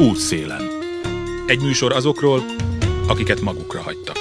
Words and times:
Útszélen. 0.00 0.62
Egy 1.46 1.60
műsor 1.60 1.92
azokról, 1.92 2.42
akiket 3.08 3.40
magukra 3.40 3.80
hagytak. 3.80 4.16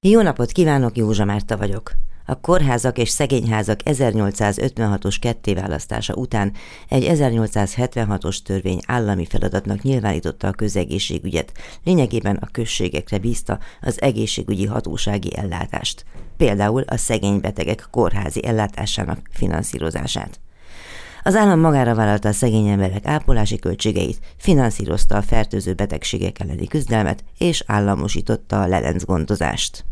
Jó 0.00 0.20
napot 0.20 0.52
kívánok, 0.52 0.96
Józsa 0.96 1.24
Márta 1.24 1.56
vagyok. 1.56 1.92
A 2.26 2.40
kórházak 2.40 2.98
és 2.98 3.08
szegényházak 3.08 3.80
1856-os 3.84 5.16
kettéválasztása 5.20 6.14
után 6.14 6.52
egy 6.88 7.06
1876-os 7.08 8.36
törvény 8.42 8.80
állami 8.86 9.26
feladatnak 9.26 9.82
nyilvánította 9.82 10.48
a 10.48 10.52
közegészségügyet, 10.52 11.52
lényegében 11.84 12.36
a 12.36 12.48
községekre 12.52 13.18
bízta 13.18 13.58
az 13.80 14.02
egészségügyi 14.02 14.66
hatósági 14.66 15.36
ellátást, 15.36 16.04
például 16.36 16.82
a 16.86 16.96
szegény 16.96 17.40
betegek 17.40 17.86
kórházi 17.90 18.46
ellátásának 18.46 19.18
finanszírozását. 19.30 20.40
Az 21.24 21.36
állam 21.36 21.60
magára 21.60 21.94
vállalta 21.94 22.28
a 22.28 22.32
szegény 22.32 22.66
emberek 22.66 23.06
ápolási 23.06 23.58
költségeit, 23.58 24.18
finanszírozta 24.36 25.16
a 25.16 25.22
fertőző 25.22 25.72
betegségek 25.72 26.40
elleni 26.40 26.66
küzdelmet 26.66 27.24
és 27.38 27.64
államosította 27.66 28.60
a 28.60 28.66
lelencgondozást. 28.66 29.84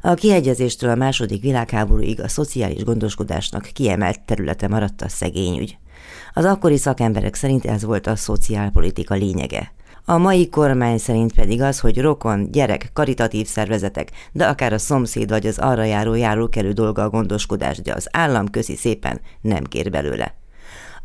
A 0.00 0.14
kiegyezéstől 0.14 0.90
a 0.90 0.94
második 0.94 1.42
világháborúig 1.42 2.20
a 2.20 2.28
szociális 2.28 2.84
gondoskodásnak 2.84 3.62
kiemelt 3.72 4.20
területe 4.20 4.68
maradt 4.68 5.02
a 5.02 5.08
szegényügy. 5.08 5.78
Az 6.32 6.44
akkori 6.44 6.76
szakemberek 6.76 7.34
szerint 7.34 7.64
ez 7.64 7.84
volt 7.84 8.06
a 8.06 8.16
szociálpolitika 8.16 9.14
lényege. 9.14 9.72
A 10.04 10.18
mai 10.18 10.48
kormány 10.48 10.98
szerint 10.98 11.32
pedig 11.32 11.62
az, 11.62 11.80
hogy 11.80 12.00
rokon, 12.00 12.50
gyerek, 12.50 12.90
karitatív 12.92 13.46
szervezetek, 13.46 14.10
de 14.32 14.46
akár 14.46 14.72
a 14.72 14.78
szomszéd 14.78 15.28
vagy 15.28 15.46
az 15.46 15.58
arra 15.58 15.84
járó 15.84 16.14
járókelő 16.14 16.72
dolga 16.72 17.02
a 17.02 17.10
gondoskodás, 17.10 17.78
de 17.78 17.92
az 17.92 18.08
állam 18.10 18.50
közi 18.50 18.76
szépen 18.76 19.20
nem 19.40 19.64
kér 19.64 19.90
belőle. 19.90 20.34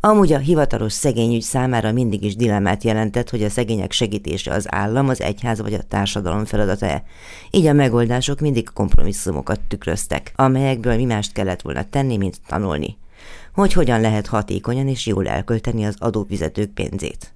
Amúgy 0.06 0.32
a 0.32 0.38
hivatalos 0.38 0.92
szegényügy 0.92 1.42
számára 1.42 1.92
mindig 1.92 2.22
is 2.22 2.36
dilemmát 2.36 2.84
jelentett, 2.84 3.30
hogy 3.30 3.42
a 3.42 3.48
szegények 3.48 3.92
segítése 3.92 4.52
az 4.52 4.66
állam, 4.68 5.08
az 5.08 5.20
egyház 5.20 5.60
vagy 5.60 5.74
a 5.74 5.82
társadalom 5.82 6.44
feladata-e. 6.44 7.02
Így 7.50 7.66
a 7.66 7.72
megoldások 7.72 8.40
mindig 8.40 8.70
kompromisszumokat 8.72 9.60
tükröztek, 9.60 10.32
amelyekből 10.36 10.96
mi 10.96 11.04
mást 11.04 11.32
kellett 11.32 11.62
volna 11.62 11.88
tenni, 11.90 12.16
mint 12.16 12.40
tanulni. 12.46 12.96
Hogy 13.54 13.72
hogyan 13.72 14.00
lehet 14.00 14.26
hatékonyan 14.26 14.88
és 14.88 15.06
jól 15.06 15.28
elkölteni 15.28 15.84
az 15.84 15.96
adófizetők 15.98 16.70
pénzét. 16.70 17.32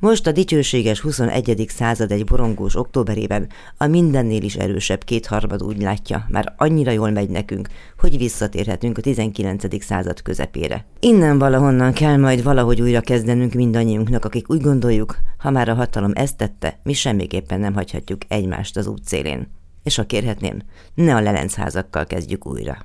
Most 0.00 0.26
a 0.26 0.32
dicsőséges 0.32 1.00
21. 1.00 1.64
század 1.68 2.12
egy 2.12 2.24
borongós 2.24 2.76
októberében 2.76 3.48
a 3.76 3.86
mindennél 3.86 4.42
is 4.42 4.54
erősebb 4.54 5.04
kétharmad 5.04 5.62
úgy 5.62 5.82
látja, 5.82 6.26
már 6.28 6.54
annyira 6.56 6.90
jól 6.90 7.10
megy 7.10 7.28
nekünk, 7.28 7.68
hogy 7.98 8.18
visszatérhetünk 8.18 8.98
a 8.98 9.00
19. 9.00 9.84
század 9.84 10.22
közepére. 10.22 10.84
Innen 11.00 11.38
valahonnan 11.38 11.92
kell 11.92 12.16
majd 12.16 12.42
valahogy 12.42 12.80
újra 12.80 13.00
kezdenünk 13.00 13.52
mindannyiunknak, 13.52 14.24
akik 14.24 14.50
úgy 14.50 14.60
gondoljuk, 14.60 15.16
ha 15.38 15.50
már 15.50 15.68
a 15.68 15.74
hatalom 15.74 16.12
ezt 16.14 16.36
tette, 16.36 16.78
mi 16.82 16.92
semmiképpen 16.92 17.60
nem 17.60 17.74
hagyhatjuk 17.74 18.20
egymást 18.28 18.76
az 18.76 18.86
útszélén. 18.86 19.50
És 19.82 19.96
ha 19.96 20.06
kérhetném, 20.06 20.58
ne 20.94 21.14
a 21.14 21.20
lelenchazakkal 21.20 22.04
kezdjük 22.06 22.46
újra. 22.46 22.84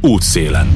Útszélen. 0.00 0.66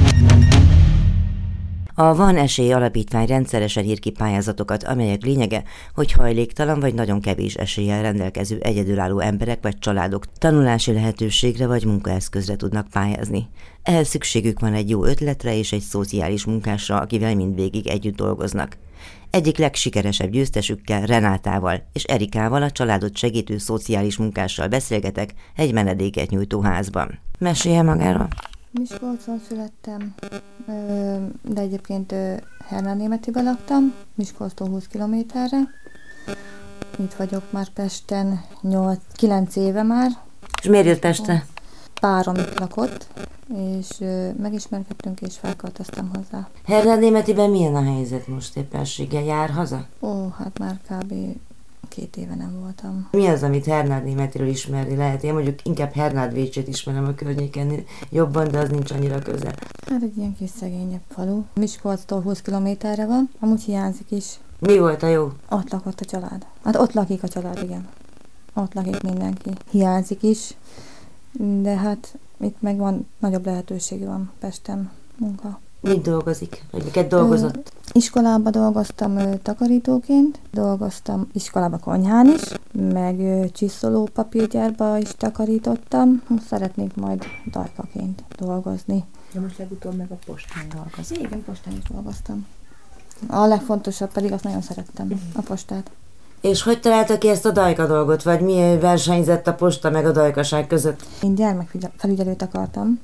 A 1.97 2.15
Van 2.15 2.37
Esély 2.37 2.71
Alapítvány 2.71 3.27
rendszeresen 3.27 3.83
ír 3.83 3.99
ki 3.99 4.09
pályázatokat, 4.09 4.83
amelyek 4.83 5.21
lényege, 5.23 5.63
hogy 5.93 6.11
hajléktalan 6.11 6.79
vagy 6.79 6.93
nagyon 6.93 7.21
kevés 7.21 7.55
eséllyel 7.55 8.01
rendelkező 8.01 8.57
egyedülálló 8.59 9.19
emberek 9.19 9.59
vagy 9.61 9.79
családok 9.79 10.25
tanulási 10.37 10.93
lehetőségre 10.93 11.67
vagy 11.67 11.85
munkaeszközre 11.85 12.55
tudnak 12.55 12.87
pályázni. 12.87 13.47
Ehhez 13.83 14.07
szükségük 14.07 14.59
van 14.59 14.73
egy 14.73 14.89
jó 14.89 15.05
ötletre 15.05 15.57
és 15.57 15.71
egy 15.71 15.81
szociális 15.81 16.45
munkásra, 16.45 16.99
akivel 16.99 17.35
mindvégig 17.35 17.87
együtt 17.87 18.15
dolgoznak. 18.15 18.77
Egyik 19.29 19.57
legsikeresebb 19.57 20.29
győztesükkel, 20.29 21.05
Renátával 21.05 21.81
és 21.93 22.03
Erikával 22.03 22.61
a 22.63 22.71
családot 22.71 23.17
segítő 23.17 23.57
szociális 23.57 24.17
munkással 24.17 24.67
beszélgetek 24.67 25.33
egy 25.55 25.73
menedéket 25.73 26.29
nyújtó 26.29 26.61
házban. 26.61 27.19
Mesélje 27.39 27.81
magáról! 27.81 28.27
Miskolcon 28.79 29.41
születtem, 29.47 30.13
de 31.41 31.61
egyébként 31.61 32.13
Hernán 32.67 32.97
Németiben 32.97 33.43
laktam, 33.43 33.93
Miskolctól 34.15 34.67
20 34.67 34.87
kilométerre. 34.87 35.57
Itt 36.99 37.13
vagyok 37.13 37.51
már 37.51 37.69
Pesten 37.69 38.41
8, 38.61 38.99
9 39.13 39.55
éve 39.55 39.83
már. 39.83 40.11
És 40.61 40.67
miért 40.67 40.85
jött 40.85 40.99
Pestre? 40.99 41.45
Párom 42.01 42.35
itt 42.35 42.59
lakott, 42.59 43.07
és 43.55 43.87
megismerkedtünk, 44.37 45.21
és 45.21 45.37
felköltöztem 45.37 46.09
hozzá. 46.13 46.47
Hernán 46.65 46.99
Németiben 46.99 47.49
milyen 47.49 47.75
a 47.75 47.83
helyzet 47.83 48.27
most 48.27 48.57
éppenséggel? 48.57 49.23
Jár 49.23 49.49
haza? 49.49 49.85
Ó, 49.99 50.27
hát 50.29 50.59
már 50.59 50.79
kb 50.89 51.13
két 51.87 52.17
éve 52.17 52.35
nem 52.35 52.59
voltam. 52.59 53.07
Mi 53.11 53.27
az, 53.27 53.43
amit 53.43 53.65
Hernád 53.65 54.03
Németiről 54.03 54.47
ismerni 54.47 54.95
lehet? 54.95 55.23
Én 55.23 55.33
mondjuk 55.33 55.65
inkább 55.65 55.93
Hernád 55.93 56.33
Vécsét 56.33 56.67
ismerem 56.67 57.05
a 57.05 57.13
környéken 57.13 57.83
jobban, 58.09 58.47
de 58.51 58.59
az 58.59 58.69
nincs 58.69 58.91
annyira 58.91 59.19
közel. 59.19 59.53
Hát 59.87 60.01
egy 60.01 60.17
ilyen 60.17 60.35
kis 60.35 60.49
szegényebb 60.49 61.03
falu. 61.09 61.43
Miskolctól 61.53 62.21
20 62.21 62.41
kilométerre 62.41 63.05
van, 63.05 63.29
amúgy 63.39 63.61
hiányzik 63.61 64.11
is. 64.11 64.39
Mi 64.59 64.77
volt 64.77 65.03
a 65.03 65.07
jó? 65.07 65.31
Ott 65.49 65.71
lakott 65.71 65.99
a 65.99 66.05
család. 66.05 66.45
Hát 66.63 66.75
ott 66.75 66.93
lakik 66.93 67.23
a 67.23 67.27
család, 67.27 67.63
igen. 67.63 67.87
Ott 68.53 68.73
lakik 68.73 69.01
mindenki. 69.01 69.49
Hiányzik 69.71 70.23
is, 70.23 70.55
de 71.61 71.75
hát 71.75 72.17
itt 72.39 72.61
meg 72.61 72.77
van, 72.77 73.07
nagyobb 73.19 73.45
lehetőség 73.45 74.05
van 74.05 74.31
Pesten 74.39 74.91
munka. 75.17 75.59
Mit 75.87 76.01
dolgozik? 76.01 76.63
Vagy 76.71 76.83
miket 76.83 77.07
dolgozott? 77.07 77.55
Ö, 77.55 77.89
iskolába 77.91 78.49
dolgoztam 78.49 79.17
ö, 79.17 79.35
takarítóként, 79.43 80.39
dolgoztam 80.51 81.27
iskolába 81.33 81.77
konyhán 81.77 82.27
is, 82.27 82.41
meg 82.91 83.19
ö, 83.19 83.45
csiszoló 83.51 84.09
papírgyárba 84.13 84.97
is 84.97 85.09
takarítottam. 85.17 86.23
Szeretnék 86.47 86.95
majd 86.95 87.23
dajkaként 87.51 88.23
dolgozni. 88.37 89.03
De 89.33 89.39
most 89.39 89.57
legutóbb 89.57 89.95
meg 89.95 90.11
a 90.11 90.17
postán 90.25 90.65
dolgozni. 90.73 91.17
Igen, 91.19 91.43
postán 91.43 91.73
is 91.73 91.83
dolgoztam. 91.91 92.45
A 93.27 93.45
legfontosabb 93.45 94.11
pedig 94.11 94.31
azt 94.31 94.43
nagyon 94.43 94.61
szerettem, 94.61 95.21
a 95.35 95.41
postát. 95.41 95.91
És 96.41 96.63
hogy 96.63 96.79
találta 96.79 97.17
ki 97.17 97.27
ezt 97.27 97.45
a 97.45 97.51
dajka 97.51 97.85
dolgot, 97.85 98.23
vagy 98.23 98.41
mi 98.41 98.77
versenyzett 98.79 99.47
a 99.47 99.53
posta 99.53 99.89
meg 99.89 100.05
a 100.05 100.11
dajkaság 100.11 100.67
között? 100.67 101.03
Én 101.21 101.35
gyermekfelügyelőt 101.35 102.41
akartam, 102.41 102.99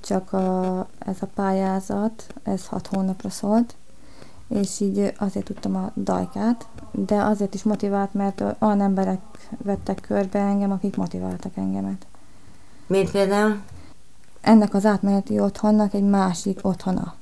csak 0.00 0.32
a, 0.32 0.86
ez 0.98 1.16
a 1.20 1.26
pályázat, 1.34 2.34
ez 2.42 2.66
hat 2.66 2.86
hónapra 2.86 3.30
szólt, 3.30 3.74
és 4.48 4.80
így 4.80 5.12
azért 5.18 5.44
tudtam 5.44 5.76
a 5.76 5.92
dajkát, 5.94 6.66
de 6.90 7.22
azért 7.22 7.54
is 7.54 7.62
motivált, 7.62 8.14
mert 8.14 8.44
olyan 8.58 8.80
emberek 8.80 9.20
vettek 9.56 10.00
körbe 10.00 10.38
engem, 10.38 10.70
akik 10.70 10.96
motiváltak 10.96 11.56
engemet. 11.56 12.06
Mint 12.86 13.10
például? 13.10 13.56
Ennek 14.40 14.74
az 14.74 14.86
átmeneti 14.86 15.40
otthonnak 15.40 15.94
egy 15.94 16.08
másik 16.08 16.58
otthona, 16.62 17.14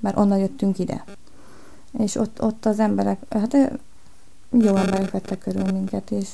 mert 0.00 0.16
onnan 0.16 0.38
jöttünk 0.38 0.78
ide. 0.78 1.04
És 1.98 2.14
ott, 2.14 2.42
ott 2.42 2.66
az 2.66 2.78
emberek, 2.78 3.18
hát 3.30 3.56
jó 4.50 4.76
emberek 4.76 5.10
vettek 5.10 5.38
körül 5.38 5.72
minket, 5.72 6.10
és 6.10 6.28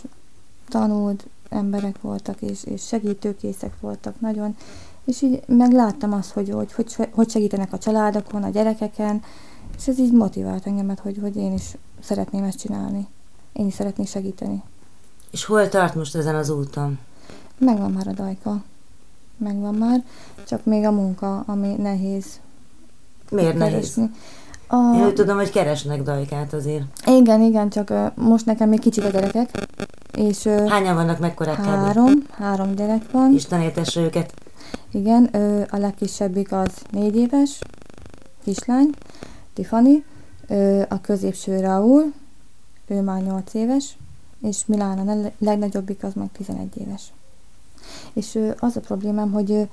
tanult 0.69 1.27
emberek 1.49 2.01
voltak, 2.01 2.43
és, 2.43 2.65
és 2.65 2.87
segítőkészek 2.87 3.81
voltak 3.81 4.21
nagyon, 4.21 4.57
és 5.09 5.23
így 5.23 5.43
megláttam 5.47 6.13
azt, 6.13 6.31
hogy, 6.31 6.51
hogy, 6.51 6.73
hogy, 6.73 7.09
hogy 7.13 7.31
segítenek 7.31 7.73
a 7.73 7.79
családokon, 7.79 8.43
a 8.43 8.49
gyerekeken, 8.51 9.23
és 9.77 9.89
ez 9.89 9.99
így 9.99 10.13
motivált 10.13 10.67
engemet, 10.67 10.99
hogy, 10.99 11.19
hogy 11.21 11.37
én 11.37 11.53
is 11.53 11.77
szeretném 12.01 12.45
ezt 12.45 12.59
csinálni. 12.59 13.07
Én 13.53 13.67
is 13.67 13.75
szeretnék 13.75 14.09
segíteni. 14.09 14.63
És 15.31 15.45
hol 15.45 15.69
tart 15.69 15.95
most 15.95 16.15
ezen 16.15 16.35
az 16.35 16.51
úton? 16.51 16.99
Megvan 17.59 17.91
már 17.91 18.09
a 18.09 18.13
dajka. 18.13 18.63
Megvan 19.37 19.75
már, 19.75 20.05
csak 20.47 20.65
még 20.65 20.85
a 20.85 20.91
munka, 20.91 21.43
ami 21.47 21.75
nehéz. 21.75 22.27
Miért 23.31 23.59
keresni. 23.59 24.03
nehéz? 24.03 24.17
A... 24.67 24.97
Én 24.97 25.07
úgy 25.07 25.15
tudom, 25.15 25.37
hogy 25.37 25.51
keresnek 25.51 26.03
dajkát 26.03 26.53
azért. 26.53 26.85
Igen, 27.07 27.41
igen, 27.41 27.69
csak 27.69 27.93
most 28.15 28.47
nekem 28.47 28.69
még 28.69 28.81
kicsik 28.81 29.05
a 29.05 29.09
gyerekek. 29.09 29.69
És, 30.13 30.43
Hányan 30.47 30.95
vannak, 30.95 31.19
mekkorák 31.19 31.65
Három, 31.65 32.13
három 32.31 32.75
gyerek 32.75 33.11
van. 33.11 33.33
Isten 33.35 33.61
éltesse 33.61 34.01
őket. 34.01 34.33
Igen, 34.91 35.25
a 35.71 35.77
legkisebbik 35.77 36.53
az 36.53 36.71
négy 36.91 37.17
éves, 37.17 37.59
kislány, 38.43 38.91
Tiffany, 39.53 40.05
a 40.89 41.01
középső 41.01 41.61
Raúl, 41.61 42.13
ő 42.87 43.01
már 43.01 43.23
8 43.23 43.55
éves, 43.55 43.97
és 44.43 44.67
Milán 44.67 45.09
a 45.09 45.33
legnagyobbik 45.39 46.03
az 46.03 46.15
meg 46.15 46.29
11 46.33 46.77
éves. 46.77 47.13
És 48.13 48.39
az 48.59 48.77
a 48.77 48.81
problémám, 48.81 49.33
hogy 49.33 49.69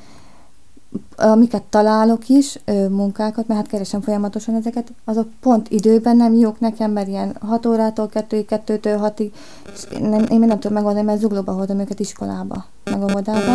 amiket 1.15 1.63
találok 1.63 2.29
is, 2.29 2.59
munkákat, 2.89 3.47
mert 3.47 3.59
hát 3.59 3.69
keresem 3.69 4.01
folyamatosan 4.01 4.55
ezeket, 4.55 4.91
azok 5.03 5.27
pont 5.39 5.69
időben 5.69 6.17
nem 6.17 6.33
jók 6.33 6.59
nekem, 6.59 6.91
mert 6.91 7.07
ilyen 7.07 7.35
6 7.41 7.65
órától 7.65 8.07
2 8.07 8.45
2-től 8.49 9.13
6-ig, 9.15 9.31
és 9.73 9.99
én, 9.99 10.09
nem, 10.09 10.25
én 10.29 10.39
nem 10.39 10.59
tudom 10.59 10.73
megoldani, 10.73 11.05
mert 11.05 11.19
zuglóba 11.19 11.51
hordom 11.51 11.79
őket 11.79 11.99
iskolába, 11.99 12.65
meg 12.83 13.03
óvodába, 13.03 13.53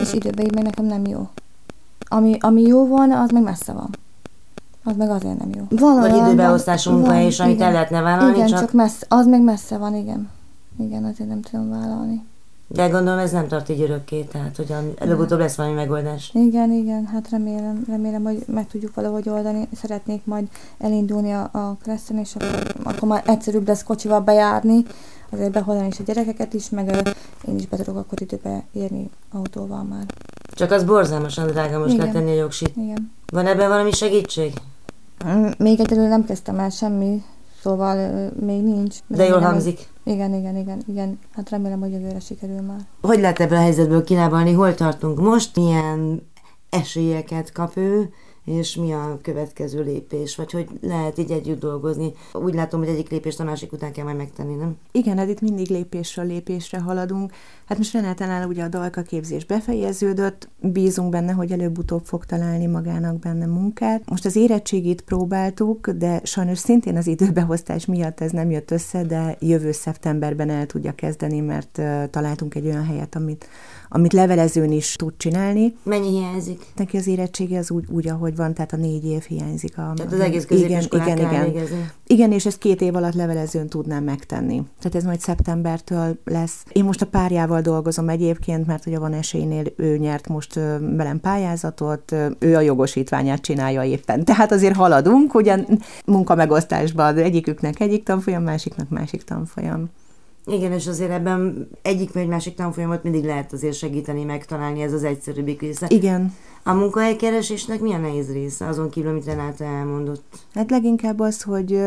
és 0.00 0.12
időben 0.12 0.44
így 0.44 0.54
meg 0.54 0.64
nekem 0.64 0.84
nem 0.84 1.06
jó. 1.06 1.28
Ami, 2.08 2.36
ami 2.40 2.62
jó 2.62 2.86
van, 2.86 3.12
az 3.12 3.30
meg 3.30 3.42
messze 3.42 3.72
van. 3.72 3.90
Az 4.84 4.96
meg 4.96 5.10
azért 5.10 5.38
nem 5.38 5.50
jó. 5.54 5.78
Van 5.78 6.00
Vagy 6.00 6.16
időbeosztású 6.16 6.90
munka 6.90 7.18
is, 7.18 7.40
amit 7.40 7.54
igen. 7.54 7.66
el 7.66 7.72
lehetne 7.72 8.00
vállalni, 8.00 8.36
igen, 8.36 8.46
csak... 8.46 8.58
csak 8.58 8.72
messze, 8.72 9.06
az 9.08 9.26
meg 9.26 9.42
messze 9.42 9.76
van, 9.76 9.94
igen. 9.94 10.30
Igen, 10.78 11.04
azért 11.04 11.28
nem 11.28 11.40
tudom 11.40 11.70
vállalni. 11.70 12.22
De 12.72 12.88
gondolom 12.88 13.18
ez 13.18 13.30
nem 13.30 13.48
tart 13.48 13.68
így 13.68 13.80
örökké, 13.80 14.22
tehát 14.22 14.56
hogy 14.56 14.74
előbb-utóbb 14.98 15.38
lesz 15.38 15.56
valami 15.56 15.74
megoldás. 15.74 16.30
Igen, 16.34 16.72
igen, 16.72 17.06
hát 17.06 17.30
remélem, 17.30 17.84
remélem, 17.88 18.22
hogy 18.22 18.44
meg 18.46 18.66
tudjuk 18.66 18.94
valahogy 18.94 19.28
oldani. 19.28 19.68
Szeretnék 19.72 20.24
majd 20.24 20.48
elindulni 20.78 21.32
a, 21.32 21.50
a 21.52 21.76
Kresszen, 21.82 22.18
és 22.18 22.34
akkor, 22.34 22.74
akkor 22.82 23.08
már 23.08 23.22
egyszerűbb 23.26 23.68
lesz 23.68 23.82
kocsival 23.82 24.20
bejárni, 24.20 24.84
azért 25.30 25.52
behozni 25.52 25.86
is 25.86 25.98
a 25.98 26.02
gyerekeket 26.02 26.54
is, 26.54 26.68
meg 26.68 27.14
én 27.48 27.56
is 27.56 27.66
be 27.66 27.76
tudok 27.76 27.96
akkor 27.96 28.22
időbe 28.22 28.64
érni 28.72 29.10
autóval 29.32 29.82
már. 29.82 30.04
Csak 30.54 30.70
az 30.70 30.84
borzalmasan 30.84 31.46
drága 31.46 31.78
most 31.78 31.94
igen. 31.94 32.06
letenni 32.06 32.30
a 32.30 32.34
jogsit. 32.34 32.76
Igen. 32.76 33.12
Van 33.32 33.46
ebben 33.46 33.68
valami 33.68 33.92
segítség? 33.92 34.52
Mm, 35.28 35.46
még 35.58 35.80
egyelőre 35.80 36.08
nem 36.08 36.24
kezdtem 36.24 36.58
el 36.58 36.70
semmi, 36.70 37.22
szóval 37.62 38.30
még 38.40 38.62
nincs. 38.62 38.96
De 39.06 39.24
jól 39.24 39.40
hangzik. 39.40 39.88
Igen, 40.04 40.34
igen, 40.34 40.56
igen, 40.56 40.82
igen. 40.86 41.18
Hát 41.34 41.50
remélem, 41.50 41.80
hogy 41.80 41.92
jövőre 41.92 42.20
sikerül 42.20 42.60
már. 42.60 42.80
Hogy 43.02 43.20
lehet 43.20 43.40
ebből 43.40 43.58
a 43.58 43.60
helyzetből 43.60 44.04
kilábalni? 44.04 44.52
Hol 44.52 44.74
tartunk 44.74 45.20
most? 45.20 45.56
Milyen 45.56 46.28
esélyeket 46.70 47.52
kap 47.52 47.76
ő? 47.76 48.12
És 48.50 48.76
mi 48.76 48.92
a 48.92 49.18
következő 49.22 49.82
lépés, 49.82 50.36
vagy 50.36 50.50
hogy 50.50 50.68
lehet 50.80 51.18
így 51.18 51.30
együtt 51.30 51.60
dolgozni. 51.60 52.12
Úgy 52.32 52.54
látom, 52.54 52.80
hogy 52.80 52.88
egyik 52.88 53.10
lépést 53.10 53.40
a 53.40 53.44
másik 53.44 53.72
után 53.72 53.92
kell 53.92 54.04
majd 54.04 54.16
megtenni, 54.16 54.54
nem? 54.54 54.76
Igen, 54.92 55.18
hát 55.18 55.28
itt 55.28 55.40
mindig 55.40 55.68
lépésről 55.68 56.26
lépésre 56.26 56.80
haladunk. 56.80 57.32
Hát 57.66 57.78
most 57.78 57.92
Renátánál 57.92 58.48
ugye 58.48 58.62
a 58.62 58.68
dalka 58.68 59.02
képzés 59.02 59.44
befejeződött, 59.44 60.48
bízunk 60.60 61.10
benne, 61.10 61.32
hogy 61.32 61.52
előbb-utóbb 61.52 62.04
fog 62.04 62.24
találni 62.24 62.66
magának 62.66 63.18
benne 63.18 63.46
munkát. 63.46 64.10
Most 64.10 64.24
az 64.24 64.36
érettségit 64.36 65.00
próbáltuk, 65.00 65.90
de 65.90 66.20
sajnos 66.24 66.58
szintén 66.58 66.96
az 66.96 67.06
időbeosztás 67.06 67.86
miatt 67.86 68.20
ez 68.20 68.30
nem 68.30 68.50
jött 68.50 68.70
össze, 68.70 69.02
de 69.02 69.36
jövő 69.40 69.72
szeptemberben 69.72 70.50
el 70.50 70.66
tudja 70.66 70.92
kezdeni, 70.92 71.40
mert 71.40 71.80
találtunk 72.10 72.54
egy 72.54 72.66
olyan 72.66 72.84
helyet, 72.84 73.16
amit 73.16 73.48
amit 73.92 74.12
levelezőn 74.12 74.72
is 74.72 74.96
tud 74.96 75.12
csinálni. 75.16 75.74
Mennyi 75.82 76.08
hiányzik? 76.08 76.66
Neki 76.76 76.96
az 76.96 77.06
érettsége 77.06 77.58
az 77.58 77.70
úgy, 77.70 77.84
úgy 77.88 78.08
ahogy 78.08 78.36
van, 78.36 78.54
tehát 78.54 78.72
a 78.72 78.76
négy 78.76 79.04
év 79.04 79.22
hiányzik. 79.22 79.78
A, 79.78 79.92
tehát 79.96 80.12
az 80.12 80.20
egész 80.20 80.46
igen, 80.48 80.82
igen, 80.90 81.18
igen. 81.18 81.44
Végezni. 81.44 81.90
Igen, 82.06 82.32
és 82.32 82.46
ezt 82.46 82.58
két 82.58 82.80
év 82.80 82.94
alatt 82.94 83.14
levelezőn 83.14 83.68
tudnám 83.68 84.04
megtenni. 84.04 84.62
Tehát 84.78 84.94
ez 84.94 85.04
majd 85.04 85.20
szeptembertől 85.20 86.18
lesz. 86.24 86.64
Én 86.72 86.84
most 86.84 87.02
a 87.02 87.06
párjával 87.06 87.60
dolgozom 87.60 88.08
egyébként, 88.08 88.66
mert 88.66 88.86
ugye 88.86 88.98
van 88.98 89.12
esélynél 89.12 89.64
ő 89.76 89.96
nyert 89.96 90.28
most 90.28 90.54
velem 90.80 91.20
pályázatot, 91.20 92.14
ő 92.38 92.56
a 92.56 92.60
jogosítványát 92.60 93.40
csinálja 93.40 93.82
éppen. 93.82 94.24
Tehát 94.24 94.52
azért 94.52 94.76
haladunk, 94.76 95.34
ugyan 95.34 95.66
munkamegosztásban 96.06 97.16
egyiküknek 97.16 97.80
egyik 97.80 98.02
tanfolyam, 98.02 98.42
másiknak 98.42 98.88
másik 98.88 99.22
tanfolyam. 99.24 99.90
Igen, 100.50 100.72
és 100.72 100.86
azért 100.86 101.10
ebben 101.10 101.68
egyik 101.82 102.12
vagy 102.12 102.26
másik 102.28 102.54
tanfolyamot 102.54 103.02
mindig 103.02 103.24
lehet 103.24 103.52
azért 103.52 103.76
segíteni, 103.76 104.24
megtalálni, 104.24 104.82
ez 104.82 104.92
az 104.92 105.04
egyszerűbbik 105.04 105.60
része. 105.60 105.86
Igen. 105.88 106.34
A 106.62 106.72
munkahelykeresésnek 106.72 107.80
milyen 107.80 108.00
nehéz 108.00 108.32
része, 108.32 108.66
azon 108.66 108.90
kívül, 108.90 109.10
amit 109.10 109.24
Renáta 109.24 109.64
elmondott? 109.64 110.24
Hát 110.54 110.70
leginkább 110.70 111.20
az, 111.20 111.42
hogy 111.42 111.80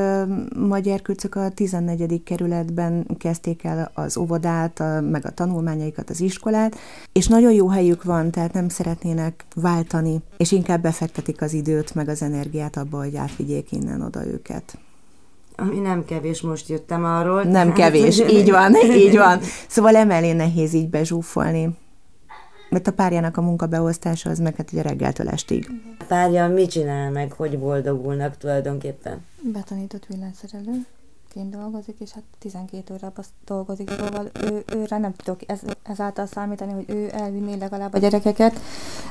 Magyar 0.55 1.01
Kürcök 1.01 1.35
a 1.35 1.49
14. 1.49 2.23
kerületben 2.23 3.07
kezdték 3.17 3.63
el 3.63 3.91
az 3.93 4.17
óvodát, 4.17 4.79
a, 4.79 5.01
meg 5.01 5.25
a 5.25 5.31
tanulmányaikat, 5.31 6.09
az 6.09 6.21
iskolát, 6.21 6.77
és 7.11 7.27
nagyon 7.27 7.51
jó 7.51 7.67
helyük 7.67 8.03
van, 8.03 8.31
tehát 8.31 8.53
nem 8.53 8.69
szeretnének 8.69 9.45
váltani, 9.55 10.21
és 10.37 10.51
inkább 10.51 10.81
befektetik 10.81 11.41
az 11.41 11.53
időt, 11.53 11.95
meg 11.95 12.07
az 12.07 12.21
energiát 12.21 12.77
abba, 12.77 12.97
hogy 12.97 13.15
átvigyék 13.15 13.71
innen 13.71 14.01
oda 14.01 14.25
őket. 14.25 14.77
Ami 15.55 15.79
nem 15.79 16.05
kevés, 16.05 16.41
most 16.41 16.69
jöttem 16.69 17.05
arról. 17.05 17.43
Nem 17.43 17.67
hát, 17.67 17.77
kevés, 17.77 18.19
így 18.19 18.51
van, 18.51 18.75
így 19.05 19.17
van. 19.17 19.39
Szóval 19.67 19.95
emelé 19.95 20.31
nehéz 20.31 20.73
így 20.73 20.89
bezsúfolni. 20.89 21.69
Mert 22.69 22.87
a 22.87 22.91
párjának 22.91 23.37
a 23.37 23.41
munkabeosztása 23.41 24.29
az 24.29 24.39
meg 24.39 24.55
hát 24.55 24.71
ugye 24.71 24.81
reggeltől 24.81 25.29
estig. 25.29 25.69
A 25.99 26.03
párja 26.07 26.47
mit 26.47 26.69
csinál 26.69 27.11
meg, 27.11 27.31
hogy 27.31 27.59
boldogulnak 27.59 28.37
tulajdonképpen? 28.37 29.25
Betanított 29.41 30.05
villanyszerelő 30.05 30.85
ként 31.33 31.55
dolgozik, 31.55 31.95
és 31.99 32.11
hát 32.11 32.23
12 32.39 32.93
órában 32.93 33.25
dolgozik, 33.45 33.89
szóval 33.89 34.29
ő, 34.41 34.63
őre 34.75 34.97
nem 34.97 35.13
tudok 35.13 35.39
ez, 35.45 35.59
ezáltal 35.83 36.25
számítani, 36.25 36.71
hogy 36.71 36.85
ő 36.87 37.09
elvinné 37.11 37.55
legalább 37.55 37.93
a 37.93 37.97
gyerekeket, 37.97 38.59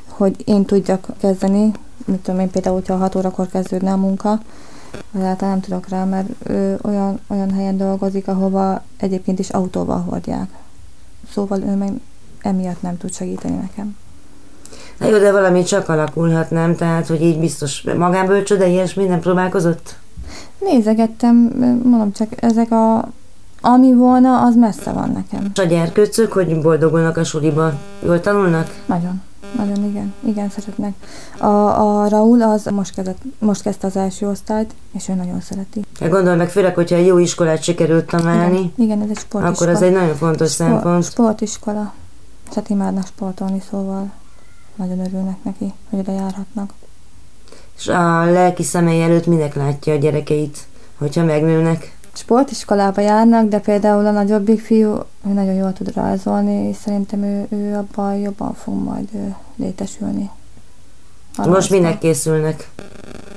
hogy 0.08 0.42
én 0.44 0.64
tudjak 0.64 1.06
kezdeni, 1.18 1.72
mit 2.04 2.20
tudom 2.20 2.40
én 2.40 2.50
például, 2.50 2.74
hogyha 2.74 2.96
6 2.96 3.14
órakor 3.14 3.48
kezdődne 3.48 3.92
a 3.92 3.96
munka, 3.96 4.40
Egyáltalán 5.14 5.52
nem 5.52 5.60
tudok 5.60 5.88
rá, 5.88 6.04
mert 6.04 6.28
ő 6.48 6.78
olyan, 6.82 7.20
olyan 7.26 7.50
helyen 7.50 7.76
dolgozik, 7.76 8.28
ahova 8.28 8.82
egyébként 8.96 9.38
is 9.38 9.50
autóval 9.50 10.00
hordják. 10.00 10.48
Szóval 11.32 11.62
ő 11.62 11.74
meg 11.74 11.92
emiatt 12.40 12.82
nem 12.82 12.96
tud 12.96 13.14
segíteni 13.14 13.56
nekem. 13.56 13.96
Na 14.98 15.06
jó, 15.06 15.18
de 15.18 15.32
valami 15.32 15.62
csak 15.62 15.88
alakulhat, 15.88 16.50
nem? 16.50 16.76
Tehát, 16.76 17.06
hogy 17.06 17.22
így 17.22 17.38
biztos 17.38 17.82
magánbölcsöde, 17.82 18.66
ilyesmi 18.66 19.04
nem 19.04 19.20
próbálkozott? 19.20 19.96
Nézegettem, 20.58 21.36
mondom 21.84 22.12
csak, 22.12 22.42
ezek 22.42 22.70
a 22.70 23.08
ami 23.64 23.94
volna, 23.94 24.40
az 24.40 24.54
messze 24.56 24.92
van 24.92 25.10
nekem. 25.10 25.50
És 25.54 25.58
a 25.60 25.64
gyerkőcök, 25.64 26.32
hogy 26.32 26.60
boldogulnak 26.60 27.16
a 27.16 27.24
suliba? 27.24 27.72
Jól 28.04 28.20
tanulnak? 28.20 28.82
Nagyon. 28.86 29.22
Nagyon 29.56 29.84
igen, 29.84 30.14
igen 30.24 30.50
szeretnek. 30.50 30.94
A, 31.38 31.46
a 31.46 32.08
Raúl 32.08 32.42
az 32.42 32.64
most, 32.64 32.94
kezdett, 32.94 33.18
most 33.38 33.62
kezdte 33.62 33.86
az 33.86 33.96
első 33.96 34.28
osztályt, 34.28 34.74
és 34.92 35.08
ő 35.08 35.14
nagyon 35.14 35.40
szereti. 35.40 35.84
Hát 36.00 36.10
gondolj 36.10 36.36
meg, 36.36 36.50
főleg, 36.50 36.74
hogyha 36.74 36.96
jó 36.96 37.18
iskolát 37.18 37.62
sikerült 37.62 38.06
tanulni, 38.06 38.58
igen, 38.58 38.72
igen, 38.76 39.02
ez 39.02 39.08
egy 39.08 39.18
sportiskola. 39.18 39.48
Akkor 39.48 39.68
ez 39.68 39.82
egy 39.82 39.92
nagyon 39.92 40.14
fontos 40.14 40.52
Sport, 40.52 40.70
szempont. 40.70 41.04
Sportiskola. 41.04 41.92
Tehát 42.50 42.68
imádnak 42.68 43.06
sportolni, 43.06 43.62
szóval 43.70 44.12
nagyon 44.74 45.00
örülnek 45.00 45.44
neki, 45.44 45.72
hogy 45.90 45.98
oda 45.98 46.12
járhatnak. 46.12 46.72
És 47.78 47.88
a 47.88 48.24
lelki 48.24 48.62
szemei 48.62 49.00
előtt 49.00 49.26
minek 49.26 49.54
látja 49.54 49.92
a 49.92 49.96
gyerekeit, 49.96 50.58
hogyha 50.98 51.24
megnőnek? 51.24 52.00
sportiskolába 52.12 53.00
járnak, 53.00 53.48
de 53.48 53.58
például 53.58 54.06
a 54.06 54.10
nagyobbik 54.10 54.60
fiú, 54.60 54.98
ő 55.28 55.32
nagyon 55.32 55.54
jól 55.54 55.72
tud 55.72 55.94
rajzolni, 55.94 56.68
és 56.68 56.76
szerintem 56.76 57.22
ő, 57.22 57.46
ő 57.50 57.74
abban 57.74 58.14
jobban 58.14 58.54
fog 58.54 58.74
majd 58.82 59.08
létesülni. 59.56 60.30
A 61.36 61.46
Most 61.46 61.70
minek 61.70 61.98
készülnek? 61.98 62.68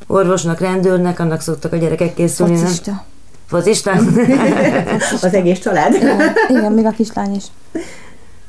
Orvosnak, 0.08 0.60
rendőrnek, 0.60 1.20
annak 1.20 1.42
szoktak 1.42 1.74
a 1.74 1.76
gyerekek 1.76 2.14
készülni, 2.14 2.58
Focista. 2.58 2.92
nem? 2.92 3.02
Focista? 3.46 3.92
Az 5.22 5.34
egész 5.34 5.60
család? 5.60 5.94
Igen, 5.94 6.34
igen, 6.48 6.72
még 6.72 6.86
a 6.86 6.90
kislány 6.90 7.36
is. 7.36 7.44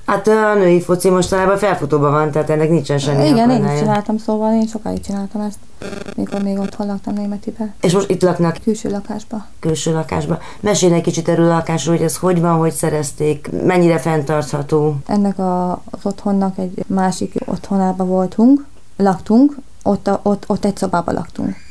Hát 0.06 0.28
a 0.28 0.54
női 0.54 0.80
foci 0.80 1.10
mostanában 1.10 1.58
felfutóban 1.58 2.10
van, 2.10 2.30
tehát 2.30 2.50
ennek 2.50 2.70
nincsen 2.70 2.98
semmi 2.98 3.28
Igen, 3.28 3.50
én 3.50 3.64
is 3.64 3.78
csináltam, 3.78 4.18
szóval 4.18 4.54
én 4.54 4.66
sokáig 4.66 5.00
csináltam 5.00 5.40
ezt, 5.40 5.58
mikor 6.16 6.42
még 6.42 6.58
otthon 6.58 6.86
laktam 6.86 7.14
Németibe. 7.14 7.74
És 7.80 7.92
most 7.92 8.10
itt 8.10 8.22
laknak? 8.22 8.56
Külső 8.64 8.90
lakásba. 8.90 9.46
Külső 9.60 9.92
lakásba. 9.92 10.38
Mesélj 10.60 10.94
egy 10.94 11.02
kicsit 11.02 11.28
erről 11.28 11.50
a 11.50 11.54
lakásról, 11.54 11.96
hogy 11.96 12.04
ez 12.04 12.16
hogy 12.16 12.40
van, 12.40 12.58
hogy 12.58 12.72
szerezték, 12.72 13.50
mennyire 13.62 13.98
fenntartható? 13.98 14.96
Ennek 15.06 15.38
a, 15.38 15.70
az 15.70 16.00
otthonnak 16.02 16.58
egy 16.58 16.84
másik 16.86 17.34
otthonába 17.44 18.04
voltunk, 18.04 18.64
laktunk, 18.96 19.56
ott, 19.82 20.06
a, 20.06 20.20
ott, 20.22 20.44
ott 20.46 20.64
egy 20.64 20.76
szobába 20.76 21.12
laktunk 21.12 21.65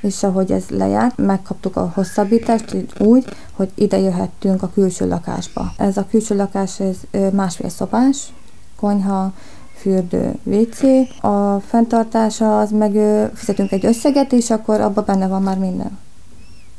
és 0.00 0.22
ahogy 0.22 0.52
ez 0.52 0.64
lejárt, 0.68 1.16
megkaptuk 1.16 1.76
a 1.76 1.92
hosszabbítást 1.94 2.76
úgy, 2.98 3.24
hogy 3.52 3.70
ide 3.74 3.98
jöhettünk 3.98 4.62
a 4.62 4.70
külső 4.74 5.08
lakásba. 5.08 5.72
Ez 5.76 5.96
a 5.96 6.06
külső 6.10 6.36
lakás 6.36 6.80
ez 6.80 6.96
másfél 7.32 7.68
szobás, 7.68 8.32
konyha, 8.76 9.32
fürdő, 9.74 10.38
WC. 10.42 10.82
A 11.22 11.60
fenntartása 11.60 12.60
az 12.60 12.70
meg 12.70 12.92
fizetünk 13.34 13.72
egy 13.72 13.86
összeget, 13.86 14.32
és 14.32 14.50
akkor 14.50 14.80
abban 14.80 15.04
benne 15.06 15.26
van 15.26 15.42
már 15.42 15.58
minden. 15.58 15.98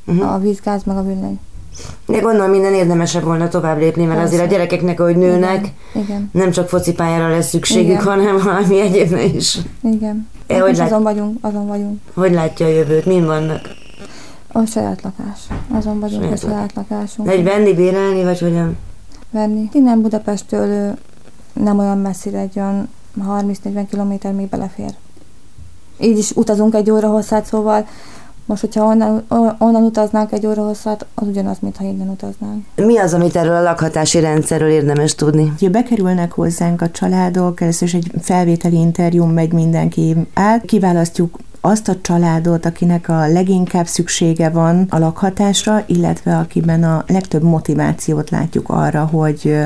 Uh-huh. 0.05 0.33
A 0.33 0.39
vízgáz, 0.39 0.83
meg 0.83 0.97
a 0.97 1.03
villany. 1.03 1.39
De 2.05 2.19
gondolom 2.19 2.49
minden 2.49 2.73
érdemesebb 2.73 3.23
volna 3.23 3.47
tovább 3.47 3.79
lépni, 3.79 4.03
mert 4.03 4.19
Persze. 4.19 4.33
azért 4.33 4.47
a 4.47 4.51
gyerekeknek, 4.51 4.99
ahogy 4.99 5.15
nőnek, 5.15 5.73
Igen. 5.93 6.05
Igen. 6.05 6.29
nem 6.33 6.51
csak 6.51 6.69
focipályára 6.69 7.29
lesz 7.29 7.47
szükségük, 7.47 7.91
Igen. 7.91 8.03
hanem 8.03 8.37
valami 8.43 8.79
egyébne 8.79 9.23
is. 9.23 9.57
Igen. 9.83 10.27
E, 10.47 10.59
hogy 10.59 10.77
lát... 10.77 10.87
azon 10.87 11.03
vagyunk, 11.03 11.37
azon 11.41 11.67
vagyunk. 11.67 11.99
Hogy 12.13 12.31
látja 12.31 12.65
a 12.65 12.69
jövőt? 12.69 13.05
Min 13.05 13.25
vannak? 13.25 13.61
A 14.51 14.65
saját 14.65 15.01
lakás. 15.01 15.39
Azon 15.71 15.99
vagyunk, 15.99 16.23
saját 16.23 16.43
a 16.43 16.47
saját 16.47 16.73
lakásunk. 16.73 17.29
Egy 17.29 17.43
venni, 17.43 17.73
bérelni, 17.73 18.23
vagy 18.23 18.39
hogyan? 18.39 18.77
Venni. 19.29 19.69
Innen 19.73 20.01
Budapesttől 20.01 20.97
nem 21.53 21.79
olyan 21.79 21.97
messzire, 21.97 22.39
egy 22.39 22.59
olyan 22.59 22.89
30-40 23.27 23.85
km 23.91 24.35
még 24.35 24.47
belefér. 24.47 24.93
Így 25.99 26.17
is 26.17 26.31
utazunk 26.31 26.73
egy 26.73 26.91
óra 26.91 27.07
hosszát, 27.07 27.45
szóval 27.45 27.87
most, 28.49 28.61
hogyha 28.61 28.85
onnan, 28.85 29.25
onnan 29.57 29.83
utaznánk 29.83 30.31
egy 30.31 30.45
óra 30.45 30.63
hosszát, 30.63 31.05
az 31.15 31.27
ugyanaz, 31.27 31.57
mintha 31.59 31.83
innen 31.83 32.09
utaznánk. 32.09 32.65
Mi 32.75 32.97
az, 32.97 33.13
amit 33.13 33.35
erről 33.35 33.55
a 33.55 33.61
lakhatási 33.61 34.19
rendszerről 34.19 34.69
érdemes 34.69 35.15
tudni? 35.15 35.53
Ha 35.59 35.69
bekerülnek 35.69 36.31
hozzánk 36.31 36.81
a 36.81 36.89
családok, 36.91 37.61
először 37.61 37.87
is 37.87 37.93
egy 37.93 38.11
felvételi 38.21 38.77
interjú 38.77 39.25
megy 39.25 39.53
mindenki 39.53 40.15
át, 40.33 40.65
kiválasztjuk 40.65 41.37
azt 41.61 41.87
a 41.87 42.01
családot, 42.01 42.65
akinek 42.65 43.09
a 43.09 43.27
leginkább 43.27 43.85
szüksége 43.85 44.49
van 44.49 44.85
a 44.89 44.97
lakhatásra, 44.97 45.83
illetve 45.87 46.37
akiben 46.37 46.83
a 46.83 47.03
legtöbb 47.07 47.43
motivációt 47.43 48.29
látjuk 48.29 48.69
arra, 48.69 49.05
hogy 49.05 49.57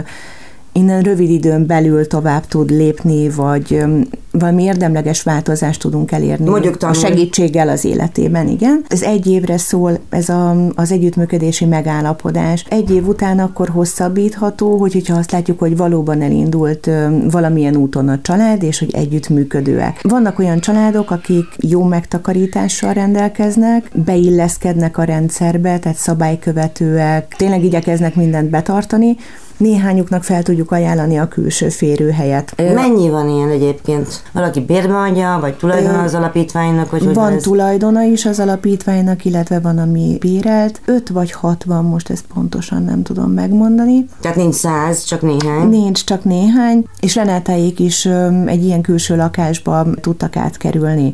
innen 0.74 1.02
rövid 1.02 1.30
időn 1.30 1.66
belül 1.66 2.08
tovább 2.08 2.46
tud 2.46 2.70
lépni, 2.70 3.30
vagy 3.30 3.84
valami 4.32 4.64
érdemleges 4.64 5.24
változást 5.24 5.82
tudunk 5.82 6.12
elérni. 6.12 6.50
Mondjuk 6.50 6.78
tanulni. 6.78 7.04
A 7.04 7.08
segítséggel 7.08 7.70
az 7.70 7.86
életében, 7.86 8.48
igen. 8.48 8.86
Ez 8.88 9.02
egy 9.02 9.28
évre 9.28 9.58
szól, 9.58 10.00
ez 10.10 10.30
a, 10.30 10.56
az 10.76 10.92
együttműködési 10.92 11.66
megállapodás. 11.66 12.66
Egy 12.70 12.92
év 12.92 13.08
után 13.08 13.40
akkor 13.40 13.70
hosszabbítható, 13.70 14.78
hogy, 14.78 14.94
hogyha 14.94 15.18
azt 15.18 15.32
látjuk, 15.32 15.60
hogy 15.60 15.78
valóban 15.78 16.22
elindult 16.22 16.90
valamilyen 17.32 17.76
úton 17.76 18.10
a 18.10 18.22
család, 18.22 18.64
és 18.64 18.80
hogy 18.80 18.94
együttműködőek. 18.94 20.00
Vannak 20.02 20.40
olyan 20.40 20.60
családok, 20.60 21.12
akik 21.12 21.46
jó 21.58 21.84
megtakarítással 21.84 22.94
rendelkeznek, 22.94 23.92
beilleszkednek 24.06 24.98
a 24.98 25.04
rendszerbe, 25.04 25.80
tehát 25.80 25.98
szabálykövetőek, 25.98 27.36
tényleg 27.38 27.64
igyekeznek 27.64 28.16
mindent 28.16 28.50
betartani, 28.50 29.16
néhányuknak 29.64 30.24
fel 30.24 30.44
tudjuk 30.44 30.72
ajánlani 30.72 31.18
a 31.18 31.28
külső 31.28 31.70
férőhelyet. 31.70 32.54
Mennyi 32.74 33.10
van 33.10 33.30
ilyen 33.30 33.50
egyébként? 33.50 34.24
Valaki 34.32 34.62
bérbe 34.62 34.96
adja, 34.98 35.38
vagy 35.42 35.56
tulajdon 35.56 35.96
az 35.96 36.14
alapítványnak? 36.14 36.92
Vagy 36.92 37.14
van 37.14 37.34
ez? 37.34 37.42
tulajdona 37.44 38.02
is 38.04 38.26
az 38.26 38.40
alapítványnak, 38.40 39.26
illetve 39.26 39.60
van, 39.60 39.78
ami 39.78 40.18
bérelt. 40.20 40.82
Öt 40.86 41.10
vagy 41.10 41.32
hat 41.32 41.64
van, 41.64 41.86
most 41.86 42.10
ezt 42.10 42.26
pontosan 42.34 42.84
nem 42.84 43.04
tudom 43.04 43.32
megmondani. 43.32 44.06
Tehát 44.22 44.38
nincs 44.38 44.56
száz, 44.56 45.04
csak 45.04 45.22
néhány? 45.22 45.68
Nincs, 45.68 46.04
csak 46.04 46.24
néhány. 46.24 46.86
És 47.00 47.16
Renátáék 47.16 47.80
is 47.80 48.06
egy 48.46 48.64
ilyen 48.64 48.82
külső 48.82 49.16
lakásba 49.16 49.86
tudtak 50.02 50.36
átkerülni 50.36 51.14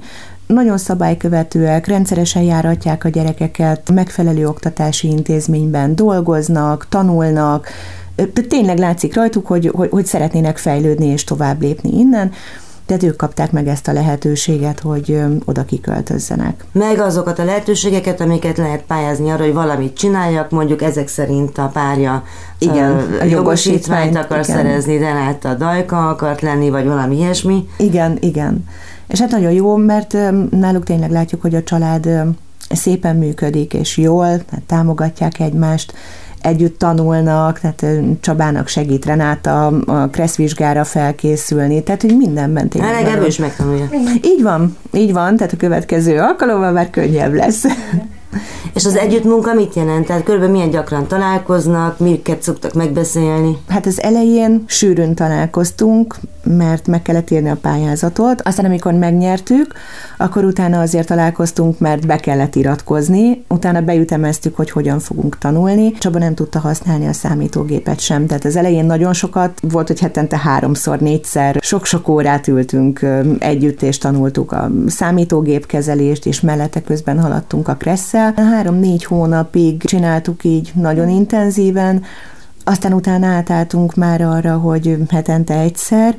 nagyon 0.53 0.77
szabálykövetőek, 0.77 1.88
rendszeresen 1.88 2.41
járatják 2.41 3.03
a 3.03 3.10
gyerekeket, 3.10 3.91
megfelelő 3.91 4.48
oktatási 4.48 5.08
intézményben 5.08 5.96
dolgoznak, 5.96 6.86
tanulnak, 6.89 7.68
tényleg 8.48 8.78
látszik 8.78 9.16
rajtuk, 9.16 9.48
hogy, 9.48 9.72
hogy, 9.74 9.90
hogy 9.90 10.06
szeretnének 10.06 10.58
fejlődni 10.58 11.06
és 11.06 11.24
tovább 11.24 11.62
lépni 11.62 12.00
innen, 12.00 12.32
tehát 12.90 13.04
ők 13.04 13.16
kapták 13.16 13.52
meg 13.52 13.68
ezt 13.68 13.88
a 13.88 13.94
lehetőséget, 13.94 14.80
hogy 14.80 15.22
oda 15.46 15.66
kiköltözzenek. 15.66 16.66
Meg 16.72 17.00
azokat 17.00 17.40
a 17.40 17.44
lehetőségeket, 17.44 18.22
amiket 18.22 18.58
lehet 18.58 18.82
pályázni 18.82 19.30
arra, 19.30 19.44
hogy 19.44 19.54
valamit 19.54 19.98
csináljak, 19.98 20.50
mondjuk 20.50 20.82
ezek 20.82 21.08
szerint 21.08 21.58
a 21.58 21.70
párja 21.74 22.24
igen, 22.58 23.18
a 23.22 23.24
jogosítványt 23.24 24.16
akar 24.16 24.40
igen. 24.40 24.56
szerezni, 24.56 24.98
de 24.98 25.06
hát 25.06 25.46
a 25.46 25.54
dajka 25.54 26.08
akart 26.08 26.42
lenni, 26.42 26.70
vagy 26.70 26.86
valami 26.86 27.16
ilyesmi. 27.16 27.68
Igen, 27.78 28.18
igen. 28.20 28.66
És 29.08 29.20
hát 29.20 29.32
nagyon 29.32 29.52
jó, 29.52 29.76
mert 29.76 30.18
náluk 30.50 30.84
tényleg 30.84 31.12
látjuk, 31.12 31.42
hogy 31.42 31.56
a 31.56 31.64
család 31.64 32.10
szépen 32.70 33.16
működik, 33.16 33.74
és 33.74 33.98
jól, 33.98 34.42
támogatják 34.66 35.40
egymást, 35.40 35.94
együtt 36.41 36.79
tanulnak, 36.79 37.60
tehát 37.60 37.86
Csabának 38.19 38.67
segít 38.67 39.05
Renáta 39.05 39.67
a 39.67 40.08
kresszvizsgára 40.08 40.84
felkészülni, 40.84 41.84
tehát 41.84 42.01
hogy 42.01 42.17
mindenben 42.17 42.69
tényleg. 42.69 42.93
Hát 42.93 43.01
legalább 43.01 43.27
is 43.27 43.38
megtanulja. 43.38 43.89
Így 44.24 44.41
van, 44.41 44.77
így 44.93 45.13
van, 45.13 45.36
tehát 45.38 45.53
a 45.53 45.58
következő 45.58 46.19
alkalommal 46.19 46.72
már 46.72 46.89
könnyebb 46.89 47.34
lesz. 47.34 47.65
És 48.74 48.86
az 48.86 48.95
együttmunka 48.95 49.53
mit 49.53 49.74
jelent? 49.74 50.05
Tehát 50.05 50.24
körülbelül 50.24 50.55
milyen 50.55 50.69
gyakran 50.69 51.07
találkoznak, 51.07 52.00
miket 52.00 52.41
szoktak 52.41 52.74
megbeszélni? 52.74 53.57
Hát 53.67 53.86
az 53.86 54.01
elején 54.01 54.63
sűrűn 54.67 55.15
találkoztunk, 55.15 56.15
mert 56.43 56.88
meg 56.88 57.01
kellett 57.01 57.29
írni 57.29 57.50
a 57.50 57.57
pályázatot. 57.62 58.41
Aztán, 58.41 58.65
amikor 58.65 58.93
megnyertük, 58.93 59.74
akkor 60.17 60.43
utána 60.43 60.79
azért 60.79 61.07
találkoztunk, 61.07 61.79
mert 61.79 62.07
be 62.07 62.15
kellett 62.15 62.55
iratkozni. 62.55 63.43
Utána 63.48 63.81
beütemeztük, 63.81 64.55
hogy 64.55 64.71
hogyan 64.71 65.00
fogunk 65.00 65.38
tanulni. 65.38 65.91
Csaba 65.91 66.19
nem 66.19 66.36
tudta 66.36 66.59
használni 66.59 67.07
a 67.07 67.13
számítógépet 67.13 68.00
sem. 68.00 68.27
Tehát 68.27 68.45
az 68.45 68.55
elején 68.55 68.86
nagyon 68.86 69.13
sokat 69.13 69.59
volt, 69.62 69.88
hogy 69.88 70.00
hetente 70.00 70.38
háromszor, 70.38 71.00
négyszer 71.00 71.57
sok-sok 71.62 72.07
órát 72.07 72.48
ültünk 72.48 73.05
együtt, 73.39 73.81
és 73.81 73.98
tanultuk 73.98 74.51
a 74.51 74.71
számítógép 74.88 75.65
kezelést, 75.65 76.25
és 76.25 76.41
mellette 76.41 76.81
közben 76.81 77.19
haladtunk 77.19 77.67
a 77.67 77.75
kresszel. 77.75 78.19
Három-négy 78.36 79.04
hónapig 79.04 79.84
csináltuk 79.84 80.44
így 80.44 80.72
nagyon 80.76 81.10
intenzíven, 81.10 82.04
aztán 82.64 82.94
utána 82.94 83.28
átálltunk 83.28 83.96
már 83.96 84.22
arra, 84.22 84.58
hogy 84.58 84.98
hetente 85.10 85.60
egyszer, 85.60 86.16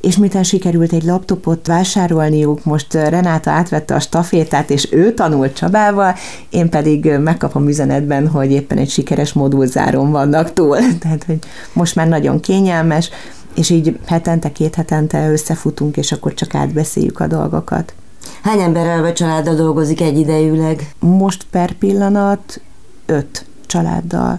és 0.00 0.16
miután 0.16 0.42
sikerült 0.42 0.92
egy 0.92 1.02
laptopot 1.02 1.66
vásárolniuk, 1.66 2.64
most 2.64 2.92
Renáta 2.94 3.50
átvette 3.50 3.94
a 3.94 4.00
stafétát, 4.00 4.70
és 4.70 4.88
ő 4.92 5.14
tanult 5.14 5.54
Csabával, 5.54 6.14
én 6.50 6.68
pedig 6.68 7.10
megkapom 7.18 7.68
üzenetben, 7.68 8.28
hogy 8.28 8.50
éppen 8.50 8.78
egy 8.78 8.90
sikeres 8.90 9.32
modulzáron 9.32 10.10
vannak 10.10 10.52
túl. 10.52 10.78
Tehát, 11.00 11.24
hogy 11.24 11.38
most 11.72 11.94
már 11.94 12.08
nagyon 12.08 12.40
kényelmes, 12.40 13.10
és 13.54 13.70
így 13.70 13.98
hetente, 14.06 14.52
két 14.52 14.74
hetente 14.74 15.30
összefutunk, 15.30 15.96
és 15.96 16.12
akkor 16.12 16.34
csak 16.34 16.54
átbeszéljük 16.54 17.20
a 17.20 17.26
dolgokat. 17.26 17.94
Hány 18.42 18.60
emberrel 18.60 19.00
vagy 19.00 19.12
családdal 19.12 19.54
dolgozik 19.54 20.00
egyidejűleg? 20.00 20.94
Most 20.98 21.46
per 21.50 21.72
pillanat 21.72 22.60
öt 23.06 23.46
családdal 23.66 24.38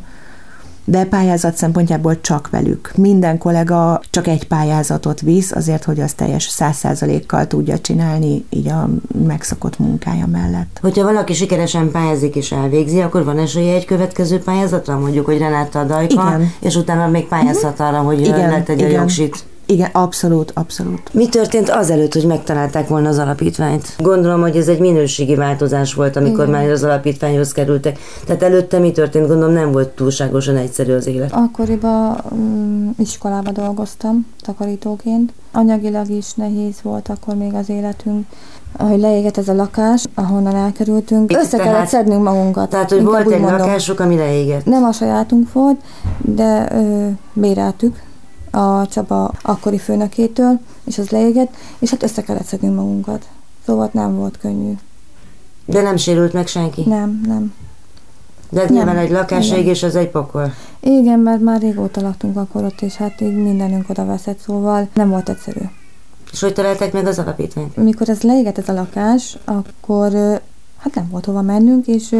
de 0.85 1.05
pályázat 1.05 1.55
szempontjából 1.55 2.21
csak 2.21 2.49
velük. 2.49 2.91
Minden 2.95 3.37
kollega 3.37 4.01
csak 4.09 4.27
egy 4.27 4.47
pályázatot 4.47 5.21
visz, 5.21 5.51
azért, 5.51 5.83
hogy 5.83 5.99
az 5.99 6.13
teljes 6.13 6.43
száz 6.43 6.75
százalékkal 6.75 7.47
tudja 7.47 7.79
csinálni 7.79 8.45
így 8.49 8.67
a 8.67 8.89
megszokott 9.25 9.79
munkája 9.79 10.25
mellett. 10.25 10.79
Hogyha 10.81 11.03
valaki 11.03 11.33
sikeresen 11.33 11.91
pályázik 11.91 12.35
és 12.35 12.51
elvégzi, 12.51 13.01
akkor 13.01 13.23
van 13.23 13.39
esélye 13.39 13.73
egy 13.73 13.85
következő 13.85 14.39
pályázatra, 14.39 14.99
mondjuk, 14.99 15.25
hogy 15.25 15.37
Renáta 15.37 15.79
a 15.79 15.83
Dajka, 15.83 16.13
igen. 16.27 16.51
és 16.59 16.75
utána 16.75 17.07
még 17.07 17.27
pályázhat 17.27 17.79
arra, 17.79 17.97
hogy 17.97 18.21
igen, 18.21 18.49
letegye 18.49 18.85
a 18.85 18.89
jogsit. 18.89 19.43
Igen, 19.65 19.89
abszolút, 19.93 20.51
abszolút. 20.55 21.13
Mi 21.13 21.29
történt 21.29 21.69
azelőtt, 21.69 22.13
hogy 22.13 22.25
megtalálták 22.25 22.87
volna 22.87 23.09
az 23.09 23.17
alapítványt? 23.17 23.95
Gondolom, 23.97 24.41
hogy 24.41 24.57
ez 24.57 24.67
egy 24.67 24.79
minőségi 24.79 25.35
változás 25.35 25.93
volt, 25.93 26.15
amikor 26.15 26.47
Igen. 26.47 26.49
már 26.49 26.69
az 26.69 26.83
alapítványhoz 26.83 27.51
kerültek. 27.51 27.99
Tehát 28.25 28.43
előtte 28.43 28.79
mi 28.79 28.91
történt? 28.91 29.27
Gondolom 29.27 29.53
nem 29.53 29.71
volt 29.71 29.89
túlságosan 29.89 30.55
egyszerű 30.55 30.93
az 30.93 31.07
élet. 31.07 31.31
Akkoriban 31.31 32.21
um, 32.31 32.93
iskolába 32.97 33.51
dolgoztam 33.51 34.25
takarítóként. 34.41 35.33
Anyagilag 35.51 36.09
is 36.09 36.33
nehéz 36.33 36.75
volt 36.81 37.09
akkor 37.09 37.35
még 37.35 37.53
az 37.53 37.69
életünk 37.69 38.25
ahogy 38.77 38.99
leégett 38.99 39.37
ez 39.37 39.47
a 39.47 39.53
lakás, 39.53 40.03
ahonnan 40.13 40.55
elkerültünk, 40.55 41.31
Itt 41.31 41.37
össze 41.37 41.57
tehát, 41.57 41.71
kellett 41.71 41.87
szednünk 41.87 42.23
magunkat. 42.23 42.69
Tehát, 42.69 42.89
hogy 42.89 43.03
volt 43.03 43.31
egy 43.31 43.39
mondom. 43.39 43.57
lakásuk, 43.59 43.99
ami 43.99 44.15
leégett? 44.15 44.65
Nem 44.65 44.83
a 44.83 44.91
sajátunk 44.91 45.51
volt, 45.51 45.77
de 46.21 46.67
ö, 46.71 47.07
béreltük, 47.33 48.03
a 48.53 48.87
Csaba 48.87 49.31
akkori 49.41 49.77
főnökétől, 49.77 50.59
és 50.83 50.97
az 50.97 51.09
leégett, 51.09 51.53
és 51.79 51.89
hát 51.89 52.03
össze 52.03 52.21
kellett 52.21 52.45
szedni 52.45 52.67
magunkat. 52.67 53.27
Szóval 53.65 53.89
nem 53.93 54.15
volt 54.15 54.37
könnyű. 54.37 54.73
De 55.65 55.81
nem 55.81 55.95
sérült 55.97 56.33
meg 56.33 56.47
senki? 56.47 56.83
Nem, 56.85 57.21
nem. 57.27 57.53
De 58.49 58.63
nem, 58.63 58.73
nyilván 58.73 58.97
egy 58.97 59.11
lakáség, 59.11 59.65
és 59.65 59.83
az 59.83 59.95
egy 59.95 60.09
pokol. 60.09 60.53
Igen, 60.79 61.19
mert 61.19 61.41
már 61.41 61.61
régóta 61.61 62.01
laktunk 62.01 62.37
akkor 62.37 62.63
ott, 62.63 62.81
és 62.81 62.95
hát 62.95 63.21
így 63.21 63.35
mindenünk 63.35 63.89
oda 63.89 64.05
veszett, 64.05 64.39
szóval 64.39 64.87
nem 64.93 65.09
volt 65.09 65.29
egyszerű. 65.29 65.61
És 66.31 66.39
hogy 66.39 66.53
találták 66.53 66.93
meg 66.93 67.05
az 67.05 67.19
alapítványt? 67.19 67.75
Mikor 67.75 68.09
ez 68.09 68.21
leégett 68.21 68.57
ez 68.57 68.69
a 68.69 68.73
lakás, 68.73 69.37
akkor 69.45 70.11
hát 70.77 70.95
nem 70.95 71.07
volt 71.11 71.25
hova 71.25 71.41
mennünk, 71.41 71.87
és 71.87 72.15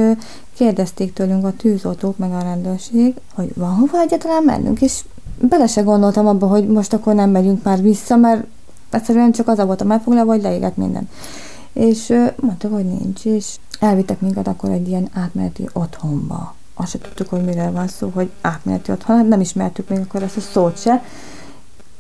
kérdezték 0.56 1.14
tőlünk 1.14 1.46
a 1.46 1.54
tűzoltók, 1.58 2.18
meg 2.18 2.32
a 2.32 2.42
rendőrség, 2.42 3.14
hogy 3.34 3.52
van 3.56 3.76
hova 3.76 4.00
egyáltalán 4.00 4.44
mennünk, 4.44 4.82
és 4.82 5.04
bele 5.40 5.68
se 5.68 5.82
gondoltam 5.82 6.28
abba, 6.28 6.48
hogy 6.48 6.68
most 6.68 6.94
akkor 6.94 7.14
nem 7.14 7.30
megyünk 7.30 7.64
már 7.64 7.82
vissza, 7.82 8.16
mert 8.16 8.46
egyszerűen 8.90 9.32
csak 9.32 9.48
az 9.48 9.60
a 9.60 9.66
volt 9.66 9.82
a 9.82 9.86
megfoglalva, 9.86 10.32
hogy 10.32 10.42
leégett 10.42 10.78
minden. 10.78 11.10
És 11.74 12.14
mondtak, 12.42 12.74
hogy 12.74 12.86
nincs, 12.86 13.26
és 13.26 13.56
elvittek 13.80 14.22
minket 14.22 14.48
akkor 14.48 14.70
egy 14.70 14.88
ilyen 14.88 15.10
átmeneti 15.14 15.70
otthonba. 15.74 16.56
Azt 16.74 16.90
se 16.90 16.98
tudtuk, 16.98 17.30
hogy 17.30 17.44
miről 17.44 17.72
van 17.72 17.88
szó, 17.88 18.12
hogy 18.14 18.30
átmeneti 18.42 18.92
otthon, 18.92 19.16
hát 19.16 19.28
nem 19.28 19.42
ismertük 19.42 19.90
még 19.90 20.00
akkor 20.00 20.24
ezt 20.24 20.38
a 20.38 20.42
szót 20.42 20.82
se. 20.82 21.04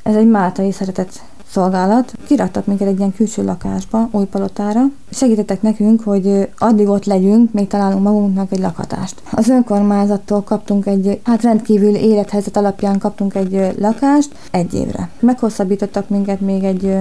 Ez 0.03 0.15
egy 0.15 0.27
máltai 0.27 0.71
szeretett 0.71 1.21
szolgálat. 1.53 2.13
Kiraktak 2.25 2.65
minket 2.65 2.87
egy 2.87 2.97
ilyen 2.97 3.13
külső 3.13 3.43
lakásba, 3.43 4.07
új 4.11 4.25
palotára. 4.25 4.81
Segítettek 5.09 5.61
nekünk, 5.61 6.01
hogy 6.03 6.49
addig 6.57 6.87
ott 6.87 7.05
legyünk, 7.05 7.53
még 7.53 7.67
találunk 7.67 8.03
magunknak 8.03 8.51
egy 8.51 8.59
lakhatást. 8.59 9.21
Az 9.31 9.49
önkormányzattól 9.49 10.41
kaptunk 10.41 10.85
egy, 10.85 11.19
hát 11.23 11.41
rendkívül 11.41 11.95
élethelyzet 11.95 12.57
alapján 12.57 12.99
kaptunk 12.99 13.35
egy 13.35 13.75
lakást 13.79 14.35
egy 14.51 14.73
évre. 14.73 15.09
Meghosszabbítottak 15.19 16.09
minket 16.09 16.41
még 16.41 16.63
egy 16.63 16.97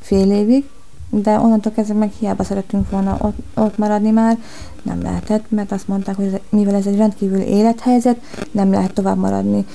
fél 0.00 0.30
évig, 0.30 0.64
de 1.10 1.38
onnantól 1.38 1.72
kezdve 1.72 1.94
meg 1.94 2.12
hiába 2.18 2.44
szerettünk 2.44 2.90
volna 2.90 3.16
ott, 3.20 3.36
ott 3.54 3.78
maradni 3.78 4.10
már, 4.10 4.38
nem 4.82 5.02
lehetett, 5.02 5.50
mert 5.50 5.72
azt 5.72 5.88
mondták, 5.88 6.16
hogy 6.16 6.40
mivel 6.48 6.74
ez 6.74 6.86
egy 6.86 6.96
rendkívül 6.96 7.40
élethelyzet, 7.40 8.20
nem 8.50 8.72
lehet 8.72 8.92
tovább 8.92 9.18
maradni. 9.18 9.66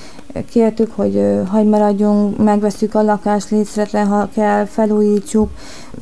Kértük, 0.46 0.92
hogy 0.96 1.42
hagy 1.48 1.66
maradjunk, 1.66 2.44
megveszük 2.44 2.96
a 2.96 3.02
lakást 3.02 3.50
létszeretre, 3.50 4.04
ha 4.04 4.30
kell, 4.34 4.66
felújítsuk, 4.66 5.50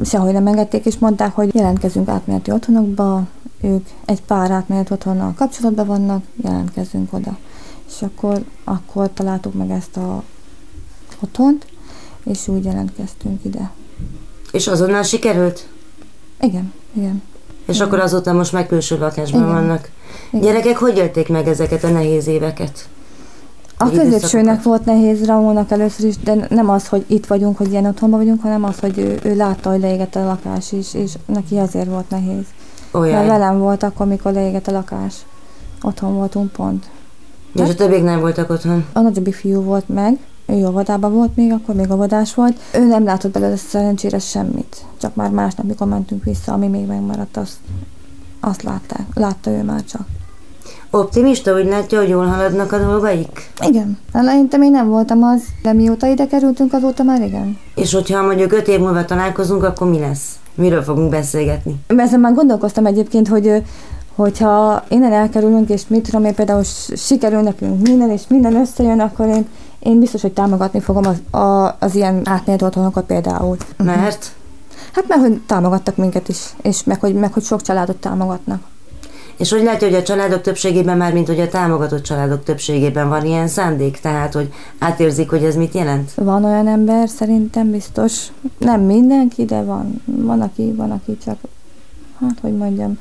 sehogy 0.03 0.33
nem 0.33 0.47
engedték, 0.47 0.85
és 0.85 0.97
mondták, 0.97 1.35
hogy 1.35 1.55
jelentkezünk 1.55 2.09
átmeneti 2.09 2.51
otthonokba, 2.51 3.23
ők 3.61 3.87
egy 4.05 4.21
pár 4.21 4.51
átmeneti 4.51 4.93
otthonnal 4.93 5.33
kapcsolatban 5.37 5.85
vannak, 5.85 6.23
jelentkezünk 6.43 7.13
oda. 7.13 7.37
És 7.87 8.01
akkor, 8.01 8.43
akkor 8.63 9.09
találtuk 9.13 9.53
meg 9.53 9.69
ezt 9.69 9.97
a 9.97 10.23
otthont, 11.19 11.65
és 12.23 12.47
úgy 12.47 12.65
jelentkeztünk 12.65 13.43
ide. 13.43 13.71
És 14.51 14.67
azonnal 14.67 15.03
sikerült? 15.03 15.67
Igen, 16.41 16.73
igen. 16.93 17.21
És 17.65 17.75
igen. 17.75 17.87
akkor 17.87 17.99
azóta 17.99 18.33
most 18.33 18.51
meg 18.51 18.67
külső 18.67 18.97
lakásban 18.97 19.41
igen. 19.41 19.53
vannak. 19.53 19.89
Igen. 20.29 20.45
Gyerekek, 20.45 20.77
hogy 20.77 20.97
élték 20.97 21.29
meg 21.29 21.47
ezeket 21.47 21.83
a 21.83 21.89
nehéz 21.89 22.27
éveket? 22.27 22.87
A 23.77 23.89
középsőnek 23.89 24.63
volt 24.63 24.85
nehéz 24.85 25.25
Ramónak 25.25 25.71
először 25.71 26.05
is, 26.05 26.17
de 26.17 26.47
nem 26.49 26.69
az, 26.69 26.87
hogy 26.87 27.03
itt 27.07 27.25
vagyunk, 27.25 27.57
hogy 27.57 27.71
ilyen 27.71 27.85
otthonban 27.85 28.19
vagyunk, 28.19 28.41
hanem 28.41 28.63
az, 28.63 28.79
hogy 28.79 28.97
ő, 28.97 29.19
ő 29.23 29.35
látta, 29.35 29.69
hogy 29.69 29.79
leégett 29.79 30.15
a 30.15 30.25
lakás 30.25 30.71
is, 30.71 30.93
és 30.93 31.13
neki 31.25 31.57
azért 31.57 31.87
volt 31.87 32.09
nehéz. 32.09 32.45
Olyan. 32.91 33.15
Mert 33.15 33.27
velem 33.27 33.59
volt 33.59 33.83
akkor, 33.83 34.07
mikor 34.07 34.33
leégett 34.33 34.67
a 34.67 34.71
lakás. 34.71 35.15
Otthon 35.81 36.13
voltunk 36.13 36.51
pont. 36.51 36.89
És 37.53 37.69
a 37.69 37.75
többiek 37.75 38.03
nem 38.03 38.19
voltak 38.19 38.49
otthon? 38.49 38.85
A 38.93 38.99
nagyobbik 38.99 39.35
fiú 39.35 39.61
volt 39.61 39.89
meg, 39.89 40.17
ő 40.45 40.71
vadában 40.71 41.13
volt 41.13 41.35
még, 41.35 41.51
akkor 41.51 41.75
még 41.75 41.91
a 41.91 41.95
vadás 41.95 42.33
volt. 42.33 42.59
Ő 42.73 42.85
nem 42.85 43.03
látott 43.03 43.31
belőle 43.31 43.55
szerencsére 43.55 44.19
semmit. 44.19 44.85
Csak 44.97 45.15
már 45.15 45.29
másnap, 45.29 45.65
mikor 45.65 45.87
mentünk 45.87 46.23
vissza, 46.23 46.53
ami 46.53 46.67
még 46.67 46.85
megmaradt, 46.85 47.37
azt, 47.37 47.57
azt 48.39 48.61
látták. 48.63 49.05
Látta 49.13 49.49
ő 49.51 49.63
már 49.63 49.83
csak. 49.83 50.07
Optimista, 50.95 51.53
úgy 51.53 51.65
látja, 51.65 51.99
hogy 51.99 52.09
jól 52.09 52.25
haladnak 52.25 52.71
a 52.71 52.77
dolgaik? 52.77 53.51
Igen. 53.67 53.97
Eleinte 54.11 54.57
még 54.57 54.71
nem 54.71 54.89
voltam 54.89 55.23
az, 55.23 55.41
de 55.61 55.73
mióta 55.73 56.07
ide 56.07 56.27
kerültünk, 56.27 56.73
azóta 56.73 57.03
már 57.03 57.21
igen. 57.21 57.57
És 57.75 57.93
hogyha 57.93 58.21
mondjuk 58.21 58.51
öt 58.51 58.67
év 58.67 58.79
múlva 58.79 59.05
találkozunk, 59.05 59.63
akkor 59.63 59.89
mi 59.89 59.99
lesz? 59.99 60.35
Miről 60.53 60.83
fogunk 60.83 61.09
beszélgetni? 61.09 61.75
Ezen 61.87 62.19
már 62.19 62.33
gondolkoztam 62.33 62.85
egyébként, 62.85 63.27
hogy 63.27 63.63
hogyha 64.15 64.83
innen 64.87 65.11
elkerülünk, 65.11 65.69
és 65.69 65.87
mit 65.87 66.03
tudom 66.05 66.25
én 66.25 66.35
például 66.35 66.63
sikerül 66.95 67.41
nekünk 67.41 67.81
minden, 67.81 68.09
és 68.09 68.21
minden 68.27 68.55
összejön, 68.55 68.99
akkor 68.99 69.27
én 69.27 69.47
én 69.79 69.99
biztos, 69.99 70.21
hogy 70.21 70.33
támogatni 70.33 70.79
fogom 70.79 71.03
az, 71.05 71.39
a, 71.41 71.75
az 71.79 71.95
ilyen 71.95 72.21
átmélt 72.23 72.61
otthonokat 72.61 73.05
például. 73.05 73.57
Mert? 73.83 74.31
Hát 74.93 75.07
mert 75.07 75.21
hogy 75.21 75.41
támogattak 75.47 75.95
minket 75.95 76.29
is, 76.29 76.55
és 76.61 76.83
meg 76.83 76.99
hogy, 76.99 77.13
meg 77.13 77.33
hogy 77.33 77.43
sok 77.43 77.61
családot 77.61 77.95
támogatnak. 77.95 78.61
És 79.37 79.51
hogy 79.51 79.63
látja, 79.63 79.87
hogy 79.87 79.97
a 79.97 80.03
családok 80.03 80.41
többségében 80.41 80.97
már, 80.97 81.13
mint 81.13 81.27
hogy 81.27 81.39
a 81.39 81.47
támogatott 81.47 82.03
családok 82.03 82.43
többségében 82.43 83.09
van 83.09 83.25
ilyen 83.25 83.47
szándék, 83.47 83.99
tehát 83.99 84.33
hogy 84.33 84.53
átérzik, 84.79 85.29
hogy 85.29 85.43
ez 85.43 85.55
mit 85.55 85.73
jelent? 85.73 86.11
Van 86.15 86.43
olyan 86.43 86.67
ember, 86.67 87.09
szerintem 87.09 87.71
biztos, 87.71 88.27
nem 88.57 88.81
mindenki, 88.81 89.45
de 89.45 89.61
van, 89.61 90.01
van 90.05 90.41
aki, 90.41 90.73
van 90.75 90.91
aki 90.91 91.17
csak, 91.25 91.37
hát 92.19 92.37
hogy 92.41 92.57
mondjam, 92.57 92.99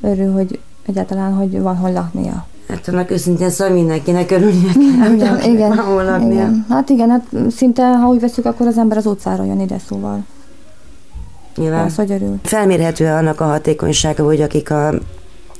örül, 0.00 0.32
hogy 0.32 0.60
egyáltalán, 0.86 1.34
hogy 1.34 1.60
van 1.60 1.76
hol 1.76 1.92
laknia. 1.92 2.46
Hát 2.68 2.88
annak 2.88 3.10
őszintén 3.10 3.50
szóval 3.50 3.74
mindenkinek 3.74 4.30
örülnie 4.30 4.72
kell, 4.72 5.12
igen, 5.16 5.38
hogy 5.38 5.52
igen, 5.52 6.30
igen. 6.30 6.66
Hát 6.68 6.88
igen, 6.88 7.10
hát 7.10 7.26
szinte, 7.50 7.96
ha 7.96 8.08
úgy 8.08 8.20
veszük, 8.20 8.44
akkor 8.44 8.66
az 8.66 8.78
ember 8.78 8.96
az 8.96 9.06
utcára 9.06 9.44
jön 9.44 9.60
ide, 9.60 9.78
szóval. 9.88 10.24
Nyilván. 11.56 11.84
Az, 11.84 11.94
hogy 11.94 12.10
örül. 12.10 12.38
Felmérhető 12.42 13.06
annak 13.06 13.40
a 13.40 13.44
hatékonysága, 13.44 14.24
hogy 14.24 14.40
akik 14.40 14.70
a 14.70 14.94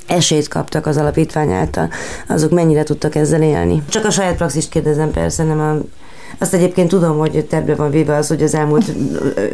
esélyt 0.07 0.49
kaptak 0.49 0.87
az 0.87 0.97
alapítvány 0.97 1.53
által, 1.53 1.89
azok 2.29 2.51
mennyire 2.51 2.83
tudtak 2.83 3.15
ezzel 3.15 3.43
élni. 3.43 3.83
Csak 3.89 4.05
a 4.05 4.11
saját 4.11 4.37
praxist 4.37 4.69
kérdezem 4.69 5.11
persze, 5.11 5.45
nem 5.45 5.61
a 5.61 5.79
azt 6.39 6.55
egyébként 6.55 6.89
tudom, 6.89 7.19
hogy 7.19 7.47
terve 7.49 7.75
van 7.75 7.91
véve 7.91 8.17
az, 8.17 8.29
hogy 8.29 8.43
az 8.43 8.55
elmúlt 8.55 8.93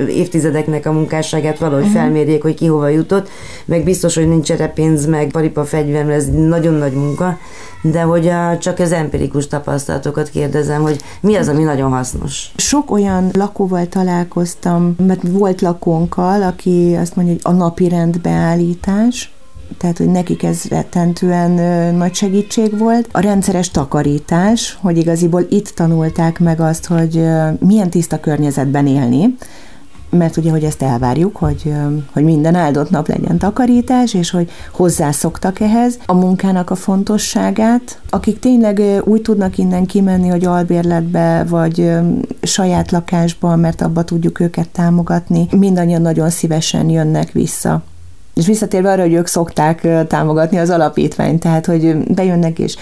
évtizedeknek 0.08 0.86
a 0.86 0.92
munkásságát 0.92 1.58
valahogy 1.58 1.84
uh-huh. 1.84 2.00
felmérjék, 2.00 2.42
hogy 2.42 2.54
ki 2.54 2.66
hova 2.66 2.88
jutott, 2.88 3.28
meg 3.64 3.84
biztos, 3.84 4.14
hogy 4.14 4.28
nincs 4.28 4.50
erre 4.52 4.68
pénz, 4.68 5.06
meg 5.06 5.30
paripa 5.30 5.64
fegyver, 5.64 6.08
ez 6.08 6.26
nagyon 6.30 6.74
nagy 6.74 6.92
munka, 6.92 7.38
de 7.82 8.00
hogy 8.00 8.28
a, 8.28 8.58
csak 8.58 8.78
az 8.78 8.92
empirikus 8.92 9.46
tapasztalatokat 9.46 10.28
kérdezem, 10.28 10.82
hogy 10.82 11.00
mi 11.20 11.34
az, 11.34 11.48
ami 11.48 11.62
nagyon 11.62 11.90
hasznos. 11.90 12.52
Sok 12.56 12.90
olyan 12.90 13.30
lakóval 13.32 13.86
találkoztam, 13.86 14.94
mert 15.06 15.20
volt 15.28 15.60
lakónkkal, 15.60 16.42
aki 16.42 16.96
azt 17.00 17.16
mondja, 17.16 17.34
hogy 17.34 17.54
a 17.54 17.56
napi 17.56 17.88
rendbeállítás, 17.88 19.32
tehát 19.78 19.98
hogy 19.98 20.10
nekik 20.10 20.42
ez 20.42 20.64
rettentően 20.64 21.50
nagy 21.94 22.14
segítség 22.14 22.78
volt. 22.78 23.08
A 23.12 23.20
rendszeres 23.20 23.70
takarítás, 23.70 24.78
hogy 24.80 24.98
igaziból 24.98 25.46
itt 25.48 25.68
tanulták 25.68 26.38
meg 26.38 26.60
azt, 26.60 26.86
hogy 26.86 27.24
milyen 27.58 27.90
tiszta 27.90 28.20
környezetben 28.20 28.86
élni, 28.86 29.34
mert 30.10 30.36
ugye, 30.36 30.50
hogy 30.50 30.64
ezt 30.64 30.82
elvárjuk, 30.82 31.36
hogy, 31.36 31.72
hogy 32.12 32.24
minden 32.24 32.54
áldott 32.54 32.90
nap 32.90 33.08
legyen 33.08 33.38
takarítás, 33.38 34.14
és 34.14 34.30
hogy 34.30 34.50
hozzászoktak 34.72 35.60
ehhez 35.60 35.98
a 36.06 36.14
munkának 36.14 36.70
a 36.70 36.74
fontosságát. 36.74 38.00
Akik 38.10 38.38
tényleg 38.38 38.82
úgy 39.04 39.22
tudnak 39.22 39.58
innen 39.58 39.86
kimenni, 39.86 40.28
hogy 40.28 40.44
albérletbe, 40.44 41.44
vagy 41.48 41.90
saját 42.42 42.90
lakásba, 42.90 43.56
mert 43.56 43.82
abba 43.82 44.04
tudjuk 44.04 44.40
őket 44.40 44.68
támogatni, 44.68 45.46
mindannyian 45.50 46.02
nagyon 46.02 46.30
szívesen 46.30 46.88
jönnek 46.88 47.32
vissza. 47.32 47.82
És 48.34 48.46
visszatérve 48.46 48.90
arra, 48.90 49.02
hogy 49.02 49.12
ők 49.12 49.26
szokták 49.26 50.06
támogatni 50.06 50.58
az 50.58 50.70
alapítványt, 50.70 51.40
tehát 51.40 51.66
hogy 51.66 51.96
bejönnek, 51.96 52.58
és 52.58 52.76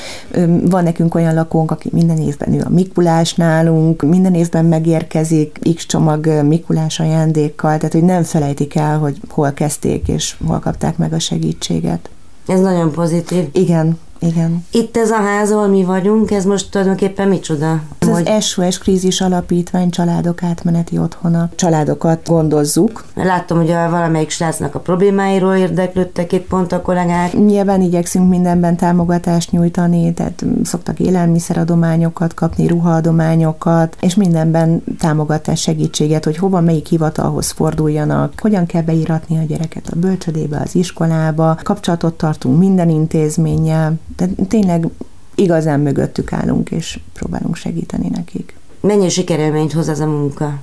van 0.62 0.82
nekünk 0.82 1.14
olyan 1.14 1.34
lakónk, 1.34 1.70
aki 1.70 1.88
minden 1.92 2.18
évben 2.18 2.54
ő 2.54 2.62
a 2.64 2.68
Mikulás 2.68 3.34
nálunk, 3.34 4.02
minden 4.02 4.34
évben 4.34 4.64
megérkezik 4.64 5.58
X 5.74 5.86
csomag 5.86 6.26
Mikulás 6.26 7.00
ajándékkal, 7.00 7.76
tehát 7.76 7.92
hogy 7.92 8.04
nem 8.04 8.22
felejtik 8.22 8.74
el, 8.74 8.98
hogy 8.98 9.16
hol 9.28 9.52
kezdték, 9.52 10.08
és 10.08 10.36
hol 10.46 10.58
kapták 10.58 10.96
meg 10.96 11.12
a 11.12 11.18
segítséget. 11.18 12.10
Ez 12.46 12.60
nagyon 12.60 12.92
pozitív. 12.92 13.48
Igen, 13.52 13.98
igen. 14.20 14.64
Itt 14.70 14.96
ez 14.96 15.10
a 15.10 15.16
ház, 15.16 15.50
ahol 15.50 15.66
mi 15.66 15.84
vagyunk, 15.84 16.30
ez 16.30 16.44
most 16.44 16.70
tulajdonképpen 16.70 17.28
micsoda? 17.28 17.80
Ez 17.98 18.08
hogy... 18.08 18.28
az 18.28 18.44
SOS 18.44 18.78
Krízis 18.78 19.20
Alapítvány 19.20 19.90
családok 19.90 20.42
átmeneti 20.42 20.98
otthona. 20.98 21.48
Családokat 21.54 22.26
gondozzuk. 22.26 23.04
Láttam, 23.14 23.56
hogy 23.56 23.70
a 23.70 23.90
valamelyik 23.90 24.30
srácnak 24.30 24.74
a 24.74 24.78
problémáiról 24.78 25.54
érdeklődtek 25.54 26.32
itt 26.32 26.46
pont 26.46 26.72
a 26.72 26.82
kollégák. 26.82 27.32
Nyilván 27.32 27.82
igyekszünk 27.82 28.28
mindenben 28.28 28.76
támogatást 28.76 29.50
nyújtani, 29.50 30.12
tehát 30.12 30.44
szoktak 30.64 31.00
élelmiszeradományokat 31.00 32.34
kapni, 32.34 32.66
ruhaadományokat, 32.66 33.96
és 34.00 34.14
mindenben 34.14 34.82
támogatás 34.98 35.60
segítséget, 35.60 36.24
hogy 36.24 36.36
hova, 36.36 36.60
melyik 36.60 36.86
hivatalhoz 36.86 37.50
forduljanak, 37.50 38.32
hogyan 38.40 38.66
kell 38.66 38.82
beíratni 38.82 39.38
a 39.38 39.42
gyereket 39.42 39.88
a 39.92 39.98
bölcsödébe, 39.98 40.60
az 40.64 40.74
iskolába, 40.74 41.58
kapcsolatot 41.62 42.14
tartunk 42.14 42.58
minden 42.58 42.88
intézménnyel, 42.88 43.98
de 44.16 44.28
tényleg 44.48 44.86
igazán 45.34 45.80
mögöttük 45.80 46.32
állunk, 46.32 46.70
és 46.70 47.00
próbálunk 47.12 47.56
segíteni 47.56 48.08
nekik. 48.08 48.58
Mennyi 48.80 49.08
sikerélményt 49.08 49.72
hoz 49.72 49.88
az 49.88 50.00
a 50.00 50.06
munka? 50.06 50.62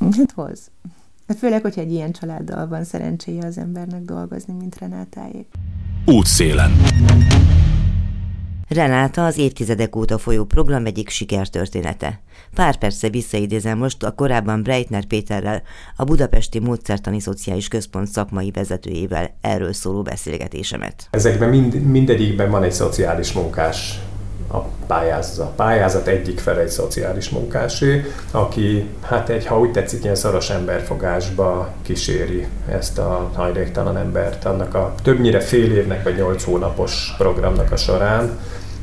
Hát 0.00 0.32
hoz. 0.34 0.70
Hát 1.28 1.38
főleg, 1.38 1.62
hogyha 1.62 1.80
egy 1.80 1.92
ilyen 1.92 2.12
családdal 2.12 2.68
van 2.68 2.84
szerencséje 2.84 3.46
az 3.46 3.58
embernek 3.58 4.02
dolgozni, 4.02 4.54
mint 4.58 4.78
Renátáék. 4.78 5.46
Útszélen. 6.04 6.70
Renáta 8.68 9.24
az 9.24 9.38
évtizedek 9.38 9.96
óta 9.96 10.18
folyó 10.18 10.44
program 10.44 10.86
egyik 10.86 11.08
sikertörténete. 11.08 12.20
Pár 12.54 12.76
perce 12.76 13.08
visszaidézem 13.08 13.78
most 13.78 14.02
a 14.02 14.10
korábban 14.10 14.62
Breitner 14.62 15.04
Péterrel, 15.04 15.62
a 15.96 16.04
Budapesti 16.04 16.58
Módszertani 16.58 17.20
Szociális 17.20 17.68
Központ 17.68 18.06
szakmai 18.06 18.50
vezetőjével 18.50 19.30
erről 19.40 19.72
szóló 19.72 20.02
beszélgetésemet. 20.02 21.08
Ezekben 21.10 21.48
mind, 21.48 21.74
mindegyikben 21.74 22.50
van 22.50 22.62
egy 22.62 22.72
szociális 22.72 23.32
munkás 23.32 24.00
a 24.52 24.58
pályázat. 24.86 25.46
A 25.46 25.52
pályázat 25.56 26.06
egyik 26.06 26.38
fele 26.38 26.60
egy 26.60 26.68
szociális 26.68 27.28
munkásé, 27.28 28.04
aki, 28.30 28.88
hát 29.02 29.28
egy, 29.28 29.46
ha 29.46 29.58
úgy 29.58 29.70
tetszik, 29.70 30.02
ilyen 30.02 30.14
szoros 30.14 30.50
emberfogásba 30.50 31.72
kíséri 31.82 32.46
ezt 32.68 32.98
a 32.98 33.30
hajléktalan 33.34 33.96
embert, 33.96 34.44
annak 34.44 34.74
a 34.74 34.94
többnyire 35.02 35.40
fél 35.40 35.72
évnek 35.76 36.02
vagy 36.02 36.16
nyolc 36.16 36.44
hónapos 36.44 37.14
programnak 37.18 37.72
a 37.72 37.76
során, 37.76 38.38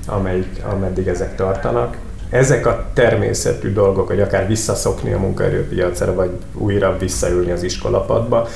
amelyik, 0.08 0.62
ameddig 0.64 1.08
ezek 1.08 1.36
tartanak. 1.36 1.98
Ezek 2.32 2.66
a 2.66 2.86
természetű 2.94 3.74
dolgok, 3.74 4.08
hogy 4.08 4.22
akár 4.22 4.48
visszaszokni 4.48 5.14
a 5.14 5.20
munkaerőpiacra, 5.20 6.14
vagy 6.14 6.30
újra 6.54 6.98
visszaülni 6.98 7.52
az 7.52 7.64
iskolapadba, 7.64 8.48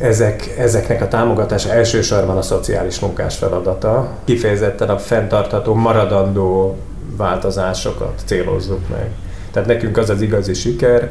ezek, 0.00 0.54
ezeknek 0.58 1.02
a 1.02 1.08
támogatása 1.08 1.72
elsősorban 1.72 2.36
a 2.36 2.42
szociális 2.42 2.98
munkás 2.98 3.36
feladata. 3.36 4.08
Kifejezetten 4.24 4.88
a 4.88 4.98
fenntartható, 4.98 5.74
maradandó 5.74 6.78
változásokat 7.16 8.22
célozzuk 8.24 8.88
meg. 8.88 9.08
Tehát 9.52 9.68
nekünk 9.68 9.96
az 9.96 10.10
az 10.10 10.20
igazi 10.20 10.54
siker, 10.54 11.10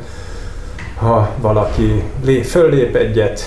ha 0.95 1.29
valaki 1.38 2.03
lé, 2.25 2.41
föllép 2.41 2.95
egyet, 2.95 3.41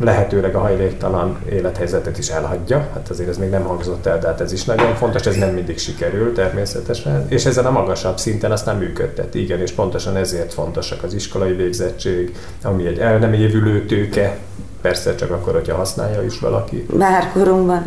lehetőleg 0.00 0.54
a 0.54 0.58
hajléktalan 0.58 1.38
élethelyzetet 1.50 2.18
is 2.18 2.28
elhagyja. 2.28 2.88
Hát 2.92 3.08
azért 3.10 3.28
ez 3.28 3.38
még 3.38 3.50
nem 3.50 3.62
hangzott 3.62 4.06
el, 4.06 4.18
de 4.18 4.26
hát 4.26 4.40
ez 4.40 4.52
is 4.52 4.64
nagyon 4.64 4.94
fontos, 4.94 5.26
ez 5.26 5.36
nem 5.36 5.54
mindig 5.54 5.78
sikerül 5.78 6.32
természetesen. 6.32 7.26
És 7.28 7.44
ezen 7.44 7.66
a 7.66 7.70
magasabb 7.70 8.18
szinten 8.18 8.52
azt 8.52 8.66
nem 8.66 8.78
működtet, 8.78 9.34
igen, 9.34 9.60
és 9.60 9.72
pontosan 9.72 10.16
ezért 10.16 10.52
fontosak 10.52 11.02
az 11.02 11.14
iskolai 11.14 11.52
végzettség, 11.52 12.36
ami 12.62 12.86
egy 12.86 12.98
el 12.98 13.18
nem 13.18 13.32
évülő 13.32 13.84
tőke, 13.84 14.38
persze 14.80 15.14
csak 15.14 15.30
akkor, 15.30 15.52
hogyha 15.52 15.76
használja 15.76 16.22
is 16.22 16.38
valaki. 16.38 16.86
Bárkorunkban. 16.92 17.84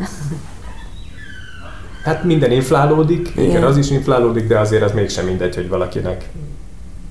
Hát 2.03 2.23
minden 2.23 2.51
inflálódik, 2.51 3.29
igen. 3.35 3.49
igen, 3.49 3.63
az 3.63 3.77
is 3.77 3.89
inflálódik, 3.89 4.47
de 4.47 4.59
azért 4.59 4.83
az 4.83 4.91
mégsem 4.91 5.25
mindegy, 5.25 5.55
hogy 5.55 5.69
valakinek 5.69 6.29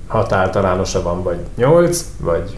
hat 0.07 0.31
általánosa 0.31 1.01
van, 1.01 1.23
vagy 1.23 1.37
nyolc, 1.55 2.05
vagy 2.19 2.57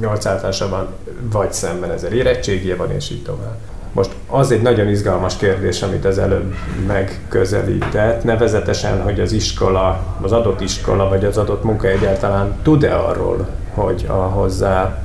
nyolc 0.00 0.26
általánosa 0.26 0.68
van, 0.68 0.86
vagy 1.20 1.52
szemben 1.52 1.90
ezer 1.90 2.12
érettségje 2.12 2.76
van, 2.76 2.90
és 2.90 3.10
így 3.10 3.22
tovább. 3.22 3.56
Most 3.92 4.10
az 4.26 4.50
egy 4.50 4.62
nagyon 4.62 4.88
izgalmas 4.88 5.36
kérdés, 5.36 5.82
amit 5.82 6.04
az 6.04 6.18
előbb 6.18 6.54
megközelített, 6.86 8.24
nevezetesen, 8.24 9.02
hogy 9.02 9.20
az 9.20 9.32
iskola, 9.32 10.16
az 10.20 10.32
adott 10.32 10.60
iskola, 10.60 11.08
vagy 11.08 11.24
az 11.24 11.36
adott 11.36 11.64
munka 11.64 11.88
egyáltalán 11.88 12.58
tud-e 12.62 12.96
arról, 12.96 13.48
hogy 13.74 14.04
a 14.08 14.12
hozzá 14.12 15.02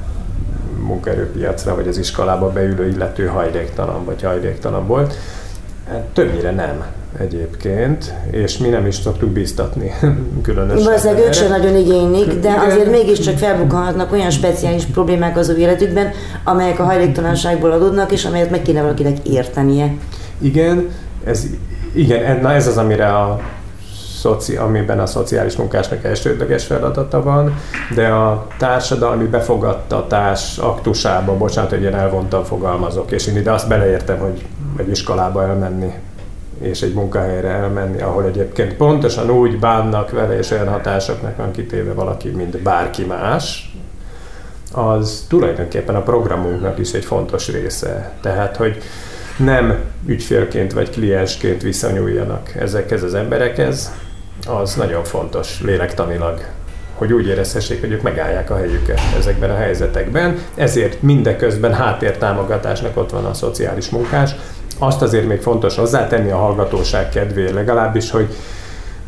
munkaerőpiacra, 0.80 1.76
vagy 1.76 1.88
az 1.88 1.98
iskolába 1.98 2.50
beülő 2.50 2.88
illető 2.88 3.26
hajléktalan, 3.26 4.06
vagy 4.06 4.22
hajléktalan 4.24 4.88
volt. 4.88 5.14
Hát 5.90 6.02
többnyire 6.14 6.52
nem 6.52 6.86
egyébként, 7.20 8.14
és 8.32 8.58
mi 8.58 8.68
nem 8.68 8.86
is 8.86 8.96
szoktuk 8.96 9.30
biztatni 9.30 9.92
különösen. 10.44 10.84
Valószínűleg 10.84 11.24
ők 11.24 11.34
sem 11.34 11.50
nagyon 11.50 11.76
igénylik, 11.76 12.28
de 12.28 12.50
Igen. 12.50 12.60
azért 12.60 12.90
mégiscsak 12.90 13.38
felbukkanhatnak 13.38 14.12
olyan 14.12 14.30
speciális 14.30 14.86
problémák 14.86 15.38
az 15.38 15.50
ő 15.50 15.58
életükben, 15.58 16.12
amelyek 16.44 16.80
a 16.80 16.84
hajléktalanságból 16.84 17.72
adódnak, 17.72 18.12
és 18.12 18.26
amelyet 18.26 18.50
meg 18.50 18.62
kéne 18.62 18.82
valakinek 18.82 19.28
értenie. 19.28 19.94
Igen, 20.40 20.90
ez, 21.24 21.46
igen, 21.94 22.42
na 22.42 22.54
ez 22.54 22.68
az, 22.68 22.78
amire 22.78 23.18
a 23.18 23.40
szoci, 24.20 24.56
amiben 24.56 25.00
a 25.00 25.06
szociális 25.06 25.56
munkásnak 25.56 26.04
elsődleges 26.04 26.66
feladata 26.66 27.24
van, 27.24 27.54
de 27.96 28.08
a 28.08 28.48
társadalmi 28.58 29.26
befogadtatás 29.26 30.58
aktusába, 30.58 31.38
bocsánat, 31.38 31.70
hogy 31.70 31.82
én 31.82 31.96
elvontan 31.96 32.44
fogalmazok, 32.44 33.12
és 33.12 33.28
én 33.28 33.38
ide 33.38 33.52
azt 33.52 33.68
beleértem, 33.68 34.18
hogy 34.18 34.46
egy 34.78 34.90
iskolába 34.90 35.44
elmenni 35.44 35.94
és 36.62 36.82
egy 36.82 36.94
munkahelyre 36.94 37.50
elmenni, 37.50 38.02
ahol 38.02 38.26
egyébként 38.26 38.74
pontosan 38.74 39.30
úgy 39.30 39.60
bánnak 39.60 40.12
vele, 40.12 40.38
és 40.38 40.52
olyan 40.52 40.68
hatásoknak 40.68 41.36
van 41.38 41.52
kitéve 41.52 41.94
valaki, 41.94 42.30
mint 42.30 42.62
bárki 42.62 43.04
más, 43.04 43.76
az 44.72 45.26
tulajdonképpen 45.30 45.96
a 45.96 46.02
programunknak 46.02 46.80
is 46.80 46.92
egy 46.92 47.06
fontos 47.06 47.48
része. 47.48 48.12
Tehát, 48.22 48.56
hogy 48.56 48.78
nem 49.38 49.76
ügyfélként 50.06 50.74
vagy 50.74 50.90
kliensként 50.90 51.62
viszonyuljanak 51.62 52.56
ezekhez 52.56 53.04
az 53.04 53.14
emberekhez, 53.14 53.92
az 54.48 54.76
nagyon 54.76 55.04
fontos 55.04 55.62
lélektanilag, 55.62 56.46
hogy 56.96 57.14
úgy 57.14 57.28
érezhessék, 57.28 57.80
hogy 57.80 57.92
ők 57.92 58.02
megállják 58.02 58.50
a 58.50 58.56
helyüket 58.56 59.00
ezekben 59.18 59.50
a 59.50 59.56
helyzetekben. 59.56 60.38
Ezért 60.56 61.02
mindeközben 61.02 61.74
háttértámogatásnak 61.74 62.98
ott 62.98 63.10
van 63.10 63.26
a 63.26 63.34
szociális 63.34 63.90
munkás, 63.90 64.36
azt 64.80 65.02
azért 65.02 65.28
még 65.28 65.42
fontos 65.42 65.76
hozzátenni 65.76 66.32
a 66.32 66.38
hallgatóság 66.38 67.10
kedvéért 67.10 67.54
legalábbis, 67.54 68.12
hogy, 68.12 68.36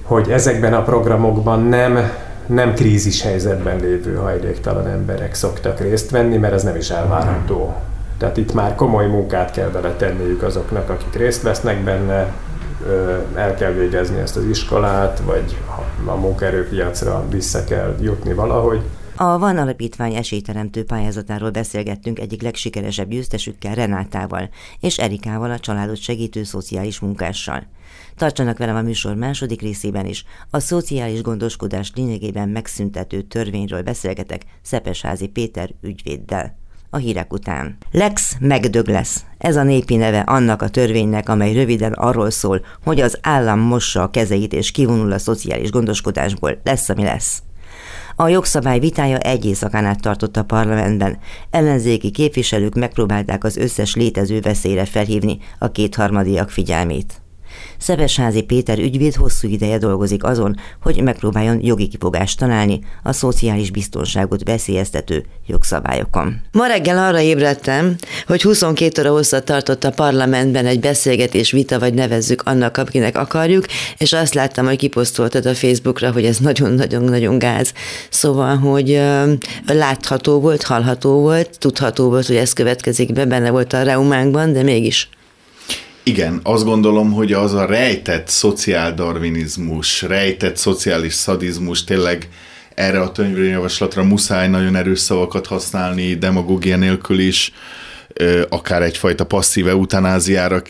hogy 0.03 0.29
ezekben 0.29 0.73
a 0.73 0.84
programokban 0.84 1.63
nem, 1.63 2.12
nem 2.45 2.73
krízis 2.73 3.21
helyzetben 3.21 3.79
lévő 3.79 4.15
hajléktalan 4.15 4.88
emberek 4.88 5.34
szoktak 5.34 5.79
részt 5.79 6.10
venni, 6.10 6.38
mert 6.38 6.53
ez 6.53 6.63
nem 6.63 6.75
is 6.75 6.89
elvárható. 6.89 7.75
Tehát 8.17 8.38
itt 8.38 8.53
már 8.53 8.75
komoly 8.75 9.05
munkát 9.05 9.51
kell 9.51 9.69
beletenniük 9.69 10.43
azoknak, 10.43 10.89
akik 10.89 11.15
részt 11.15 11.41
vesznek 11.41 11.84
benne, 11.84 12.34
el 13.36 13.55
kell 13.55 13.71
végezni 13.71 14.19
ezt 14.19 14.36
az 14.36 14.43
iskolát, 14.45 15.21
vagy 15.25 15.58
a 16.05 16.15
munkaerőpiacra 16.15 17.23
vissza 17.29 17.63
kell 17.63 17.95
jutni 18.01 18.34
valahogy. 18.34 18.82
A 19.21 19.38
Van 19.38 19.58
Alapítvány 19.58 20.15
esélyteremtő 20.15 20.84
pályázatáról 20.84 21.49
beszélgettünk 21.49 22.19
egyik 22.19 22.41
legsikeresebb 22.41 23.10
győztesükkel, 23.10 23.75
Renátával, 23.75 24.49
és 24.79 24.97
Erikával, 24.97 25.51
a 25.51 25.60
családot 25.60 26.01
segítő 26.01 26.43
szociális 26.43 26.99
munkással. 26.99 27.67
Tartsanak 28.15 28.58
velem 28.58 28.75
a 28.75 28.82
műsor 28.82 29.15
második 29.15 29.62
részében 29.62 30.05
is. 30.05 30.25
A 30.49 30.60
szociális 30.60 31.21
gondoskodás 31.21 31.91
lényegében 31.95 32.49
megszüntető 32.49 33.21
törvényről 33.21 33.82
beszélgetek 33.82 34.41
Szepesházi 34.62 35.27
Péter 35.27 35.69
ügyvéddel. 35.82 36.58
A 36.89 36.97
hírek 36.97 37.34
után. 37.34 37.77
Lex 37.91 38.36
megdög 38.39 38.88
lesz. 38.88 39.25
Ez 39.38 39.55
a 39.55 39.63
népi 39.63 39.95
neve 39.95 40.19
annak 40.19 40.62
a 40.62 40.69
törvénynek, 40.69 41.29
amely 41.29 41.53
röviden 41.53 41.93
arról 41.93 42.29
szól, 42.29 42.65
hogy 42.84 43.01
az 43.01 43.17
állam 43.21 43.60
mossa 43.60 44.03
a 44.03 44.10
kezeit 44.10 44.53
és 44.53 44.71
kivonul 44.71 45.12
a 45.12 45.17
szociális 45.17 45.71
gondoskodásból. 45.71 46.60
Lesz, 46.63 46.89
ami 46.89 47.03
lesz. 47.03 47.43
A 48.21 48.27
jogszabály 48.27 48.79
vitája 48.79 49.17
egy 49.17 49.45
éjszakán 49.45 49.86
át 49.86 50.01
tartott 50.01 50.38
a 50.38 50.43
parlamentben. 50.43 51.17
Ellenzéki 51.49 52.12
képviselők 52.12 52.73
megpróbálták 52.73 53.43
az 53.43 53.58
összes 53.58 53.95
létező 53.95 54.39
veszélyre 54.39 54.86
felhívni 54.86 55.38
a 55.60 55.71
kétharmadiak 55.71 56.49
figyelmét. 56.49 57.21
Szebesházi 57.80 58.42
Péter 58.42 58.80
ügyvéd 58.80 59.15
hosszú 59.15 59.48
ideje 59.48 59.78
dolgozik 59.78 60.24
azon, 60.24 60.56
hogy 60.82 61.02
megpróbáljon 61.02 61.60
jogi 61.62 61.88
kifogást 61.88 62.39
találni 62.39 62.80
a 63.04 63.12
szociális 63.12 63.72
biztonságot 63.72 64.44
veszélyeztető 64.44 65.26
jogszabályokon. 65.48 66.42
Ma 66.52 66.68
reggel 66.68 66.98
arra 66.98 67.20
ébredtem, 67.20 67.96
hogy 68.28 68.42
22 68.42 69.02
óra 69.02 69.12
hosszat 69.12 69.46
tartott 69.46 69.84
a 69.84 69.92
parlamentben 69.92 70.65
egy 70.65 70.80
beszélgetés, 70.80 71.52
vita, 71.52 71.80
vagy 71.80 71.94
nevezzük 71.94 72.42
annak, 72.42 72.78
akinek 72.78 73.18
akarjuk, 73.18 73.65
és 73.98 74.13
azt 74.13 74.34
láttam, 74.34 74.65
hogy 74.65 74.78
kiposztoltad 74.78 75.46
a 75.46 75.56
Facebookra, 75.56 76.12
hogy 76.12 76.26
ez 76.26 76.38
nagyon-nagyon-nagyon 76.38 77.38
gáz. 77.38 77.74
Szóval, 78.10 78.58
hogy 78.58 79.02
látható 79.65 80.39
volt, 80.39 80.63
hallható 80.63 81.20
volt, 81.20 81.60
tudható 81.60 82.10
volt, 82.10 82.26
hogy 82.26 82.36
ez 82.36 82.54
következik 82.54 83.13
be, 83.13 83.26
benne 83.26 83.50
volt 83.50 83.74
a 83.74 83.84
reumánkban, 83.84 84.54
de 84.54 84.63
mégis. 84.63 85.10
Igen, 86.04 86.40
azt 86.44 86.64
gondolom, 86.64 87.12
hogy 87.12 87.34
az 87.34 87.54
a 87.54 87.66
rejtett 87.66 88.28
szociáldarvinizmus, 88.28 90.02
rejtett 90.02 90.58
szociális 90.58 91.14
szadizmus 91.14 91.84
tényleg 91.84 92.30
erre 92.76 93.02
a 93.02 93.12
törvényjavaslatra 93.12 94.04
muszáj 94.04 94.50
nagyon 94.50 94.76
erős 94.76 95.00
szavakat 95.00 95.48
használni, 95.48 96.14
demagógia 96.14 96.78
nélkül 96.78 97.20
is, 97.20 97.52
akár 98.50 98.82
egyfajta 98.82 99.26
passzív 99.26 99.68
eutanáziára 99.68 100.62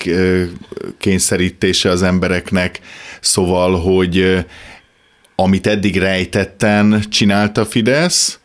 kényszerítése 0.98 1.90
az 1.90 2.04
embereknek, 2.04 2.80
szóval, 3.20 3.80
hogy 3.80 4.46
amit 5.36 5.68
eddig 5.68 5.98
rejtetten 5.98 7.04
csinálta 7.10 7.66
Fidesz, 7.66 8.39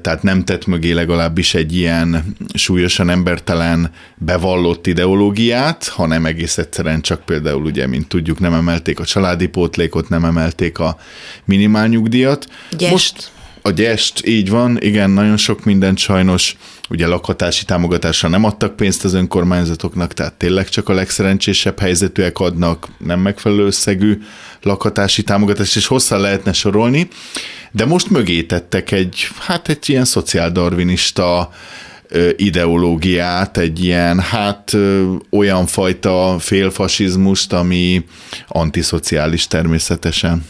tehát 0.00 0.22
nem 0.22 0.44
tett 0.44 0.66
mögé 0.66 0.90
legalábbis 0.90 1.54
egy 1.54 1.76
ilyen 1.76 2.36
súlyosan 2.54 3.10
embertelen 3.10 3.90
bevallott 4.16 4.86
ideológiát, 4.86 5.88
hanem 5.88 6.26
egész 6.26 6.58
egyszerűen 6.58 7.00
csak 7.00 7.24
például 7.24 7.64
ugye, 7.64 7.86
mint 7.86 8.08
tudjuk, 8.08 8.38
nem 8.38 8.52
emelték 8.52 9.00
a 9.00 9.04
családi 9.04 9.46
pótlékot, 9.46 10.08
nem 10.08 10.24
emelték 10.24 10.78
a 10.78 10.96
minimálnyugdíjat. 11.44 12.46
Gyest. 12.70 12.92
Most 12.92 13.30
a 13.62 13.70
gyest, 13.70 14.26
így 14.26 14.50
van, 14.50 14.78
igen, 14.80 15.10
nagyon 15.10 15.36
sok 15.36 15.64
mindent 15.64 15.98
sajnos, 15.98 16.56
ugye 16.88 17.06
lakhatási 17.06 17.64
támogatásra 17.64 18.28
nem 18.28 18.44
adtak 18.44 18.76
pénzt 18.76 19.04
az 19.04 19.14
önkormányzatoknak, 19.14 20.12
tehát 20.12 20.34
tényleg 20.34 20.68
csak 20.68 20.88
a 20.88 20.92
legszerencsésebb 20.92 21.78
helyzetűek 21.78 22.38
adnak 22.38 22.88
nem 22.98 23.20
megfelelő 23.20 23.64
összegű 23.64 24.22
lakhatási 24.62 25.22
támogatást, 25.22 25.76
és 25.76 25.86
hosszan 25.86 26.20
lehetne 26.20 26.52
sorolni, 26.52 27.08
de 27.72 27.84
most 27.84 28.10
mögé 28.10 28.42
tettek 28.42 28.90
egy, 28.90 29.28
hát 29.38 29.68
egy 29.68 29.88
ilyen 29.88 30.04
szociáldarvinista 30.04 31.50
ideológiát, 32.36 33.58
egy 33.58 33.84
ilyen, 33.84 34.20
hát 34.20 34.76
olyan 35.30 35.66
fajta 35.66 36.36
félfasizmust, 36.38 37.52
ami 37.52 38.04
antiszociális 38.48 39.46
természetesen. 39.46 40.44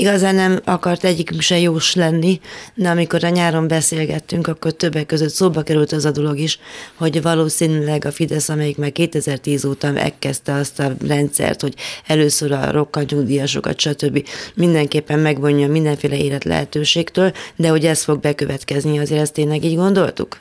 Igazán 0.00 0.34
nem 0.34 0.60
akart 0.64 1.04
egyikünk 1.04 1.40
se 1.40 1.58
jós 1.58 1.94
lenni, 1.94 2.40
de 2.74 2.88
amikor 2.88 3.24
a 3.24 3.28
nyáron 3.28 3.68
beszélgettünk, 3.68 4.46
akkor 4.46 4.72
többek 4.72 5.06
között 5.06 5.32
szóba 5.32 5.62
került 5.62 5.92
az 5.92 6.04
a 6.04 6.10
dolog 6.10 6.38
is, 6.38 6.58
hogy 6.94 7.22
valószínűleg 7.22 8.04
a 8.04 8.12
Fidesz, 8.12 8.48
amelyik 8.48 8.76
meg 8.76 8.92
2010 8.92 9.64
óta 9.64 9.90
megkezdte 9.90 10.52
azt 10.52 10.78
a 10.78 10.94
rendszert, 11.06 11.60
hogy 11.60 11.74
először 12.06 12.52
a 12.52 12.70
rokkanyugdíjasokat, 12.70 13.80
stb. 13.80 14.28
mindenképpen 14.54 15.18
megvonja 15.18 15.68
mindenféle 15.68 16.16
élet 16.16 16.44
lehetőségtől, 16.44 17.32
de 17.56 17.68
hogy 17.68 17.86
ez 17.86 18.02
fog 18.02 18.20
bekövetkezni, 18.20 18.98
azért 18.98 19.20
ezt 19.20 19.32
tényleg 19.32 19.64
így 19.64 19.76
gondoltuk? 19.76 20.40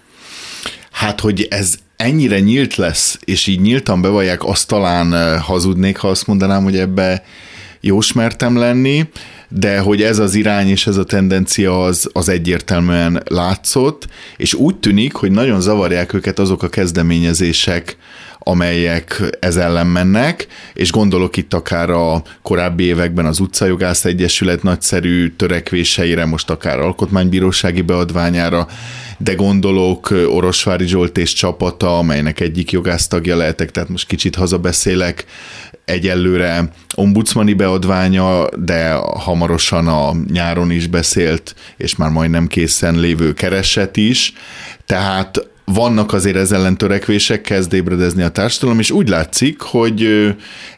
Hát, 0.92 1.20
hogy 1.20 1.48
ez 1.50 1.76
ennyire 1.96 2.40
nyílt 2.40 2.76
lesz, 2.76 3.20
és 3.24 3.48
így 3.48 3.62
nyíltan 3.62 4.02
bevallják, 4.02 4.44
azt 4.44 4.68
talán 4.68 5.40
hazudnék, 5.40 5.98
ha 5.98 6.08
azt 6.08 6.28
mondanám, 6.28 6.64
hogy 6.64 6.78
ebbe 6.78 7.24
jósmertem 7.82 8.58
lenni. 8.58 9.10
De 9.50 9.80
hogy 9.80 10.02
ez 10.02 10.20
az 10.20 10.36
irány 10.36 10.70
és 10.70 10.88
ez 10.88 10.98
a 10.98 11.04
tendencia 11.04 11.84
az, 11.84 12.10
az 12.14 12.30
egyértelműen 12.30 13.24
látszott, 13.30 14.08
és 14.38 14.54
úgy 14.54 14.76
tűnik, 14.76 15.14
hogy 15.14 15.32
nagyon 15.32 15.62
zavarják 15.62 16.14
őket 16.14 16.40
azok 16.40 16.64
a 16.64 16.70
kezdeményezések, 16.70 17.98
amelyek 18.40 19.38
ez 19.40 19.56
ellen 19.56 19.88
mennek, 19.88 20.48
és 20.74 20.92
gondolok 20.92 21.38
itt 21.38 21.54
akár 21.54 21.90
a 21.90 22.22
korábbi 22.42 22.84
években 22.84 23.26
az 23.26 23.40
Utcajogász 23.40 24.06
Egyesület 24.06 24.64
nagyszerű 24.64 25.34
törekvéseire, 25.36 26.26
most 26.26 26.50
akár 26.50 26.80
alkotmánybírósági 26.80 27.82
beadványára, 27.82 28.68
de 29.18 29.34
gondolok 29.34 30.10
Orosvári 30.10 30.88
Zsolt 30.88 31.18
és 31.18 31.34
csapata, 31.34 31.98
amelynek 31.98 32.40
egyik 32.40 32.72
jogásztagja 32.72 33.36
lehetek, 33.36 33.72
tehát 33.72 33.90
most 33.90 34.08
kicsit 34.08 34.36
hazabeszélek, 34.36 35.26
egyelőre 35.86 36.72
ombudsmani 36.96 37.54
beadványa, 37.54 38.48
de 38.56 38.94
hamarosan 38.94 39.88
a 39.88 40.12
nyáron 40.32 40.72
is 40.72 40.88
beszélt, 40.88 41.56
és 41.78 41.96
már 41.96 42.10
majdnem 42.10 42.48
készen 42.48 43.00
lévő 43.00 43.34
kereset 43.34 43.98
is. 43.98 44.34
Tehát 44.86 45.48
vannak 45.66 46.14
azért 46.14 46.36
ez 46.36 46.52
ellen 46.52 46.78
törekvések, 46.78 47.42
kezd 47.42 47.74
ébredezni 47.74 48.24
a 48.24 48.30
társadalom, 48.30 48.80
és 48.80 48.92
úgy 48.92 49.10
látszik, 49.10 49.62
hogy 49.62 50.08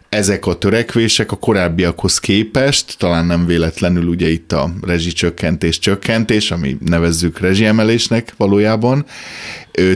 ezek 0.10 0.46
a 0.46 0.58
törekvések 0.58 1.32
a 1.32 1.36
korábbiakhoz 1.36 2.20
képest, 2.20 2.96
talán 2.98 3.26
nem 3.26 3.46
véletlenül 3.46 4.08
ugye 4.08 4.30
itt 4.30 4.52
a 4.52 4.74
rezsicsökkentés 4.82 5.80
csökkentés, 5.80 6.52
ami 6.52 6.78
nevezzük 6.86 7.40
rezsiemelésnek 7.40 8.34
valójában, 8.38 9.06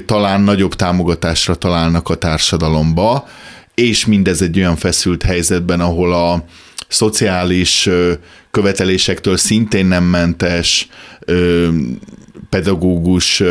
talán 0.05 0.41
nagyobb 0.41 0.73
támogatásra 0.73 1.55
találnak 1.55 2.09
a 2.09 2.15
társadalomba, 2.15 3.27
és 3.75 4.05
mindez 4.05 4.41
egy 4.41 4.57
olyan 4.57 4.75
feszült 4.75 5.23
helyzetben, 5.23 5.79
ahol 5.79 6.13
a 6.13 6.45
szociális 6.87 7.89
követelésektől 8.51 9.37
szintén 9.37 9.85
nem 9.85 10.03
mentes 10.03 10.87
pedagógus 12.49 13.43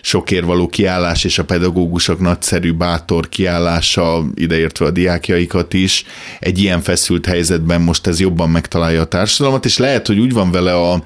sokért 0.00 0.44
való 0.44 0.68
kiállás 0.68 1.24
és 1.24 1.38
a 1.38 1.44
pedagógusok 1.44 2.20
nagyszerű 2.20 2.72
bátor 2.72 3.28
kiállása, 3.28 4.24
ideértve 4.34 4.86
a 4.86 4.90
diákjaikat 4.90 5.74
is, 5.74 6.04
egy 6.40 6.58
ilyen 6.58 6.80
feszült 6.80 7.26
helyzetben 7.26 7.80
most 7.80 8.06
ez 8.06 8.20
jobban 8.20 8.50
megtalálja 8.50 9.00
a 9.00 9.04
társadalmat, 9.04 9.64
és 9.64 9.78
lehet, 9.78 10.06
hogy 10.06 10.18
úgy 10.18 10.32
van 10.32 10.50
vele 10.50 10.74
a 10.74 11.04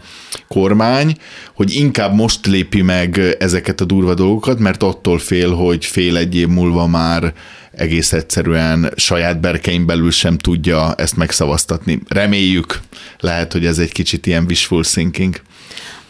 kormány, 0.48 1.16
hogy 1.54 1.74
inkább 1.74 2.14
most 2.14 2.46
lépi 2.46 2.82
meg 2.82 3.36
ezeket 3.38 3.80
a 3.80 3.84
durva 3.84 4.14
dolgokat, 4.14 4.58
mert 4.58 4.82
attól 4.82 5.18
fél, 5.18 5.54
hogy 5.54 5.84
fél 5.84 6.16
egy 6.16 6.36
év 6.36 6.48
múlva 6.48 6.86
már 6.86 7.32
egész 7.76 8.12
egyszerűen 8.12 8.92
saját 8.96 9.40
berkein 9.40 9.86
belül 9.86 10.10
sem 10.10 10.38
tudja 10.38 10.94
ezt 10.94 11.16
megszavaztatni. 11.16 12.00
Reméljük, 12.08 12.80
lehet, 13.20 13.52
hogy 13.52 13.66
ez 13.66 13.78
egy 13.78 13.92
kicsit 13.92 14.26
ilyen 14.26 14.44
wishful 14.48 14.84
thinking. 14.84 15.40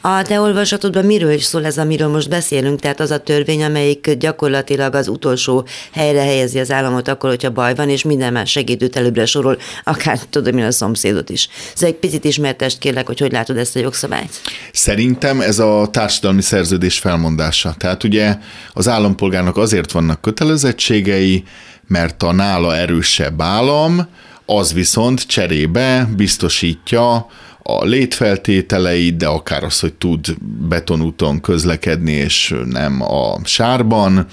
A 0.07 0.23
te 0.23 0.41
olvasatodban 0.41 1.05
miről 1.05 1.33
is 1.33 1.45
szól 1.45 1.65
ez, 1.65 1.79
amiről 1.79 2.09
most 2.09 2.29
beszélünk? 2.29 2.81
Tehát 2.81 3.01
az 3.01 3.11
a 3.11 3.19
törvény, 3.19 3.65
amelyik 3.65 4.11
gyakorlatilag 4.13 4.95
az 4.95 5.09
utolsó 5.09 5.67
helyre 5.93 6.21
helyezi 6.21 6.59
az 6.59 6.71
államot 6.71 7.09
akkor, 7.09 7.31
hogyha 7.31 7.51
baj 7.51 7.75
van, 7.75 7.89
és 7.89 8.03
minden 8.03 8.33
más 8.33 8.51
segítőt 8.51 8.97
előbbre 8.97 9.27
sorol, 9.27 9.59
akár 9.85 10.19
tudom 10.31 10.59
én 10.59 10.65
a 10.65 10.71
szomszédot 10.71 11.31
is. 11.31 11.49
Szóval 11.75 11.89
egy 11.89 12.01
picit 12.01 12.25
ismertest 12.25 12.79
kérlek, 12.79 13.07
hogy 13.07 13.21
hogy 13.21 13.33
látod 13.33 13.57
ezt 13.57 13.77
a 13.77 13.79
jogszabályt? 13.79 14.41
Szerintem 14.73 15.41
ez 15.41 15.59
a 15.59 15.89
társadalmi 15.91 16.43
szerződés 16.43 16.99
felmondása. 16.99 17.75
Tehát 17.79 18.05
ugye 18.05 18.37
az 18.73 18.89
állampolgárnak 18.89 19.57
azért 19.57 19.93
vannak 19.93 20.21
kötelezettségei, 20.21 21.45
mert 21.87 22.23
a 22.23 22.33
nála 22.33 22.77
erősebb 22.77 23.41
állam, 23.41 24.09
az 24.47 24.73
viszont 24.73 25.27
cserébe 25.27 26.09
biztosítja 26.17 27.27
a 27.67 27.85
létfeltételeit, 27.85 29.17
de 29.17 29.27
akár 29.27 29.65
az, 29.65 29.81
hogy 29.81 29.93
tud 29.93 30.35
betonúton 30.69 31.41
közlekedni, 31.41 32.13
és 32.13 32.55
nem 32.71 33.03
a 33.03 33.39
sárban, 33.45 34.27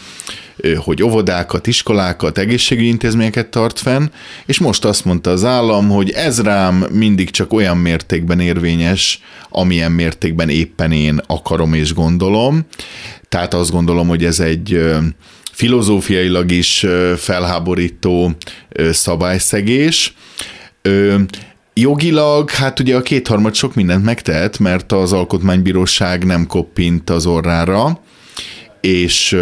hogy 0.78 1.04
óvodákat, 1.04 1.68
iskolákat, 1.68 2.38
egészségügyi 2.38 2.88
intézményeket 2.88 3.48
tart 3.48 3.80
fenn, 3.80 4.06
és 4.46 4.60
most 4.60 4.86
azt 4.86 5.06
mondta 5.06 5.30
az 5.30 5.44
állam, 5.44 5.90
hogy 5.90 6.10
ez 6.10 6.42
rám 6.42 6.86
mindig 6.92 7.30
csak 7.30 7.54
olyan 7.54 7.78
mértékben 7.78 8.40
érvényes, 8.40 9.22
amilyen 9.50 9.92
mértékben 9.92 10.50
éppen 10.50 10.92
én 10.92 11.22
akarom 11.28 11.74
és 11.74 11.94
gondolom. 11.94 12.66
Tehát 13.30 13.54
azt 13.54 13.72
gondolom, 13.72 14.08
hogy 14.08 14.26
ez 14.26 14.40
egy 14.40 14.82
filozófiailag 15.52 16.52
is 16.52 16.86
felháborító 17.18 18.32
szabályszegés. 18.92 20.14
Jogilag, 21.74 22.50
hát 22.50 22.80
ugye 22.80 22.96
a 22.96 23.02
kétharmad 23.02 23.54
sok 23.54 23.76
mindent 23.76 24.04
megtehet, 24.04 24.60
mert 24.60 24.92
az 24.92 25.14
alkotmánybíróság 25.14 26.26
nem 26.26 26.48
koppint 26.48 27.10
az 27.10 27.26
orrára, 27.26 28.00
és 28.82 29.38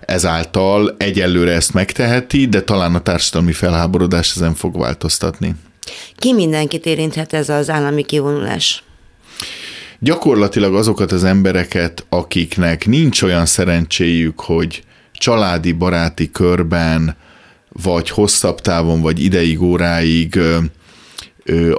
ezáltal 0.00 0.94
egyelőre 0.98 1.52
ezt 1.52 1.72
megteheti, 1.72 2.46
de 2.46 2.62
talán 2.62 2.94
a 2.94 3.00
társadalmi 3.00 3.52
felháborodás 3.52 4.30
ezen 4.36 4.54
fog 4.54 4.78
változtatni. 4.78 5.54
Ki 6.16 6.32
mindenkit 6.32 6.86
érinthet 6.86 7.32
ez 7.32 7.48
az 7.48 7.70
állami 7.70 8.04
kivonulás? 8.04 8.82
Gyakorlatilag 9.98 10.74
azokat 10.74 11.12
az 11.12 11.24
embereket, 11.24 12.06
akiknek 12.08 12.86
nincs 12.86 13.22
olyan 13.22 13.46
szerencséjük, 13.46 14.40
hogy 14.40 14.82
családi, 15.12 15.72
baráti 15.72 16.30
körben, 16.30 17.16
vagy 17.82 18.10
hosszabb 18.10 18.60
távon, 18.60 19.00
vagy 19.00 19.24
ideig, 19.24 19.62
óráig 19.62 20.38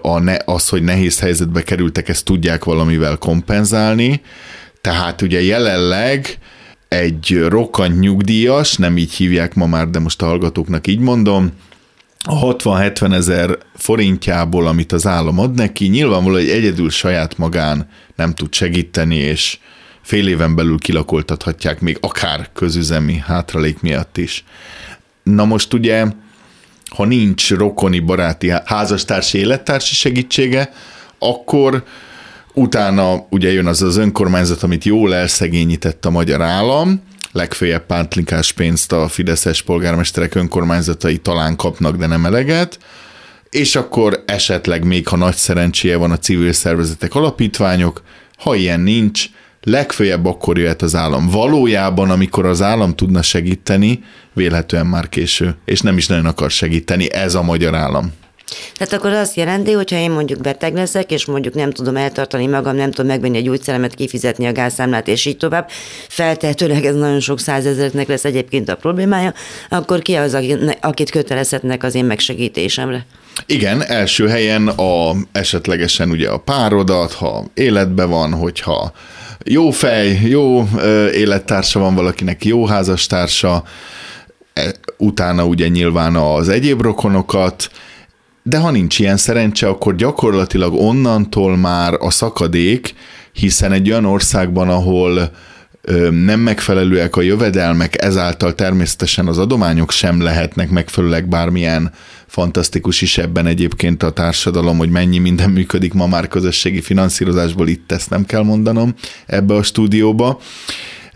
a 0.01 0.19
ne, 0.19 0.38
az, 0.45 0.69
hogy 0.69 0.84
nehéz 0.84 1.19
helyzetbe 1.19 1.63
kerültek, 1.63 2.10
ezt 2.10 2.25
tudják 2.25 2.63
valamivel 2.63 3.17
kompenzálni. 3.17 4.21
Tehát 4.82 5.21
ugye 5.21 5.41
jelenleg 5.41 6.38
egy 6.88 7.45
rokkant 7.47 7.99
nyugdíjas, 7.99 8.75
nem 8.75 8.97
így 8.97 9.13
hívják 9.13 9.54
ma 9.54 9.65
már, 9.65 9.89
de 9.89 9.99
most 9.99 10.21
a 10.21 10.25
hallgatóknak 10.25 10.88
így 10.88 10.99
mondom, 10.99 11.51
a 12.28 12.56
60-70 12.56 13.13
ezer 13.13 13.58
forintjából, 13.75 14.67
amit 14.67 14.91
az 14.91 15.08
állam 15.08 15.39
ad 15.39 15.54
neki, 15.54 15.88
nyilvánvaló, 15.88 16.36
hogy 16.36 16.49
egyedül 16.49 16.89
saját 16.89 17.38
magán 17.38 17.89
nem 18.15 18.34
tud 18.34 18.54
segíteni, 18.54 19.15
és 19.15 19.58
fél 20.01 20.28
éven 20.28 20.56
belül 20.56 20.80
kilakoltathatják 20.80 21.80
még 21.80 21.97
akár 22.01 22.49
közüzemi 22.54 23.23
hátralék 23.25 23.82
miatt 23.82 24.17
is. 24.17 24.43
Na 25.23 25.45
most 25.45 25.73
ugye 25.73 26.06
ha 26.95 27.05
nincs 27.05 27.49
rokoni, 27.53 27.99
baráti, 27.99 28.51
házastársi, 28.65 29.38
élettársi 29.38 29.93
segítsége, 29.93 30.73
akkor 31.19 31.84
utána 32.53 33.25
ugye 33.29 33.51
jön 33.51 33.67
az 33.67 33.81
az 33.81 33.97
önkormányzat, 33.97 34.63
amit 34.63 34.84
jól 34.84 35.15
elszegényített 35.15 36.05
a 36.05 36.10
magyar 36.10 36.41
állam, 36.41 37.01
legfőjebb 37.31 37.86
pántlikás 37.86 38.51
pénzt 38.51 38.91
a 38.91 39.08
fideszes 39.08 39.62
polgármesterek 39.62 40.36
önkormányzatai 40.36 41.17
talán 41.17 41.55
kapnak, 41.55 41.95
de 41.95 42.08
nem 42.08 42.25
eleget, 42.25 42.79
és 43.49 43.75
akkor 43.75 44.23
esetleg 44.25 44.84
még, 44.84 45.08
ha 45.08 45.15
nagy 45.15 45.36
szerencséje 45.36 45.97
van 45.97 46.12
a 46.12 46.17
civil 46.17 46.53
szervezetek, 46.53 47.15
alapítványok, 47.15 48.01
ha 48.38 48.55
ilyen 48.55 48.79
nincs, 48.79 49.25
legfőjebb 49.65 50.25
akkor 50.25 50.58
jöhet 50.58 50.82
az 50.82 50.95
állam. 50.95 51.30
Valójában, 51.30 52.10
amikor 52.10 52.45
az 52.45 52.62
állam 52.62 52.95
tudna 52.95 53.21
segíteni, 53.21 54.04
vélhetően 54.34 54.86
már 54.86 55.10
késő, 55.10 55.56
és 55.65 55.82
nem 55.82 55.97
is 55.97 56.08
nagyon 56.08 56.25
akar 56.25 56.51
segíteni 56.51 57.13
ez 57.13 57.36
a 57.36 57.41
magyar 57.41 57.75
állam. 57.75 58.13
Tehát 58.78 58.93
akkor 58.93 59.12
azt 59.12 59.36
jelenti, 59.36 59.71
hogy 59.71 59.91
ha 59.91 59.97
én 59.97 60.12
mondjuk 60.12 60.41
beteg 60.41 60.73
leszek, 60.73 61.12
és 61.12 61.25
mondjuk 61.25 61.54
nem 61.54 61.71
tudom 61.71 61.95
eltartani 61.95 62.47
magam, 62.47 62.75
nem 62.75 62.91
tudom 62.91 63.12
megvenni 63.12 63.38
a 63.38 63.41
gyógyszeremet, 63.41 63.95
kifizetni 63.95 64.45
a 64.45 64.51
gázszámlát, 64.51 65.08
és 65.08 65.25
így 65.25 65.38
tovább, 65.38 65.69
feltehetőleg 66.08 66.86
ez 66.86 66.95
nagyon 66.95 67.19
sok 67.19 67.39
százezereknek 67.39 68.08
lesz 68.08 68.25
egyébként 68.25 68.69
a 68.69 68.75
problémája, 68.75 69.34
akkor 69.69 70.01
ki 70.01 70.13
az, 70.13 70.38
akit 70.82 71.10
kötelezhetnek 71.10 71.84
az 71.84 71.95
én 71.95 72.06
megsegítésemre? 72.06 73.06
Igen, 73.45 73.84
első 73.84 74.28
helyen 74.28 74.67
a, 74.67 75.15
esetlegesen 75.32 76.10
ugye 76.10 76.30
a 76.30 76.38
párodat, 76.38 77.13
ha 77.13 77.45
életbe 77.54 78.04
van, 78.04 78.34
hogyha 78.34 78.93
jó 79.43 79.71
fej, 79.71 80.19
jó 80.24 80.69
élettársa 81.13 81.80
van 81.80 81.95
valakinek, 81.95 82.45
jó 82.45 82.65
házastársa, 82.65 83.63
e, 84.54 84.74
utána 84.98 85.45
ugye 85.45 85.67
nyilván 85.67 86.15
az 86.15 86.50
egyéb 86.50 86.82
rokonokat, 86.82 87.71
de 88.43 88.58
ha 88.58 88.71
nincs 88.71 89.00
ilyen 89.00 89.17
szerencse, 89.17 89.67
akkor 89.67 89.95
gyakorlatilag 89.95 90.74
onnantól 90.74 91.58
már 91.58 91.93
a 91.93 92.12
szakadék, 92.12 92.95
hiszen 93.34 93.71
egy 93.71 93.89
olyan 93.89 94.06
országban, 94.06 94.69
ahol 94.69 95.32
nem 96.12 96.39
megfelelőek 96.39 97.15
a 97.15 97.21
jövedelmek, 97.21 98.04
ezáltal 98.04 98.56
természetesen 98.56 99.28
az 99.28 99.38
adományok 99.38 99.91
sem 99.91 100.21
lehetnek 100.21 100.69
megfelelőek 100.69 101.28
bármilyen 101.28 101.91
fantasztikus 102.28 103.02
is 103.02 103.17
ebben 103.17 103.45
egyébként 103.45 104.04
a 104.04 104.12
társadalom, 104.12 104.78
hogy 104.78 104.89
mennyi 104.89 105.17
minden 105.17 105.50
működik 105.50 105.93
ma 105.93 106.08
már 106.08 106.28
közösségi 106.28 106.82
finanszírozásból, 106.82 107.67
itt 107.67 107.91
ezt 107.91 108.10
nem 108.10 108.26
kell 108.26 108.43
mondanom 108.43 108.93
ebbe 109.26 109.54
a 109.54 109.63
stúdióba 109.63 110.39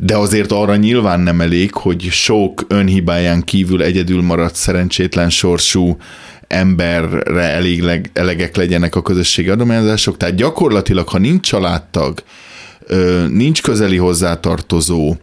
de 0.02 0.18
azért 0.18 0.52
arra 0.52 0.76
nyilván 0.76 1.20
nem 1.20 1.42
elég, 1.42 1.74
hogy 1.74 2.02
sok 2.02 2.66
önhibáján 2.68 3.44
kívül 3.44 3.84
egyedül 3.84 4.22
maradt 4.22 4.56
szerencsétlen 4.56 5.30
sorsú 5.30 5.98
emberre 6.48 7.42
elég 7.42 7.82
leg, 7.82 8.10
elegek 8.14 8.56
legyenek 8.56 8.96
a 8.96 9.02
közösségi 9.02 9.50
adományozások. 9.50 10.18
Tehát 10.18 10.36
gyakorlatilag, 10.36 11.08
ha 11.08 11.18
nincs 11.18 11.48
családtag, 11.48 12.24
nincs 13.32 13.62
közeli 13.62 13.98
hozzátartozó, 13.98 15.16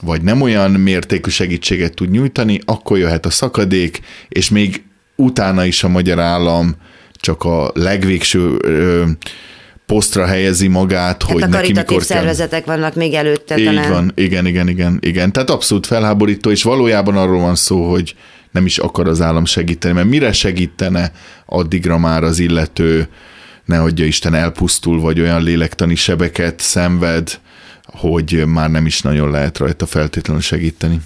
vagy 0.00 0.22
nem 0.22 0.40
olyan 0.40 0.70
mértékű 0.70 1.30
segítséget 1.30 1.94
tud 1.94 2.10
nyújtani, 2.10 2.58
akkor 2.64 2.98
jöhet 2.98 3.26
a 3.26 3.30
szakadék, 3.30 4.00
és 4.28 4.50
még 4.50 4.82
utána 5.16 5.64
is 5.64 5.84
a 5.84 5.88
magyar 5.88 6.18
állam 6.18 6.76
csak 7.12 7.44
a 7.44 7.70
legvégső 7.74 8.56
ö, 8.62 9.04
posztra 9.86 10.26
helyezi 10.26 10.68
magát, 10.68 11.22
hát 11.22 11.32
hogy 11.32 11.42
a 11.42 11.46
neki 11.46 11.72
mikor 11.72 12.02
szervezetek 12.02 12.64
kell. 12.64 12.76
vannak 12.76 12.94
még 12.94 13.14
előtte 13.14 13.58
Így 13.58 13.64
talán. 13.64 13.90
van, 13.90 14.12
igen, 14.14 14.46
igen, 14.46 14.68
igen, 14.68 14.98
igen. 15.00 15.32
Tehát 15.32 15.50
abszolút 15.50 15.86
felháborító, 15.86 16.50
és 16.50 16.62
valójában 16.62 17.16
arról 17.16 17.40
van 17.40 17.54
szó, 17.54 17.90
hogy 17.90 18.14
nem 18.50 18.66
is 18.66 18.78
akar 18.78 19.08
az 19.08 19.20
állam 19.20 19.44
segíteni, 19.44 19.94
mert 19.94 20.08
mire 20.08 20.32
segítene 20.32 21.12
addigra 21.46 21.98
már 21.98 22.22
az 22.24 22.38
illető, 22.38 23.08
ne 23.64 23.80
adja 23.80 24.04
Isten 24.04 24.34
elpusztul, 24.34 25.00
vagy 25.00 25.20
olyan 25.20 25.42
lélektani 25.42 25.94
sebeket 25.94 26.60
szenved, 26.60 27.40
hogy 27.84 28.46
már 28.46 28.70
nem 28.70 28.86
is 28.86 29.02
nagyon 29.02 29.30
lehet 29.30 29.58
rajta 29.58 29.86
feltétlenül 29.86 30.42
segíteni. 30.42 31.00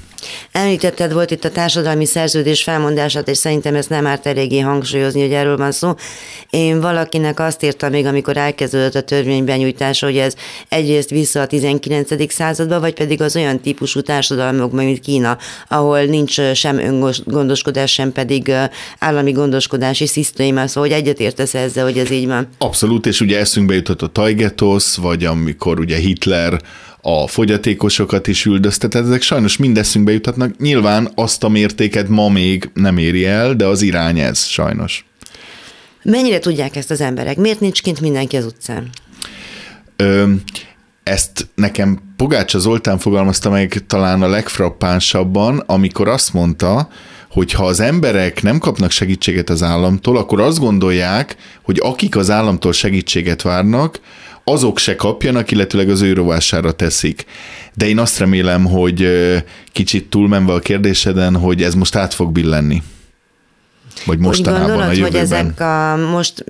Említetted 0.52 1.12
volt 1.12 1.30
itt 1.30 1.44
a 1.44 1.50
társadalmi 1.50 2.04
szerződés 2.04 2.62
felmondását, 2.62 3.28
és 3.28 3.38
szerintem 3.38 3.74
ezt 3.74 3.88
nem 3.88 4.06
árt 4.06 4.26
eléggé 4.26 4.58
hangsúlyozni, 4.58 5.20
hogy 5.20 5.32
erről 5.32 5.56
van 5.56 5.72
szó. 5.72 5.94
Én 6.50 6.80
valakinek 6.80 7.40
azt 7.40 7.62
írtam 7.62 7.90
még, 7.90 8.06
amikor 8.06 8.36
elkezdődött 8.36 8.94
a 8.94 9.00
törvény 9.00 9.44
benyújtása, 9.44 10.06
hogy 10.06 10.16
ez 10.16 10.34
egyrészt 10.68 11.10
vissza 11.10 11.40
a 11.40 11.46
19. 11.46 12.32
századba, 12.32 12.80
vagy 12.80 12.94
pedig 12.94 13.22
az 13.22 13.36
olyan 13.36 13.60
típusú 13.60 14.00
társadalmakban, 14.00 14.84
mint 14.84 15.00
Kína, 15.00 15.38
ahol 15.68 16.02
nincs 16.02 16.52
sem 16.52 16.78
öngondoskodás, 16.78 17.92
sem 17.92 18.12
pedig 18.12 18.52
állami 18.98 19.32
gondoskodási 19.32 20.06
szisztéma, 20.06 20.66
szóval 20.66 20.88
hogy 20.88 20.98
egyetértesz 20.98 21.54
ezzel, 21.54 21.84
hogy 21.84 21.98
ez 21.98 22.10
így 22.10 22.26
van. 22.26 22.48
Abszolút, 22.58 23.06
és 23.06 23.20
ugye 23.20 23.38
eszünkbe 23.38 23.74
jutott 23.74 24.02
a 24.02 24.06
Tajgetosz, 24.06 24.96
vagy 24.96 25.24
amikor 25.24 25.78
ugye 25.78 25.96
Hitler 25.96 26.60
a 27.08 27.26
fogyatékosokat 27.26 28.26
is 28.26 28.44
üldöztet, 28.44 28.94
ezek 28.94 29.22
sajnos 29.22 29.56
mind 29.56 29.78
eszünkbe 29.78 30.12
juthatnak. 30.12 30.58
Nyilván 30.58 31.10
azt 31.14 31.44
a 31.44 31.48
mértéket 31.48 32.08
ma 32.08 32.28
még 32.28 32.70
nem 32.74 32.98
éri 32.98 33.26
el, 33.26 33.54
de 33.54 33.66
az 33.66 33.82
irány 33.82 34.18
ez 34.18 34.44
sajnos. 34.44 35.04
Mennyire 36.02 36.38
tudják 36.38 36.76
ezt 36.76 36.90
az 36.90 37.00
emberek? 37.00 37.36
Miért 37.36 37.60
nincs 37.60 37.82
kint 37.82 38.00
mindenki 38.00 38.36
az 38.36 38.44
utcán? 38.44 38.88
Ö, 39.96 40.32
ezt 41.02 41.48
nekem 41.54 41.98
Pogácsa 42.16 42.58
Zoltán 42.58 42.98
fogalmazta 42.98 43.50
meg 43.50 43.84
talán 43.86 44.22
a 44.22 44.28
legfrappánsabban, 44.28 45.58
amikor 45.66 46.08
azt 46.08 46.32
mondta, 46.32 46.88
hogy 47.30 47.52
ha 47.52 47.66
az 47.66 47.80
emberek 47.80 48.42
nem 48.42 48.58
kapnak 48.58 48.90
segítséget 48.90 49.50
az 49.50 49.62
államtól, 49.62 50.16
akkor 50.16 50.40
azt 50.40 50.58
gondolják, 50.58 51.36
hogy 51.62 51.78
akik 51.82 52.16
az 52.16 52.30
államtól 52.30 52.72
segítséget 52.72 53.42
várnak, 53.42 54.00
azok 54.50 54.78
se 54.78 54.96
kapjanak, 54.96 55.50
illetőleg 55.50 55.88
az 55.88 56.00
ő 56.00 56.12
rovására 56.12 56.72
teszik. 56.72 57.24
De 57.74 57.88
én 57.88 57.98
azt 57.98 58.18
remélem, 58.18 58.64
hogy 58.64 59.08
kicsit 59.72 60.10
túlmenve 60.10 60.52
a 60.52 60.58
kérdéseden, 60.58 61.36
hogy 61.36 61.62
ez 61.62 61.74
most 61.74 61.96
át 61.96 62.14
fog 62.14 62.32
billenni. 62.32 62.82
Vagy 64.04 64.18
mostanában 64.18 64.62
Úgy 64.62 64.68
gondolod, 64.68 64.88
a 64.88 64.92
jövőben. 64.92 65.10
hogy 65.10 65.20
ezek 65.20 65.60
a 65.60 65.96
most 65.96 66.44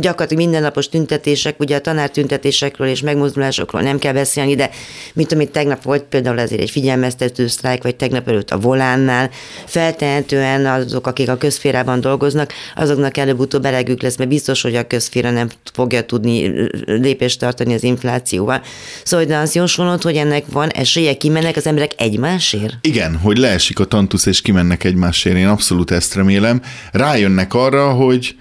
gyakorlatilag 0.00 0.42
mindennapos 0.42 0.88
tüntetések, 0.88 1.60
ugye 1.60 1.76
a 1.76 1.80
tanártüntetésekről 1.80 2.88
és 2.88 3.00
megmozdulásokról 3.00 3.82
nem 3.82 3.98
kell 3.98 4.12
beszélni, 4.12 4.54
de 4.54 4.70
mint 5.12 5.32
amit 5.32 5.50
tegnap 5.50 5.82
volt 5.82 6.02
például 6.02 6.38
ezért 6.38 6.60
egy 6.60 6.70
figyelmeztető 6.70 7.46
sztrájk, 7.46 7.82
vagy 7.82 7.96
tegnap 7.96 8.28
előtt 8.28 8.50
a 8.50 8.58
volánnál, 8.58 9.30
feltehetően 9.66 10.66
azok, 10.66 11.06
akik 11.06 11.28
a 11.28 11.36
közférában 11.36 12.00
dolgoznak, 12.00 12.52
azoknak 12.76 13.16
előbb-utóbb 13.16 13.64
elegük 13.64 14.02
lesz, 14.02 14.16
mert 14.16 14.30
biztos, 14.30 14.62
hogy 14.62 14.74
a 14.74 14.86
közféra 14.86 15.30
nem 15.30 15.48
fogja 15.72 16.04
tudni 16.04 16.52
lépést 16.86 17.38
tartani 17.38 17.74
az 17.74 17.82
inflációval. 17.82 18.62
Szóval, 19.04 19.26
de 19.26 19.36
azt 19.36 19.54
jósolod, 19.54 20.02
hogy 20.02 20.16
ennek 20.16 20.44
van 20.52 20.68
esélye, 20.68 21.14
kimennek 21.14 21.56
az 21.56 21.66
emberek 21.66 21.92
egymásért? 21.96 22.74
Igen, 22.80 23.16
hogy 23.16 23.38
leesik 23.38 23.78
a 23.78 23.84
tantusz 23.84 24.26
és 24.26 24.40
kimennek 24.40 24.84
egymásért, 24.84 25.36
én 25.36 25.46
abszolút 25.46 25.90
ezt 25.90 26.14
remélem 26.14 26.62
rájönnek 26.92 27.54
arra, 27.54 27.90
hogy, 27.90 28.36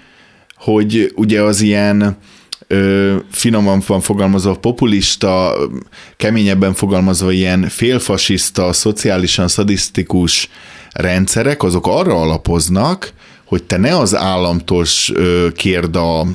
hogy 0.55 1.12
ugye 1.15 1.41
az 1.41 1.62
ilyen 1.62 2.17
ö, 2.67 3.15
finoman 3.31 3.81
van 3.88 4.01
fogalmazva 4.01 4.55
populista, 4.55 5.55
keményebben 6.17 6.73
fogalmazva 6.73 7.31
ilyen 7.31 7.67
félfasiszta, 7.69 8.73
szociálisan 8.73 9.47
szadisztikus 9.47 10.49
rendszerek, 10.91 11.63
azok 11.63 11.88
arra 11.88 12.21
alapoznak, 12.21 13.13
hogy 13.45 13.63
te 13.63 13.77
ne 13.77 13.97
az 13.97 14.15
államtól 14.15 14.86
kérd 15.55 15.95
a 15.95 16.25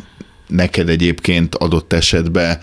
neked 0.46 0.88
egyébként 0.88 1.55
adott 1.55 1.92
esetben 1.92 2.61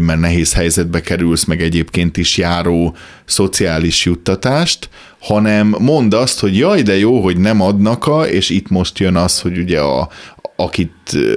mert 0.00 0.20
nehéz 0.20 0.52
helyzetbe 0.52 1.00
kerülsz, 1.00 1.44
meg 1.44 1.62
egyébként 1.62 2.16
is 2.16 2.36
járó 2.36 2.96
szociális 3.24 4.04
juttatást, 4.04 4.88
hanem 5.20 5.76
mondd 5.78 6.14
azt, 6.14 6.40
hogy 6.40 6.56
jaj, 6.56 6.82
de 6.82 6.98
jó, 6.98 7.22
hogy 7.22 7.36
nem 7.36 7.60
adnak 7.60 8.06
a, 8.06 8.28
és 8.28 8.50
itt 8.50 8.68
most 8.68 8.98
jön 8.98 9.16
az, 9.16 9.40
hogy 9.40 9.58
ugye 9.58 9.80
a, 9.80 10.08
akit 10.56 10.92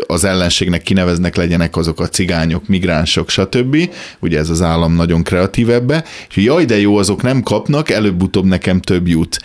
az 0.07 0.23
ellenségnek 0.23 0.81
kineveznek, 0.81 1.35
legyenek 1.35 1.75
azok 1.75 1.99
a 1.99 2.07
cigányok, 2.07 2.67
migránsok, 2.67 3.29
stb. 3.29 3.89
Ugye 4.19 4.39
ez 4.39 4.49
az 4.49 4.61
állam 4.61 4.93
nagyon 4.93 5.23
kreatív 5.23 5.69
ebbe, 5.69 6.03
és 6.29 6.35
jaj, 6.35 6.65
de 6.65 6.79
jó, 6.79 6.97
azok 6.97 7.21
nem 7.21 7.41
kapnak, 7.41 7.89
előbb-utóbb 7.89 8.45
nekem 8.45 8.81
több 8.81 9.07
jut. 9.07 9.39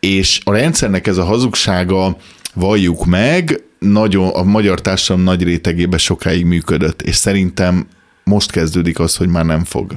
És 0.00 0.40
a 0.44 0.52
rendszernek 0.52 1.06
ez 1.06 1.16
a 1.16 1.24
hazugsága, 1.24 2.16
valljuk 2.54 3.04
meg, 3.04 3.62
nagyon, 3.78 4.28
a 4.28 4.42
magyar 4.42 4.80
társadalom 4.80 5.24
nagy 5.24 5.42
rétegében 5.42 5.98
sokáig 5.98 6.44
működött, 6.44 7.02
és 7.02 7.16
szerintem 7.16 7.86
most 8.24 8.50
kezdődik 8.50 8.98
az, 8.98 9.16
hogy 9.16 9.28
már 9.28 9.44
nem 9.44 9.64
fog. 9.64 9.96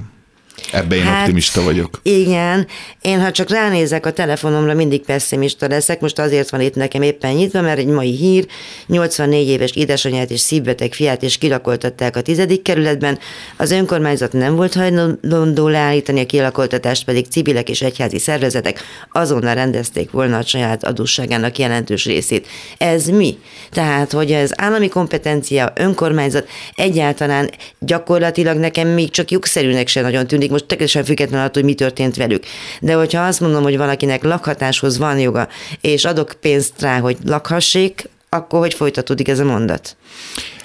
Ebben 0.71 0.97
én 0.97 1.03
hát, 1.03 1.19
optimista 1.19 1.61
vagyok. 1.61 1.99
Igen, 2.03 2.67
én 3.01 3.21
ha 3.21 3.31
csak 3.31 3.49
ránézek 3.49 4.05
a 4.05 4.11
telefonomra, 4.11 4.73
mindig 4.73 5.01
pessimista 5.05 5.67
leszek. 5.67 5.99
Most 5.99 6.19
azért 6.19 6.49
van 6.49 6.61
itt 6.61 6.75
nekem 6.75 7.01
éppen 7.01 7.33
nyitva, 7.33 7.61
mert 7.61 7.77
egy 7.77 7.87
mai 7.87 8.15
hír, 8.15 8.47
84 8.87 9.47
éves 9.47 9.71
édesanyját 9.71 10.31
és 10.31 10.39
szívbeteg 10.39 10.93
fiát 10.93 11.21
is 11.21 11.37
kilakoltatták 11.37 12.15
a 12.15 12.21
tizedik 12.21 12.61
kerületben. 12.61 13.19
Az 13.57 13.71
önkormányzat 13.71 14.33
nem 14.33 14.55
volt 14.55 14.73
hajlandó 14.73 15.67
leállítani 15.67 16.19
a 16.19 16.25
kilakoltatást, 16.25 17.05
pedig 17.05 17.25
civilek 17.29 17.69
és 17.69 17.81
egyházi 17.81 18.19
szervezetek 18.19 18.83
azonnal 19.11 19.53
rendezték 19.53 20.11
volna 20.11 20.37
a 20.37 20.45
saját 20.45 20.83
adósságának 20.83 21.57
jelentős 21.57 22.05
részét. 22.05 22.47
Ez 22.77 23.05
mi? 23.05 23.37
Tehát, 23.71 24.11
hogy 24.11 24.31
ez 24.31 24.51
állami 24.55 24.87
kompetencia, 24.87 25.71
önkormányzat, 25.75 26.47
egyáltalán 26.75 27.49
gyakorlatilag 27.79 28.57
nekem 28.57 28.87
még 28.87 29.09
csak 29.09 29.31
jogszerűnek 29.31 29.87
se 29.87 30.01
nagyon 30.01 30.27
tűnik, 30.27 30.51
most 30.57 30.69
teljesen 30.69 31.03
független 31.03 31.39
attól, 31.39 31.61
hogy 31.61 31.63
mi 31.63 31.73
történt 31.73 32.15
velük. 32.15 32.43
De 32.81 32.93
hogyha 32.93 33.25
azt 33.25 33.39
mondom, 33.39 33.63
hogy 33.63 33.77
valakinek 33.77 34.23
lakhatáshoz 34.23 34.97
van 34.97 35.19
joga, 35.19 35.47
és 35.81 36.05
adok 36.05 36.33
pénzt 36.41 36.81
rá, 36.81 36.99
hogy 36.99 37.17
lakhassék, 37.25 38.09
akkor 38.29 38.59
hogy 38.59 38.73
folytatódik 38.73 39.27
ez 39.27 39.39
a 39.39 39.43
mondat? 39.43 39.97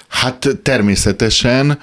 Hát 0.07 0.47
természetesen 0.63 1.79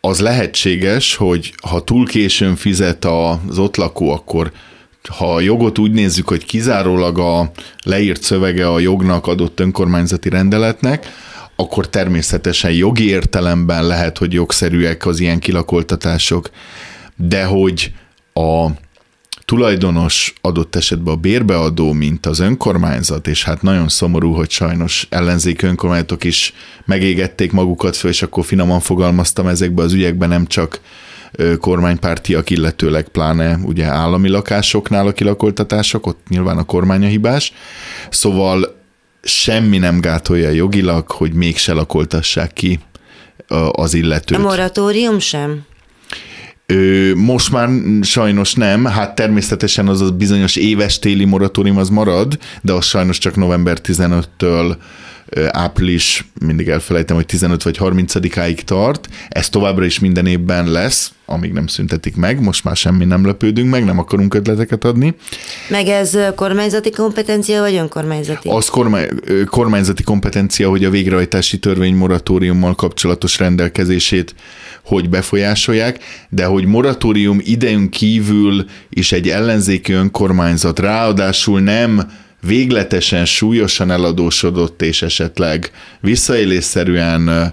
az 0.00 0.20
lehetséges, 0.20 1.16
hogy 1.16 1.54
ha 1.68 1.84
túl 1.84 2.06
későn 2.06 2.56
fizet 2.56 3.04
az 3.04 3.58
ott 3.58 3.76
lakó, 3.76 4.10
akkor 4.10 4.52
ha 5.08 5.34
a 5.34 5.40
jogot 5.40 5.78
úgy 5.78 5.92
nézzük, 5.92 6.28
hogy 6.28 6.44
kizárólag 6.44 7.18
a 7.18 7.50
leírt 7.84 8.22
szövege 8.22 8.72
a 8.72 8.78
jognak 8.78 9.26
adott 9.26 9.60
önkormányzati 9.60 10.28
rendeletnek, 10.28 11.06
akkor 11.56 11.88
természetesen 11.88 12.72
jogi 12.72 13.08
értelemben 13.08 13.86
lehet, 13.86 14.18
hogy 14.18 14.32
jogszerűek 14.32 15.06
az 15.06 15.20
ilyen 15.20 15.38
kilakoltatások 15.38 16.50
de 17.16 17.44
hogy 17.44 17.92
a 18.32 18.66
tulajdonos 19.44 20.32
adott 20.40 20.76
esetben 20.76 21.14
a 21.14 21.16
bérbeadó, 21.16 21.92
mint 21.92 22.26
az 22.26 22.38
önkormányzat, 22.38 23.26
és 23.26 23.44
hát 23.44 23.62
nagyon 23.62 23.88
szomorú, 23.88 24.32
hogy 24.32 24.50
sajnos 24.50 25.06
ellenzék 25.10 25.62
önkormányzatok 25.62 26.24
is 26.24 26.54
megégették 26.84 27.52
magukat 27.52 27.96
föl, 27.96 28.10
és 28.10 28.22
akkor 28.22 28.44
finoman 28.44 28.80
fogalmaztam 28.80 29.46
ezekbe 29.46 29.82
az 29.82 29.92
ügyekben 29.92 30.28
nem 30.28 30.46
csak 30.46 30.80
kormánypártiak, 31.60 32.50
illetőleg 32.50 33.08
pláne 33.08 33.58
ugye 33.62 33.84
állami 33.84 34.28
lakásoknál 34.28 35.06
a 35.06 35.12
kilakoltatások, 35.12 36.06
ott 36.06 36.20
nyilván 36.28 36.58
a 36.58 36.64
kormány 36.64 37.04
a 37.04 37.08
hibás. 37.08 37.52
Szóval 38.10 38.82
semmi 39.22 39.78
nem 39.78 40.00
gátolja 40.00 40.50
jogilag, 40.50 41.10
hogy 41.10 41.32
mégse 41.32 41.72
lakoltassák 41.72 42.52
ki 42.52 42.80
az 43.70 43.94
illetőt. 43.94 44.38
A 44.38 44.40
moratórium 44.40 45.18
sem? 45.18 45.64
Most 47.14 47.50
már 47.50 47.68
sajnos 48.02 48.54
nem, 48.54 48.84
hát 48.84 49.14
természetesen 49.14 49.88
az 49.88 50.00
a 50.00 50.10
bizonyos 50.10 50.56
éves 50.56 50.98
téli 50.98 51.24
moratórium 51.24 51.76
az 51.76 51.88
marad, 51.88 52.38
de 52.62 52.72
az 52.72 52.84
sajnos 52.84 53.18
csak 53.18 53.36
november 53.36 53.78
15-től 53.82 54.76
április, 55.48 56.24
mindig 56.40 56.68
elfelejtem, 56.68 57.16
hogy 57.16 57.26
15 57.26 57.62
vagy 57.62 57.76
30-áig 57.80 58.60
tart. 58.60 59.08
Ez 59.28 59.48
továbbra 59.48 59.84
is 59.84 59.98
minden 59.98 60.26
évben 60.26 60.70
lesz, 60.70 61.12
amíg 61.26 61.52
nem 61.52 61.66
szüntetik 61.66 62.16
meg, 62.16 62.40
most 62.40 62.64
már 62.64 62.76
semmi 62.76 63.04
nem 63.04 63.26
lepődünk 63.26 63.70
meg, 63.70 63.84
nem 63.84 63.98
akarunk 63.98 64.34
ötleteket 64.34 64.84
adni. 64.84 65.14
Meg 65.68 65.86
ez 65.86 66.18
kormányzati 66.34 66.90
kompetencia, 66.90 67.60
vagy 67.60 67.74
önkormányzati? 67.74 68.48
Az 68.48 68.68
kormány, 68.68 69.08
kormányzati 69.46 70.02
kompetencia, 70.02 70.68
hogy 70.68 70.84
a 70.84 70.90
végrehajtási 70.90 71.58
törvény 71.58 71.94
moratóriummal 71.94 72.74
kapcsolatos 72.74 73.38
rendelkezését 73.38 74.34
hogy 74.84 75.08
befolyásolják, 75.08 75.98
de 76.28 76.44
hogy 76.44 76.64
moratórium 76.64 77.38
idejön 77.42 77.88
kívül 77.88 78.64
is 78.90 79.12
egy 79.12 79.28
ellenzéki 79.28 79.92
önkormányzat 79.92 80.78
ráadásul 80.78 81.60
nem 81.60 82.10
végletesen 82.46 83.24
súlyosan 83.24 83.90
eladósodott 83.90 84.82
és 84.82 85.02
esetleg 85.02 85.70
visszaélésszerűen 86.00 87.52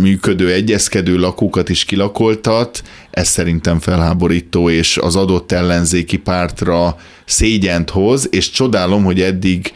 működő, 0.00 0.52
egyezkedő 0.52 1.16
lakókat 1.16 1.68
is 1.68 1.84
kilakoltat, 1.84 2.82
ez 3.10 3.28
szerintem 3.28 3.78
felháborító, 3.78 4.70
és 4.70 4.96
az 4.96 5.16
adott 5.16 5.52
ellenzéki 5.52 6.16
pártra 6.16 6.96
szégyent 7.24 7.90
hoz, 7.90 8.28
és 8.30 8.50
csodálom, 8.50 9.04
hogy 9.04 9.20
eddig 9.20 9.72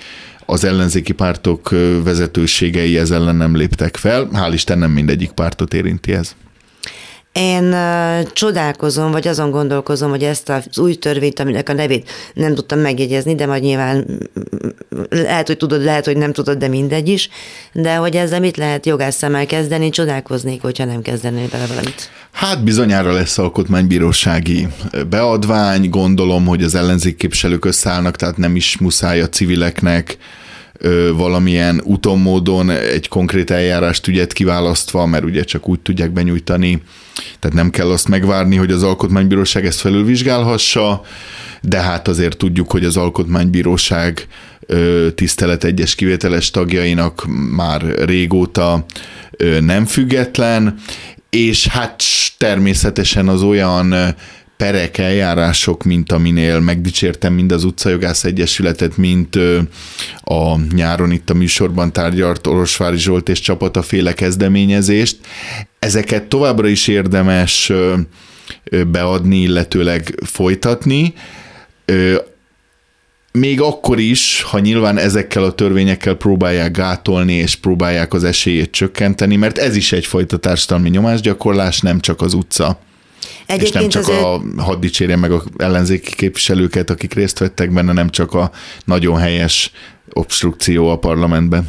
az 0.46 0.64
ellenzéki 0.64 1.12
pártok 1.12 1.70
vezetőségei 2.04 2.98
ez 2.98 3.10
ellen 3.10 3.36
nem 3.36 3.56
léptek 3.56 3.96
fel. 3.96 4.28
Hál' 4.32 4.50
Isten 4.52 4.78
nem 4.78 4.90
mindegyik 4.90 5.30
pártot 5.30 5.74
érinti 5.74 6.12
ez. 6.12 6.34
Én 7.32 7.76
csodálkozom, 8.32 9.10
vagy 9.10 9.28
azon 9.28 9.50
gondolkozom, 9.50 10.10
hogy 10.10 10.22
ezt 10.22 10.48
az 10.48 10.78
új 10.78 10.94
törvényt, 10.94 11.40
aminek 11.40 11.68
a 11.68 11.72
nevét 11.72 12.10
nem 12.34 12.54
tudtam 12.54 12.78
megjegyezni, 12.78 13.34
de 13.34 13.46
majd 13.46 13.62
nyilván 13.62 14.06
lehet, 15.10 15.46
hogy 15.46 15.56
tudod, 15.56 15.82
lehet, 15.82 16.04
hogy 16.04 16.16
nem 16.16 16.32
tudod, 16.32 16.58
de 16.58 16.68
mindegy 16.68 17.08
is, 17.08 17.28
de 17.72 17.94
hogy 17.94 18.16
ezzel 18.16 18.40
mit 18.40 18.56
lehet 18.56 18.86
jogász 18.86 19.16
szemmel 19.16 19.46
kezdeni, 19.46 19.90
csodálkoznék, 19.90 20.62
hogyha 20.62 20.84
nem 20.84 21.02
kezdenél 21.02 21.48
bele 21.50 21.66
valamit. 21.66 22.10
Hát 22.32 22.64
bizonyára 22.64 23.12
lesz 23.12 23.38
alkotmánybírósági 23.38 24.68
beadvány, 25.08 25.88
gondolom, 25.88 26.46
hogy 26.46 26.62
az 26.62 26.74
ellenzékképviselők 26.74 27.64
összeállnak, 27.64 28.16
tehát 28.16 28.36
nem 28.36 28.56
is 28.56 28.78
muszáj 28.78 29.20
a 29.20 29.28
civileknek 29.28 30.16
valamilyen 31.16 31.80
úton, 31.84 32.18
módon 32.18 32.70
egy 32.70 33.08
konkrét 33.08 33.50
eljárást 33.50 34.06
ügyet 34.06 34.32
kiválasztva, 34.32 35.06
mert 35.06 35.24
ugye 35.24 35.42
csak 35.42 35.68
úgy 35.68 35.80
tudják 35.80 36.10
benyújtani, 36.10 36.82
tehát 37.38 37.56
nem 37.56 37.70
kell 37.70 37.90
azt 37.90 38.08
megvárni, 38.08 38.56
hogy 38.56 38.70
az 38.70 38.82
Alkotmánybíróság 38.82 39.66
ezt 39.66 39.80
felülvizsgálhassa, 39.80 41.02
de 41.62 41.80
hát 41.80 42.08
azért 42.08 42.36
tudjuk, 42.36 42.70
hogy 42.70 42.84
az 42.84 42.96
Alkotmánybíróság 42.96 44.26
tisztelet 45.14 45.64
egyes 45.64 45.94
kivételes 45.94 46.50
tagjainak 46.50 47.24
már 47.54 47.82
régóta 48.04 48.84
nem 49.60 49.84
független, 49.86 50.74
és 51.30 51.66
hát 51.66 52.02
természetesen 52.38 53.28
az 53.28 53.42
olyan 53.42 53.94
perek, 54.58 54.98
eljárások, 54.98 55.84
mint 55.84 56.12
aminél 56.12 56.60
megdicsértem 56.60 57.32
mind 57.32 57.52
az 57.52 57.64
utcajogász 57.64 58.24
egyesületet, 58.24 58.96
mint 58.96 59.36
a 60.24 60.58
nyáron 60.74 61.10
itt 61.10 61.30
a 61.30 61.34
műsorban 61.34 61.92
tárgyalt 61.92 62.46
Orosvári 62.46 62.98
Zsolt 62.98 63.28
és 63.28 63.40
csapata 63.40 63.82
féle 63.82 64.12
kezdeményezést. 64.12 65.16
Ezeket 65.78 66.24
továbbra 66.24 66.68
is 66.68 66.88
érdemes 66.88 67.72
beadni, 68.86 69.36
illetőleg 69.36 70.20
folytatni 70.24 71.14
még 73.32 73.60
akkor 73.60 73.98
is, 73.98 74.42
ha 74.42 74.58
nyilván 74.58 74.98
ezekkel 74.98 75.44
a 75.44 75.52
törvényekkel 75.52 76.14
próbálják 76.14 76.70
gátolni, 76.70 77.34
és 77.34 77.54
próbálják 77.54 78.14
az 78.14 78.24
esélyét 78.24 78.70
csökkenteni, 78.70 79.36
mert 79.36 79.58
ez 79.58 79.76
is 79.76 79.92
egyfajta 79.92 80.36
társadalmi 80.36 80.88
nyomásgyakorlás, 80.88 81.80
nem 81.80 82.00
csak 82.00 82.20
az 82.20 82.34
utca. 82.34 82.78
Egyébként 83.48 83.74
és 83.74 83.80
nem 83.80 83.88
csak 83.88 84.02
azért... 84.02 84.22
a, 84.22 84.62
hadd 84.62 84.80
dicsérjem 84.80 85.20
meg 85.20 85.32
a 85.32 85.42
ellenzéki 85.56 86.14
képviselőket, 86.14 86.90
akik 86.90 87.14
részt 87.14 87.38
vettek 87.38 87.72
benne, 87.72 87.92
nem 87.92 88.10
csak 88.10 88.34
a 88.34 88.50
nagyon 88.84 89.18
helyes 89.18 89.72
obstrukció 90.12 90.88
a 90.88 90.98
parlamentben. 90.98 91.68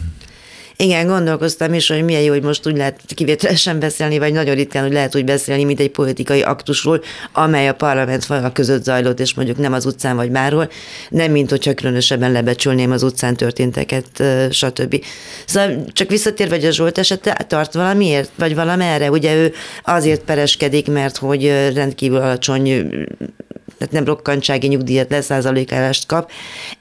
Igen, 0.83 1.07
gondolkoztam 1.07 1.73
is, 1.73 1.87
hogy 1.87 2.03
milyen 2.03 2.21
jó, 2.21 2.31
hogy 2.31 2.41
most 2.41 2.67
úgy 2.67 2.77
lehet 2.77 3.01
kivételesen 3.07 3.79
beszélni, 3.79 4.17
vagy 4.17 4.33
nagyon 4.33 4.55
ritkán 4.55 4.83
hogy 4.83 4.93
lehet 4.93 5.15
úgy 5.15 5.23
beszélni, 5.25 5.63
mint 5.63 5.79
egy 5.79 5.91
politikai 5.91 6.41
aktusról, 6.41 7.01
amely 7.33 7.67
a 7.67 7.73
parlament 7.73 8.25
falak 8.25 8.53
között 8.53 8.83
zajlott, 8.83 9.19
és 9.19 9.33
mondjuk 9.33 9.57
nem 9.57 9.73
az 9.73 9.85
utcán 9.85 10.15
vagy 10.15 10.31
bárhol, 10.31 10.69
nem 11.09 11.31
mint 11.31 11.49
hogyha 11.49 11.73
különösebben 11.73 12.31
lebecsülném 12.31 12.91
az 12.91 13.03
utcán 13.03 13.35
történteket, 13.35 14.23
stb. 14.49 15.03
Szóval 15.45 15.85
csak 15.93 16.09
visszatérve, 16.09 16.55
hogy 16.55 16.65
a 16.65 16.71
Zsolt 16.71 16.97
esete 16.97 17.45
tart 17.47 17.73
valamiért, 17.73 18.31
vagy 18.35 18.55
valamerre, 18.55 19.09
ugye 19.09 19.35
ő 19.35 19.53
azért 19.83 20.21
pereskedik, 20.21 20.87
mert 20.87 21.17
hogy 21.17 21.71
rendkívül 21.73 22.17
alacsony 22.17 22.89
tehát 23.79 23.93
nem 23.93 24.05
rokkantsági 24.05 24.67
nyugdíjat, 24.67 25.09
leszázalékálást 25.09 26.05
kap, 26.05 26.31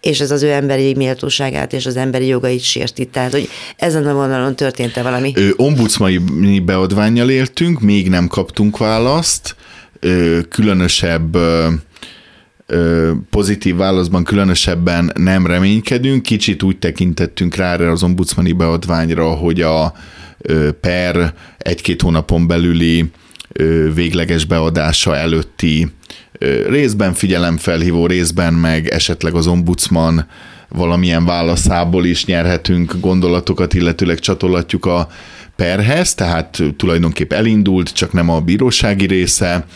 és 0.01 0.21
ez 0.21 0.31
az 0.31 0.43
ő 0.43 0.51
emberi 0.51 0.95
méltóságát 0.95 1.73
és 1.73 1.87
az 1.87 1.97
emberi 1.97 2.27
jogait 2.27 2.63
sérti. 2.63 3.05
Tehát, 3.05 3.33
hogy 3.33 3.49
ezen 3.77 4.07
a 4.07 4.15
vonalon 4.15 4.57
történt-e 4.57 5.03
valami? 5.03 5.33
Ö, 5.35 5.49
ombudsmani 5.57 6.61
beadványjal 6.61 7.31
éltünk, 7.31 7.81
még 7.81 8.09
nem 8.09 8.27
kaptunk 8.27 8.79
választ, 8.79 9.57
ö, 10.01 10.39
különösebb 10.49 11.37
pozitív 13.31 13.77
válaszban 13.77 14.25
különösebben 14.25 15.13
nem 15.15 15.47
reménykedünk, 15.47 16.23
kicsit 16.23 16.63
úgy 16.63 16.79
tekintettünk 16.79 17.55
rá 17.55 17.73
erre 17.73 17.91
az 17.91 18.03
ombudsmani 18.03 18.53
beadványra, 18.53 19.31
hogy 19.31 19.61
a 19.61 19.93
per 20.81 21.35
egy-két 21.59 22.03
hónapon 22.03 22.47
belüli 22.47 23.11
végleges 23.95 24.45
beadása 24.45 25.17
előtti 25.17 25.93
részben 26.69 27.15
figyelemfelhívó, 27.15 28.07
részben 28.07 28.55
meg 28.55 28.89
esetleg 28.89 29.35
az 29.35 29.47
ombudsman 29.47 30.27
valamilyen 30.69 31.25
válaszából 31.25 32.05
is 32.05 32.25
nyerhetünk 32.25 32.95
gondolatokat, 33.01 33.75
illetőleg 33.75 34.19
csatolatjuk 34.19 34.87
a 34.87 35.09
perhez, 35.57 36.15
tehát 36.15 36.63
tulajdonképp 36.77 37.33
elindult, 37.33 37.93
csak 37.93 38.13
nem 38.13 38.29
a 38.29 38.41
bírósági 38.41 39.07
része. 39.07 39.67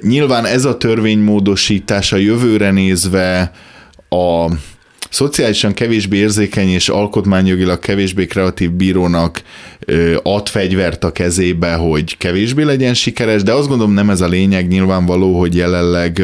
nyilván 0.00 0.44
ez 0.44 0.64
a 0.64 0.76
törvénymódosítás 0.76 2.12
a 2.12 2.16
jövőre 2.16 2.70
nézve 2.70 3.52
a 4.08 4.48
szociálisan 5.14 5.74
kevésbé 5.74 6.16
érzékeny 6.16 6.68
és 6.68 6.88
alkotmányjogilag 6.88 7.78
kevésbé 7.78 8.26
kreatív 8.26 8.70
bírónak 8.70 9.42
ad 10.22 10.48
fegyvert 10.48 11.04
a 11.04 11.12
kezébe, 11.12 11.74
hogy 11.74 12.16
kevésbé 12.16 12.62
legyen 12.62 12.94
sikeres, 12.94 13.42
de 13.42 13.52
azt 13.52 13.68
gondolom 13.68 13.92
nem 13.92 14.10
ez 14.10 14.20
a 14.20 14.28
lényeg, 14.28 14.68
nyilvánvaló, 14.68 15.38
hogy 15.38 15.54
jelenleg 15.54 16.22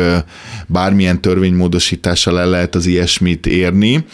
bármilyen 0.67 1.21
törvénymódosítással 1.21 2.41
el 2.41 2.49
lehet 2.49 2.75
az 2.75 2.87
ilyesmit 2.87 3.47
érni, 3.47 4.05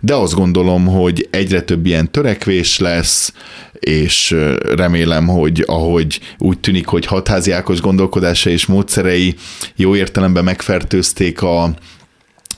de 0.00 0.14
azt 0.14 0.34
gondolom, 0.34 0.86
hogy 0.86 1.28
egyre 1.30 1.62
több 1.62 1.86
ilyen 1.86 2.10
törekvés 2.10 2.78
lesz, 2.78 3.32
és 3.72 4.36
remélem, 4.76 5.26
hogy 5.26 5.64
ahogy 5.66 6.20
úgy 6.38 6.58
tűnik, 6.58 6.86
hogy 6.86 7.06
hatházi 7.06 7.50
Ákos 7.50 7.80
gondolkodása 7.80 8.50
és 8.50 8.66
módszerei 8.66 9.34
jó 9.76 9.96
értelemben 9.96 10.44
megfertőzték 10.44 11.42
a 11.42 11.74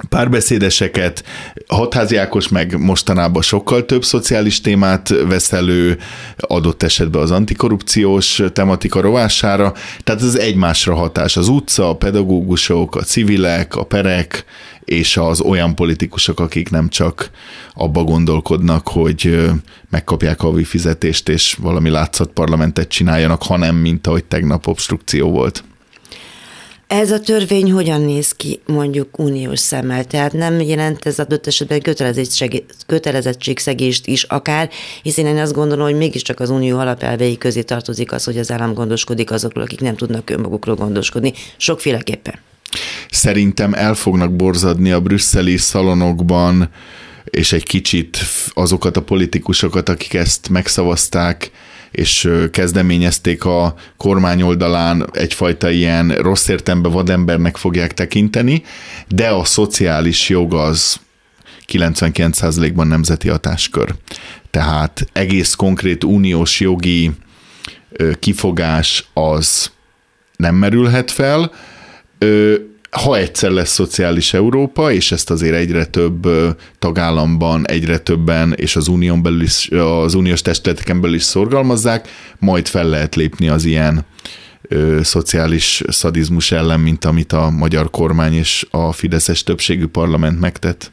párbeszédeseket, 0.09 1.25
Hatházi 1.67 2.17
Ákos 2.17 2.49
meg 2.49 2.79
mostanában 2.79 3.43
sokkal 3.43 3.85
több 3.85 4.05
szociális 4.05 4.61
témát 4.61 5.09
vesz 5.29 5.53
elő, 5.53 5.99
adott 6.37 6.83
esetben 6.83 7.23
az 7.23 7.31
antikorrupciós 7.31 8.43
tematika 8.53 9.01
rovására, 9.01 9.73
tehát 10.05 10.23
ez 10.23 10.35
egymásra 10.35 10.95
hatás. 10.95 11.37
Az 11.37 11.49
utca, 11.49 11.89
a 11.89 11.97
pedagógusok, 11.97 12.97
a 12.97 13.03
civilek, 13.03 13.77
a 13.77 13.85
perek, 13.85 14.45
és 14.85 15.17
az 15.17 15.41
olyan 15.41 15.75
politikusok, 15.75 16.41
akik 16.41 16.71
nem 16.71 16.89
csak 16.89 17.31
abba 17.75 18.03
gondolkodnak, 18.03 18.89
hogy 18.89 19.51
megkapják 19.91 20.43
a 20.43 20.53
fizetést, 20.65 21.29
és 21.29 21.57
valami 21.61 21.91
látszat 21.91 22.31
parlamentet 22.31 22.89
csináljanak, 22.89 23.43
hanem 23.43 23.75
mint 23.77 24.07
ahogy 24.07 24.25
tegnap 24.25 24.67
obstrukció 24.67 25.31
volt. 25.31 25.65
Ez 26.87 27.11
a 27.11 27.21
törvény 27.21 27.73
hogyan 27.73 28.01
néz 28.01 28.33
ki 28.33 28.61
mondjuk 28.67 29.19
uniós 29.19 29.59
szemmel? 29.59 30.05
Tehát 30.05 30.33
nem 30.33 30.61
jelent 30.61 31.07
ez 31.07 31.19
adott 31.19 31.47
esetben 31.47 31.83
kötelezettségszegést 32.87 34.07
is 34.07 34.23
akár, 34.23 34.71
hiszen 35.03 35.27
én 35.27 35.37
azt 35.37 35.53
gondolom, 35.53 35.85
hogy 35.85 35.97
mégiscsak 35.97 36.41
az 36.41 36.51
unió 36.51 36.79
alapelvei 36.79 37.39
közé 37.39 37.63
tartozik 37.63 38.13
az, 38.13 38.25
hogy 38.25 38.39
az 38.39 38.51
állam 38.51 38.75
gondoskodik 38.75 39.31
azokról, 39.31 39.65
akik 39.65 39.81
nem 39.81 39.97
tudnak 39.97 40.31
önmagukról 40.31 40.75
gondoskodni. 40.75 41.33
Sokféleképpen. 41.57 42.35
Szerintem 43.11 43.75
el 43.75 43.95
fognak 43.95 44.37
borzadni 44.37 44.91
a 44.91 45.01
brüsszeli 45.01 45.57
szalonokban, 45.57 46.71
és 47.25 47.53
egy 47.53 47.65
kicsit 47.65 48.19
azokat 48.55 48.97
a 48.97 49.03
politikusokat, 49.03 49.89
akik 49.89 50.15
ezt 50.15 50.49
megszavazták, 50.49 51.51
és 51.91 52.31
kezdeményezték 52.51 53.45
a 53.45 53.75
kormány 53.97 54.43
oldalán 54.43 55.09
egyfajta 55.13 55.71
ilyen 55.71 56.09
rossz 56.09 56.49
értembe 56.49 56.89
vadembernek 56.89 57.57
fogják 57.57 57.95
tekinteni, 57.95 58.63
de 59.09 59.29
a 59.29 59.45
szociális 59.45 60.29
jog 60.29 60.55
az 60.55 61.01
99%-ban 61.73 62.87
nemzeti 62.87 63.29
hatáskör. 63.29 63.95
Tehát 64.51 65.09
egész 65.13 65.55
konkrét 65.55 66.05
uniós 66.05 66.61
jogi 66.61 67.11
kifogás 68.19 69.09
az 69.13 69.71
nem 70.37 70.55
merülhet 70.55 71.11
fel. 71.11 71.53
Ha 72.91 73.17
egyszer 73.17 73.51
lesz 73.51 73.73
szociális 73.73 74.35
Európa, 74.35 74.93
és 74.93 75.13
ezt 75.13 75.31
azért 75.31 75.55
egyre 75.55 75.85
több 75.85 76.29
tagállamban, 76.79 77.69
egyre 77.69 77.99
többen, 77.99 78.53
és 78.57 78.77
az 78.77 78.89
unión 78.89 79.23
belül 79.23 79.43
is, 79.43 79.71
az 79.71 80.15
uniós 80.15 80.43
testületeken 80.43 81.01
belül 81.01 81.17
is 81.17 81.23
szorgalmazzák, 81.23 82.09
majd 82.39 82.67
fel 82.67 82.89
lehet 82.89 83.15
lépni 83.15 83.49
az 83.49 83.65
ilyen 83.65 84.07
ö, 84.63 85.01
szociális 85.03 85.83
szadizmus 85.89 86.53
ellen, 86.53 86.81
mint 86.81 87.05
amit 87.05 87.33
a 87.33 87.51
magyar 87.51 87.91
kormány 87.91 88.35
és 88.35 88.67
a 88.71 88.93
Fideszes 88.93 89.43
többségű 89.43 89.87
parlament 89.87 90.41
megtett. 90.41 90.93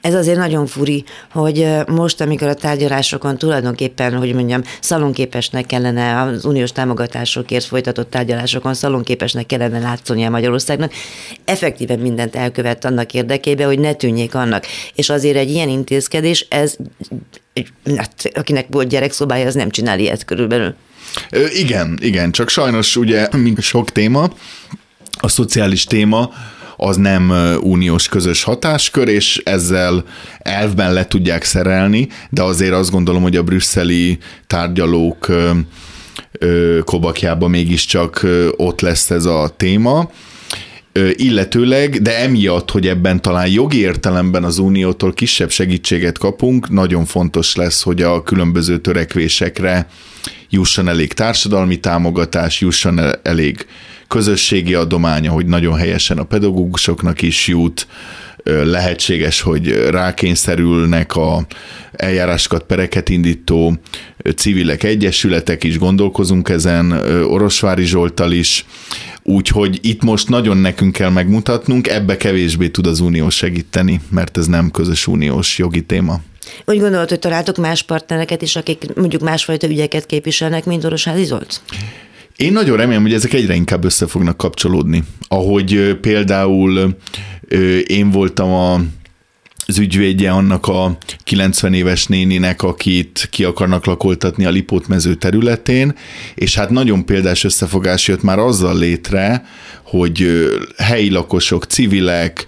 Ez 0.00 0.14
azért 0.14 0.38
nagyon 0.38 0.66
furi, 0.66 1.04
hogy 1.32 1.68
most, 1.86 2.20
amikor 2.20 2.48
a 2.48 2.54
tárgyalásokon 2.54 3.38
tulajdonképpen, 3.38 4.16
hogy 4.16 4.34
mondjam, 4.34 4.62
szalonképesnek 4.80 5.66
kellene 5.66 6.20
az 6.22 6.44
uniós 6.44 6.72
támogatásokért 6.72 7.64
folytatott 7.64 8.10
tárgyalásokon 8.10 8.74
szalonképesnek 8.74 9.46
kellene 9.46 9.78
látszónia 9.78 10.30
Magyarországnak, 10.30 10.92
effektíven 11.44 11.98
mindent 11.98 12.36
elkövet 12.36 12.84
annak 12.84 13.14
érdekében, 13.14 13.66
hogy 13.66 13.78
ne 13.78 13.92
tűnjék 13.92 14.34
annak. 14.34 14.66
És 14.94 15.10
azért 15.10 15.36
egy 15.36 15.50
ilyen 15.50 15.68
intézkedés, 15.68 16.46
ez 16.48 16.76
hát, 17.96 18.30
akinek 18.34 18.66
volt 18.70 18.88
gyerekszobája, 18.88 19.46
az 19.46 19.54
nem 19.54 19.70
csinál 19.70 19.98
ilyet 19.98 20.24
körülbelül. 20.24 20.74
Igen, 21.54 21.98
igen, 22.00 22.32
csak 22.32 22.48
sajnos 22.48 22.96
ugye, 22.96 23.28
mint 23.36 23.60
sok 23.60 23.92
téma, 23.92 24.30
a 25.20 25.28
szociális 25.28 25.84
téma, 25.84 26.30
az 26.80 26.96
nem 26.96 27.32
uniós 27.60 28.08
közös 28.08 28.42
hatáskör, 28.42 29.08
és 29.08 29.40
ezzel 29.44 30.04
elvben 30.38 30.92
le 30.92 31.06
tudják 31.06 31.44
szerelni, 31.44 32.08
de 32.30 32.42
azért 32.42 32.72
azt 32.72 32.90
gondolom, 32.90 33.22
hogy 33.22 33.36
a 33.36 33.42
brüsszeli 33.42 34.18
tárgyalók 34.46 35.26
kobakjában 36.84 37.50
mégiscsak 37.50 38.26
ott 38.56 38.80
lesz 38.80 39.10
ez 39.10 39.24
a 39.24 39.54
téma. 39.56 40.10
Illetőleg, 41.12 42.02
de 42.02 42.18
emiatt, 42.18 42.70
hogy 42.70 42.86
ebben 42.86 43.22
talán 43.22 43.48
jogi 43.48 43.78
értelemben 43.78 44.44
az 44.44 44.58
Uniótól 44.58 45.12
kisebb 45.12 45.50
segítséget 45.50 46.18
kapunk, 46.18 46.68
nagyon 46.68 47.04
fontos 47.04 47.56
lesz, 47.56 47.82
hogy 47.82 48.02
a 48.02 48.22
különböző 48.22 48.78
törekvésekre 48.78 49.88
jusson 50.50 50.88
elég 50.88 51.12
társadalmi 51.12 51.80
támogatás, 51.80 52.60
jusson 52.60 53.00
elég 53.22 53.66
közösségi 54.08 54.74
adománya, 54.74 55.30
hogy 55.30 55.46
nagyon 55.46 55.76
helyesen 55.76 56.18
a 56.18 56.24
pedagógusoknak 56.24 57.22
is 57.22 57.46
jut, 57.46 57.86
lehetséges, 58.44 59.40
hogy 59.40 59.72
rákényszerülnek 59.90 61.16
a 61.16 61.46
eljárásokat, 61.92 62.62
pereket 62.62 63.08
indító 63.08 63.78
civilek, 64.36 64.82
egyesületek 64.82 65.64
is, 65.64 65.78
gondolkozunk 65.78 66.48
ezen, 66.48 66.92
Orosvári 67.22 67.84
Zsoltal 67.84 68.32
is, 68.32 68.64
úgyhogy 69.22 69.78
itt 69.82 70.02
most 70.02 70.28
nagyon 70.28 70.56
nekünk 70.56 70.92
kell 70.92 71.10
megmutatnunk, 71.10 71.88
ebbe 71.88 72.16
kevésbé 72.16 72.68
tud 72.68 72.86
az 72.86 73.00
Unió 73.00 73.28
segíteni, 73.30 74.00
mert 74.10 74.36
ez 74.36 74.46
nem 74.46 74.70
közös 74.70 75.06
uniós 75.06 75.58
jogi 75.58 75.82
téma. 75.82 76.20
Úgy 76.64 76.78
gondolod, 76.78 77.08
hogy 77.08 77.18
találtok 77.18 77.56
más 77.56 77.82
partnereket 77.82 78.42
is, 78.42 78.56
akik 78.56 78.94
mondjuk 78.94 79.22
másfajta 79.22 79.68
ügyeket 79.68 80.06
képviselnek, 80.06 80.64
mint 80.64 80.84
Orosházi 80.84 81.24
Zolt? 81.24 81.60
Én 82.38 82.52
nagyon 82.52 82.76
remélem, 82.76 83.02
hogy 83.02 83.12
ezek 83.12 83.32
egyre 83.32 83.54
inkább 83.54 83.84
össze 83.84 84.06
fognak 84.06 84.36
kapcsolódni. 84.36 85.04
Ahogy 85.28 85.98
például 86.00 86.96
én 87.86 88.10
voltam 88.10 88.52
a 88.52 88.80
az 89.66 89.78
ügyvédje 89.78 90.30
annak 90.30 90.66
a 90.66 90.98
90 91.24 91.74
éves 91.74 92.06
néninek, 92.06 92.62
akit 92.62 93.28
ki 93.30 93.44
akarnak 93.44 93.84
lakoltatni 93.84 94.44
a 94.44 94.50
Lipót 94.50 94.88
mező 94.88 95.14
területén, 95.14 95.94
és 96.34 96.54
hát 96.54 96.70
nagyon 96.70 97.06
példás 97.06 97.44
összefogás 97.44 98.08
jött 98.08 98.22
már 98.22 98.38
azzal 98.38 98.78
létre, 98.78 99.46
hogy 99.82 100.46
helyi 100.76 101.10
lakosok, 101.10 101.64
civilek, 101.64 102.46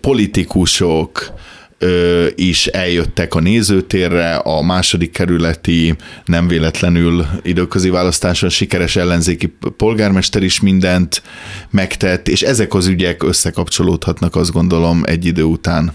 politikusok, 0.00 1.32
ö, 1.78 2.26
is 2.34 2.66
eljöttek 2.66 3.34
a 3.34 3.40
nézőtérre, 3.40 4.34
a 4.34 4.62
második 4.62 5.10
kerületi 5.10 5.96
nem 6.24 6.48
véletlenül 6.48 7.26
időközi 7.42 7.90
választáson 7.90 8.48
sikeres 8.48 8.96
ellenzéki 8.96 9.56
polgármester 9.76 10.42
is 10.42 10.60
mindent 10.60 11.22
megtett, 11.70 12.28
és 12.28 12.42
ezek 12.42 12.74
az 12.74 12.86
ügyek 12.86 13.22
összekapcsolódhatnak 13.22 14.36
azt 14.36 14.52
gondolom 14.52 15.02
egy 15.06 15.24
idő 15.24 15.42
után. 15.42 15.92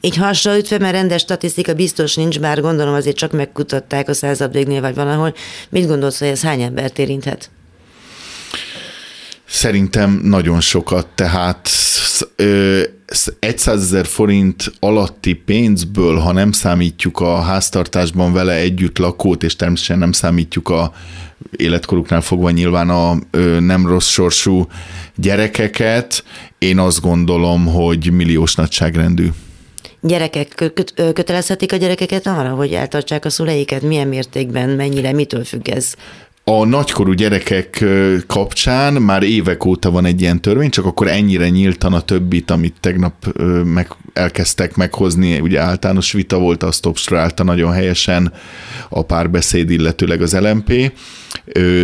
Így 0.00 0.16
hasonlítva, 0.16 0.78
mert 0.78 0.92
rendes 0.92 1.20
statisztika 1.20 1.74
biztos 1.74 2.14
nincs, 2.14 2.40
bár 2.40 2.60
gondolom 2.60 2.94
azért 2.94 3.16
csak 3.16 3.32
megkutatták 3.32 4.08
a 4.08 4.14
század 4.14 4.52
végnél 4.52 4.80
vagy 4.80 4.94
valahol. 4.94 5.34
Mit 5.68 5.86
gondolsz, 5.86 6.18
hogy 6.18 6.28
ez 6.28 6.42
hány 6.42 6.62
embert 6.62 6.98
érinthet? 6.98 7.50
Szerintem 9.46 10.20
nagyon 10.22 10.60
sokat, 10.60 11.06
tehát 11.14 11.68
100 13.06 13.66
ezer 13.66 14.06
forint 14.06 14.72
alatti 14.80 15.34
pénzből, 15.34 16.16
ha 16.16 16.32
nem 16.32 16.52
számítjuk 16.52 17.20
a 17.20 17.40
háztartásban 17.40 18.32
vele 18.32 18.54
együtt 18.54 18.98
lakót, 18.98 19.42
és 19.42 19.56
természetesen 19.56 19.98
nem 19.98 20.12
számítjuk 20.12 20.68
a 20.68 20.92
életkoruknál 21.56 22.20
fogva 22.20 22.50
nyilván 22.50 22.90
a 22.90 23.16
nem 23.60 23.86
rossz 23.86 24.08
sorsú 24.08 24.66
gyerekeket, 25.16 26.24
én 26.58 26.78
azt 26.78 27.00
gondolom, 27.00 27.66
hogy 27.66 28.12
milliós 28.12 28.54
nagyságrendű. 28.54 29.28
Gyerekek 30.02 30.48
köt- 30.74 30.94
kötelezhetik 30.94 31.72
a 31.72 31.76
gyerekeket 31.76 32.26
arra, 32.26 32.48
hogy 32.48 32.72
eltartsák 32.72 33.24
a 33.24 33.30
szüleiket? 33.30 33.82
Milyen 33.82 34.08
mértékben, 34.08 34.68
mennyire, 34.68 35.12
mitől 35.12 35.44
függ 35.44 35.68
ez? 35.68 35.94
A 36.58 36.64
nagykorú 36.64 37.12
gyerekek 37.12 37.84
kapcsán 38.26 38.92
már 38.92 39.22
évek 39.22 39.64
óta 39.64 39.90
van 39.90 40.04
egy 40.04 40.20
ilyen 40.20 40.40
törvény, 40.40 40.70
csak 40.70 40.84
akkor 40.84 41.08
ennyire 41.08 41.48
nyíltan 41.48 41.92
a 41.92 42.00
többit, 42.00 42.50
amit 42.50 42.74
tegnap 42.80 43.12
meg, 43.64 43.96
elkezdtek 44.12 44.76
meghozni, 44.76 45.40
ugye 45.40 45.60
általános 45.60 46.12
vita 46.12 46.38
volt, 46.38 46.62
azt 46.62 46.86
obstruálta 46.86 47.44
nagyon 47.44 47.72
helyesen 47.72 48.32
a 48.88 49.02
párbeszéd, 49.02 49.70
illetőleg 49.70 50.22
az 50.22 50.36
LMP. 50.36 50.92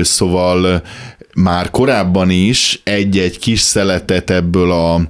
Szóval 0.02 0.82
már 1.34 1.70
korábban 1.70 2.30
is 2.30 2.80
egy-egy 2.84 3.38
kis 3.38 3.60
szeletet 3.60 4.30
ebből 4.30 4.70
a 4.72 5.00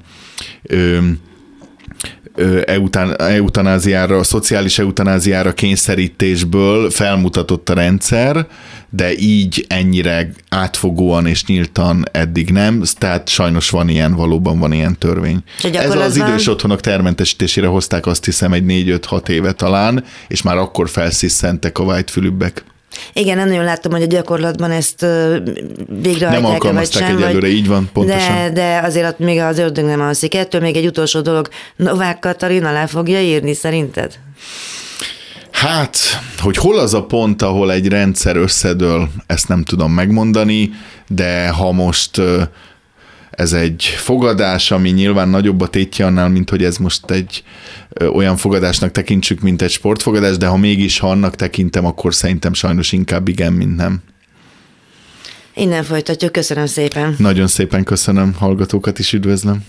eutan, 2.64 3.20
eutanáziára, 3.20 4.18
a 4.18 4.22
szociális 4.22 4.78
eutanáziára 4.78 5.52
kényszerítésből 5.52 6.90
felmutatott 6.90 7.68
a 7.68 7.74
rendszer, 7.74 8.46
de 8.90 9.16
így 9.16 9.64
ennyire 9.68 10.30
átfogóan 10.48 11.26
és 11.26 11.44
nyíltan 11.44 12.04
eddig 12.12 12.50
nem, 12.50 12.82
tehát 12.98 13.28
sajnos 13.28 13.70
van 13.70 13.88
ilyen, 13.88 14.14
valóban 14.14 14.58
van 14.58 14.72
ilyen 14.72 14.98
törvény. 14.98 15.38
Ez 15.72 15.94
az 15.94 16.16
idős 16.16 16.48
otthonok 16.48 16.80
termentesítésére 16.80 17.66
hozták 17.66 18.06
azt 18.06 18.24
hiszem 18.24 18.52
egy 18.52 18.64
4-5-6 18.66 19.28
éve 19.28 19.52
talán, 19.52 20.04
és 20.28 20.42
már 20.42 20.56
akkor 20.56 20.88
felsziszentek 20.88 21.78
a 21.78 21.84
vágyfülübbek. 21.84 22.64
Igen, 23.12 23.36
nem 23.36 23.48
nagyon 23.48 23.64
láttam, 23.64 23.92
hogy 23.92 24.02
a 24.02 24.06
gyakorlatban 24.06 24.70
ezt 24.70 25.06
végre 26.00 26.30
Nem 26.30 26.44
alkalmazták 26.44 27.02
vagy 27.02 27.10
sem, 27.10 27.22
egyelőre, 27.22 27.48
így 27.48 27.66
van, 27.66 27.90
pontosan. 27.92 28.34
De, 28.34 28.50
de 28.50 28.80
azért 28.84 29.08
ott 29.08 29.18
még 29.18 29.38
az 29.38 29.58
ördög 29.58 29.84
nem 29.84 30.00
alszik. 30.00 30.34
Ettől 30.34 30.60
még 30.60 30.76
egy 30.76 30.86
utolsó 30.86 31.20
dolog, 31.20 31.48
Novák 31.76 32.18
Katalin 32.18 32.64
alá 32.64 32.86
fogja 32.86 33.20
írni, 33.20 33.54
szerinted? 33.54 34.18
Hát, 35.56 35.98
hogy 36.38 36.56
hol 36.56 36.78
az 36.78 36.94
a 36.94 37.04
pont, 37.04 37.42
ahol 37.42 37.72
egy 37.72 37.88
rendszer 37.88 38.36
összedől, 38.36 39.08
ezt 39.26 39.48
nem 39.48 39.62
tudom 39.62 39.92
megmondani, 39.92 40.70
de 41.08 41.48
ha 41.48 41.72
most 41.72 42.20
ez 43.30 43.52
egy 43.52 43.84
fogadás, 43.84 44.70
ami 44.70 44.90
nyilván 44.90 45.28
nagyobb 45.28 45.60
a 45.60 45.66
tétje 45.66 46.06
annál, 46.06 46.28
mint 46.28 46.50
hogy 46.50 46.64
ez 46.64 46.76
most 46.76 47.10
egy 47.10 47.42
olyan 48.12 48.36
fogadásnak 48.36 48.90
tekintsük, 48.90 49.40
mint 49.40 49.62
egy 49.62 49.70
sportfogadás, 49.70 50.36
de 50.36 50.46
ha 50.46 50.56
mégis, 50.56 50.98
ha 50.98 51.10
annak 51.10 51.36
tekintem, 51.36 51.86
akkor 51.86 52.14
szerintem 52.14 52.54
sajnos 52.54 52.92
inkább 52.92 53.28
igen, 53.28 53.52
mint 53.52 53.76
nem. 53.76 54.02
Innen 55.54 55.84
folytatjuk, 55.84 56.32
köszönöm 56.32 56.66
szépen. 56.66 57.14
Nagyon 57.18 57.46
szépen 57.46 57.84
köszönöm, 57.84 58.34
hallgatókat 58.34 58.98
is 58.98 59.12
üdvözlöm. 59.12 59.64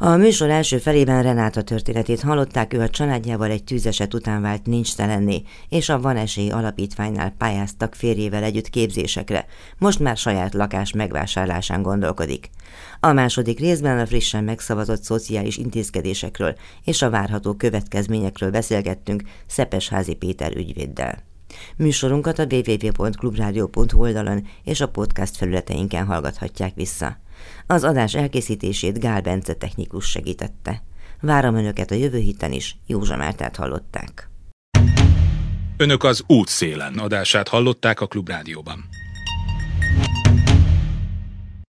A 0.00 0.16
műsor 0.16 0.50
első 0.50 0.78
felében 0.78 1.22
Renáta 1.22 1.62
történetét 1.62 2.20
hallották, 2.20 2.74
ő 2.74 2.80
a 2.80 2.88
családjával 2.88 3.50
egy 3.50 3.64
tűzeset 3.64 4.14
után 4.14 4.42
vált 4.42 4.66
nincs 4.66 4.94
telenné, 4.94 5.42
és 5.68 5.88
a 5.88 6.00
Van 6.00 6.16
Esély 6.16 6.50
Alapítványnál 6.50 7.34
pályáztak 7.38 7.94
férjével 7.94 8.42
együtt 8.42 8.68
képzésekre. 8.68 9.46
Most 9.78 9.98
már 9.98 10.16
saját 10.16 10.54
lakás 10.54 10.92
megvásárlásán 10.92 11.82
gondolkodik. 11.82 12.50
A 13.00 13.12
második 13.12 13.58
részben 13.58 13.98
a 13.98 14.06
frissen 14.06 14.44
megszavazott 14.44 15.02
szociális 15.02 15.56
intézkedésekről 15.56 16.54
és 16.84 17.02
a 17.02 17.10
várható 17.10 17.54
következményekről 17.54 18.50
beszélgettünk 18.50 19.22
Szepesházi 19.46 20.14
Péter 20.14 20.56
ügyvéddel. 20.56 21.22
Műsorunkat 21.76 22.38
a 22.38 22.46
www.clubradio.hu 22.50 24.00
oldalon 24.00 24.46
és 24.64 24.80
a 24.80 24.88
podcast 24.88 25.36
felületeinken 25.36 26.06
hallgathatják 26.06 26.74
vissza. 26.74 27.18
Az 27.66 27.84
adás 27.84 28.14
elkészítését 28.14 29.00
Gál 29.00 29.20
Bence 29.20 29.54
technikus 29.54 30.10
segítette. 30.10 30.82
Várom 31.20 31.54
Önöket 31.54 31.90
a 31.90 31.94
jövő 31.94 32.18
héten 32.18 32.52
is, 32.52 32.76
Józsa 32.86 33.16
Mártát 33.16 33.56
hallották. 33.56 34.30
Önök 35.76 36.04
az 36.04 36.22
útszélen 36.26 36.98
adását 36.98 37.48
hallották 37.48 38.00
a 38.00 38.06
Klubrádióban. 38.06 38.84